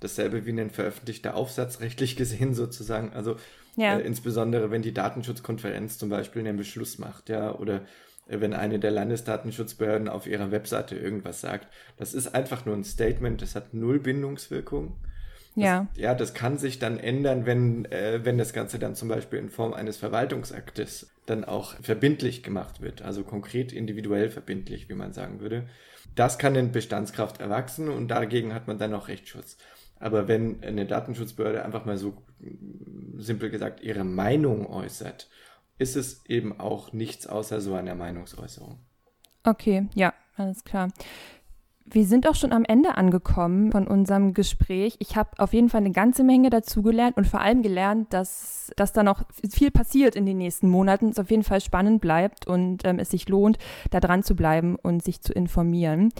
dasselbe 0.00 0.46
wie 0.46 0.58
ein 0.58 0.70
veröffentlichter 0.70 1.34
Aufsatz 1.34 1.80
rechtlich 1.80 2.16
gesehen 2.16 2.54
sozusagen. 2.54 3.12
Also 3.12 3.36
ja. 3.76 3.98
äh, 3.98 4.02
insbesondere 4.02 4.70
wenn 4.70 4.82
die 4.82 4.94
Datenschutzkonferenz 4.94 5.98
zum 5.98 6.08
Beispiel 6.08 6.40
einen 6.40 6.56
Beschluss 6.56 6.98
macht, 6.98 7.28
ja, 7.28 7.54
oder 7.54 7.82
wenn 8.28 8.54
eine 8.54 8.78
der 8.78 8.90
Landesdatenschutzbehörden 8.90 10.08
auf 10.08 10.26
ihrer 10.26 10.50
Webseite 10.50 10.96
irgendwas 10.96 11.40
sagt. 11.40 11.68
Das 11.96 12.12
ist 12.12 12.34
einfach 12.34 12.66
nur 12.66 12.74
ein 12.74 12.84
Statement, 12.84 13.40
das 13.40 13.54
hat 13.54 13.72
null 13.72 14.00
Bindungswirkung. 14.00 14.96
Das, 15.54 15.64
ja. 15.64 15.86
Ja, 15.96 16.14
das 16.14 16.34
kann 16.34 16.58
sich 16.58 16.78
dann 16.78 16.98
ändern, 16.98 17.46
wenn, 17.46 17.84
äh, 17.86 18.20
wenn 18.24 18.36
das 18.36 18.52
Ganze 18.52 18.78
dann 18.78 18.94
zum 18.94 19.08
Beispiel 19.08 19.38
in 19.38 19.48
Form 19.48 19.72
eines 19.72 19.96
Verwaltungsaktes 19.96 21.08
dann 21.24 21.44
auch 21.44 21.74
verbindlich 21.80 22.42
gemacht 22.42 22.80
wird, 22.80 23.02
also 23.02 23.24
konkret 23.24 23.72
individuell 23.72 24.28
verbindlich, 24.28 24.88
wie 24.88 24.94
man 24.94 25.12
sagen 25.12 25.40
würde. 25.40 25.68
Das 26.14 26.38
kann 26.38 26.54
in 26.56 26.72
Bestandskraft 26.72 27.40
erwachsen 27.40 27.88
und 27.88 28.08
dagegen 28.08 28.54
hat 28.54 28.66
man 28.66 28.78
dann 28.78 28.94
auch 28.94 29.08
Rechtsschutz. 29.08 29.56
Aber 29.98 30.28
wenn 30.28 30.62
eine 30.62 30.86
Datenschutzbehörde 30.86 31.64
einfach 31.64 31.84
mal 31.84 31.96
so 31.96 32.16
simpel 33.16 33.50
gesagt 33.50 33.82
ihre 33.82 34.04
Meinung 34.04 34.66
äußert 34.66 35.28
ist 35.78 35.96
es 35.96 36.24
eben 36.26 36.58
auch 36.58 36.92
nichts 36.92 37.26
außer 37.26 37.60
so 37.60 37.74
einer 37.74 37.94
Meinungsäußerung. 37.94 38.78
Okay, 39.44 39.88
ja, 39.94 40.14
alles 40.36 40.64
klar. 40.64 40.88
Wir 41.88 42.04
sind 42.04 42.28
auch 42.28 42.34
schon 42.34 42.52
am 42.52 42.64
Ende 42.64 42.96
angekommen 42.96 43.70
von 43.70 43.86
unserem 43.86 44.34
Gespräch. 44.34 44.96
Ich 44.98 45.14
habe 45.14 45.30
auf 45.38 45.52
jeden 45.52 45.68
Fall 45.68 45.82
eine 45.82 45.92
ganze 45.92 46.24
Menge 46.24 46.50
dazugelernt 46.50 47.16
und 47.16 47.28
vor 47.28 47.40
allem 47.40 47.62
gelernt, 47.62 48.12
dass, 48.12 48.72
dass 48.76 48.92
da 48.92 49.04
noch 49.04 49.22
viel 49.48 49.70
passiert 49.70 50.16
in 50.16 50.26
den 50.26 50.38
nächsten 50.38 50.68
Monaten, 50.68 51.10
es 51.10 51.18
auf 51.20 51.30
jeden 51.30 51.44
Fall 51.44 51.60
spannend 51.60 52.00
bleibt 52.00 52.48
und 52.48 52.84
ähm, 52.84 52.98
es 52.98 53.10
sich 53.10 53.28
lohnt, 53.28 53.58
da 53.90 54.00
dran 54.00 54.24
zu 54.24 54.34
bleiben 54.34 54.74
und 54.74 55.04
sich 55.04 55.20
zu 55.20 55.32
informieren. 55.32 56.12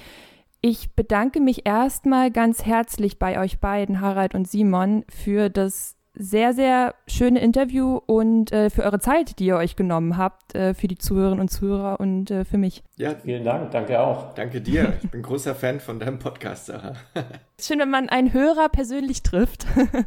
Ich 0.61 0.95
bedanke 0.95 1.41
mich 1.41 1.67
erstmal 1.67 2.31
ganz 2.31 2.65
herzlich 2.65 3.19
bei 3.19 3.39
euch 3.41 3.61
beiden, 3.61 4.01
Harald 4.01 4.35
und 4.35 4.49
Simon, 4.49 5.05
für 5.09 5.49
das 5.49 5.97
sehr, 6.19 6.55
sehr 6.55 6.95
schöne 7.07 7.41
Interview 7.41 8.01
und 8.07 8.51
äh, 8.51 8.71
für 8.71 8.83
eure 8.85 8.99
Zeit, 8.99 9.39
die 9.39 9.47
ihr 9.47 9.57
euch 9.57 9.77
genommen 9.77 10.17
habt, 10.17 10.55
äh, 10.55 10.73
für 10.73 10.89
die 10.89 10.97
Zuhörerinnen 10.97 11.43
und 11.43 11.49
Zuhörer 11.51 12.01
und 12.01 12.31
äh, 12.31 12.45
für 12.45 12.57
mich. 12.57 12.83
Ja, 12.97 13.15
vielen 13.15 13.45
Dank. 13.45 13.71
Danke 13.71 14.01
auch. 14.01 14.35
Danke 14.35 14.63
dir. 14.63 14.95
Ich 15.03 15.11
bin 15.11 15.23
großer 15.23 15.55
Fan 15.55 15.79
von 15.79 16.01
deinem 16.01 16.19
Podcast, 16.19 16.67
Sarah. 16.67 16.95
Schön, 17.61 17.79
wenn 17.79 17.91
man 17.91 18.09
einen 18.09 18.33
Hörer 18.33 18.71
persönlich 18.71 19.23
trifft. 19.23 19.67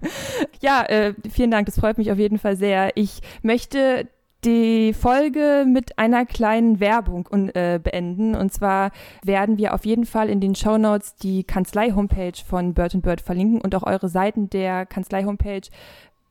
ja, 0.62 0.84
äh, 0.84 1.14
vielen 1.30 1.52
Dank. 1.52 1.68
Das 1.68 1.80
freut 1.80 2.00
mich 2.00 2.12
auf 2.12 2.18
jeden 2.18 2.40
Fall 2.40 2.56
sehr. 2.56 2.92
Ich 2.96 3.22
möchte 3.44 4.08
die 4.46 4.94
Folge 4.94 5.66
mit 5.68 5.98
einer 5.98 6.26
kleinen 6.26 6.80
Werbung 6.80 7.28
und, 7.30 7.50
äh, 7.56 7.80
beenden. 7.82 8.36
Und 8.36 8.54
zwar 8.54 8.92
werden 9.24 9.58
wir 9.58 9.74
auf 9.74 9.86
jeden 9.86 10.06
Fall 10.06 10.30
in 10.30 10.40
den 10.40 10.56
Show 10.56 10.78
Notes 10.78 11.16
die 11.16 11.44
Kanzlei-Homepage 11.44 12.40
von 12.48 12.74
Bird 12.74 13.02
Bird 13.02 13.22
verlinken 13.22 13.62
und 13.62 13.76
auch 13.76 13.84
eure 13.84 14.10
Seiten 14.10 14.50
der 14.50 14.86
Kanzlei-Homepage. 14.86 15.70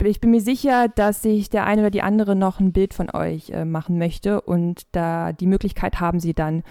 Ich 0.04 0.20
bin 0.20 0.30
mir 0.30 0.40
sicher, 0.40 0.88
dass 0.88 1.22
sich 1.22 1.50
der 1.50 1.66
eine 1.66 1.82
oder 1.82 1.90
die 1.90 2.02
andere 2.02 2.36
noch 2.36 2.60
ein 2.60 2.72
Bild 2.72 2.94
von 2.94 3.10
euch 3.10 3.50
äh, 3.50 3.64
machen 3.64 3.98
möchte 3.98 4.40
und 4.40 4.86
da 4.92 5.32
die 5.32 5.48
Möglichkeit 5.48 5.98
haben 5.98 6.20
sie 6.20 6.34
dann, 6.34 6.62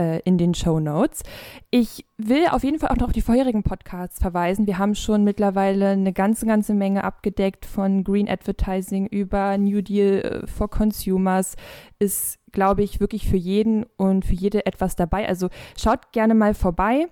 äh, 0.00 0.20
in 0.24 0.38
den 0.38 0.54
Show 0.54 0.80
Notes. 0.80 1.22
Ich 1.70 2.06
will 2.16 2.46
auf 2.50 2.64
jeden 2.64 2.78
Fall 2.78 2.88
auch 2.88 2.96
noch 2.96 3.08
auf 3.08 3.12
die 3.12 3.20
vorherigen 3.20 3.62
Podcasts 3.62 4.18
verweisen. 4.18 4.66
Wir 4.66 4.78
haben 4.78 4.94
schon 4.94 5.24
mittlerweile 5.24 5.90
eine 5.90 6.12
ganze, 6.12 6.46
ganze 6.46 6.72
Menge 6.72 7.04
abgedeckt 7.04 7.66
von 7.66 8.02
Green 8.02 8.28
Advertising 8.28 9.06
über 9.06 9.58
New 9.58 9.82
Deal 9.82 10.20
äh, 10.20 10.46
for 10.46 10.70
Consumers. 10.70 11.56
Ist, 11.98 12.38
glaube 12.50 12.82
ich, 12.82 13.00
wirklich 13.00 13.28
für 13.28 13.36
jeden 13.36 13.84
und 13.98 14.24
für 14.24 14.34
jede 14.34 14.64
etwas 14.64 14.96
dabei. 14.96 15.28
Also 15.28 15.48
schaut 15.78 16.12
gerne 16.12 16.34
mal 16.34 16.54
vorbei. 16.54 17.06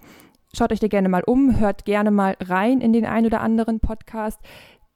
Schaut 0.56 0.72
euch 0.72 0.80
da 0.80 0.88
gerne 0.88 1.10
mal 1.10 1.22
um, 1.24 1.60
hört 1.60 1.84
gerne 1.84 2.10
mal 2.10 2.34
rein 2.40 2.80
in 2.80 2.94
den 2.94 3.04
ein 3.04 3.26
oder 3.26 3.42
anderen 3.42 3.80
Podcast. 3.80 4.40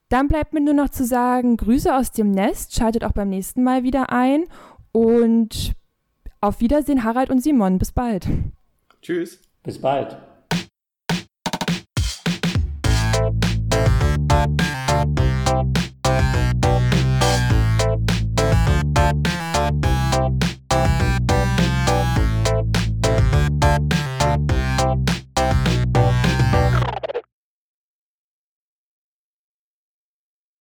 Dann 0.09 0.29
bleibt 0.29 0.55
mir 0.55 0.63
nur 0.63 0.75
noch 0.75 0.89
zu 0.89 1.05
sagen, 1.05 1.59
Grüße 1.59 1.95
aus 1.95 2.11
dem 2.11 2.31
Nest, 2.31 2.75
schaltet 2.75 3.05
auch 3.05 3.13
beim 3.13 3.29
nächsten 3.29 3.63
Mal 3.63 3.83
wieder 3.83 4.11
ein 4.11 4.45
und 4.93 5.75
auf 6.43 6.61
Wiedersehen, 6.61 7.05
Harald 7.05 7.31
und 7.31 7.43
Simon. 7.43 7.79
Bis 7.79 7.93
bald. 7.93 8.27
Tschüss. 9.01 9.41
Bis 9.63 9.81
bald. 9.81 10.19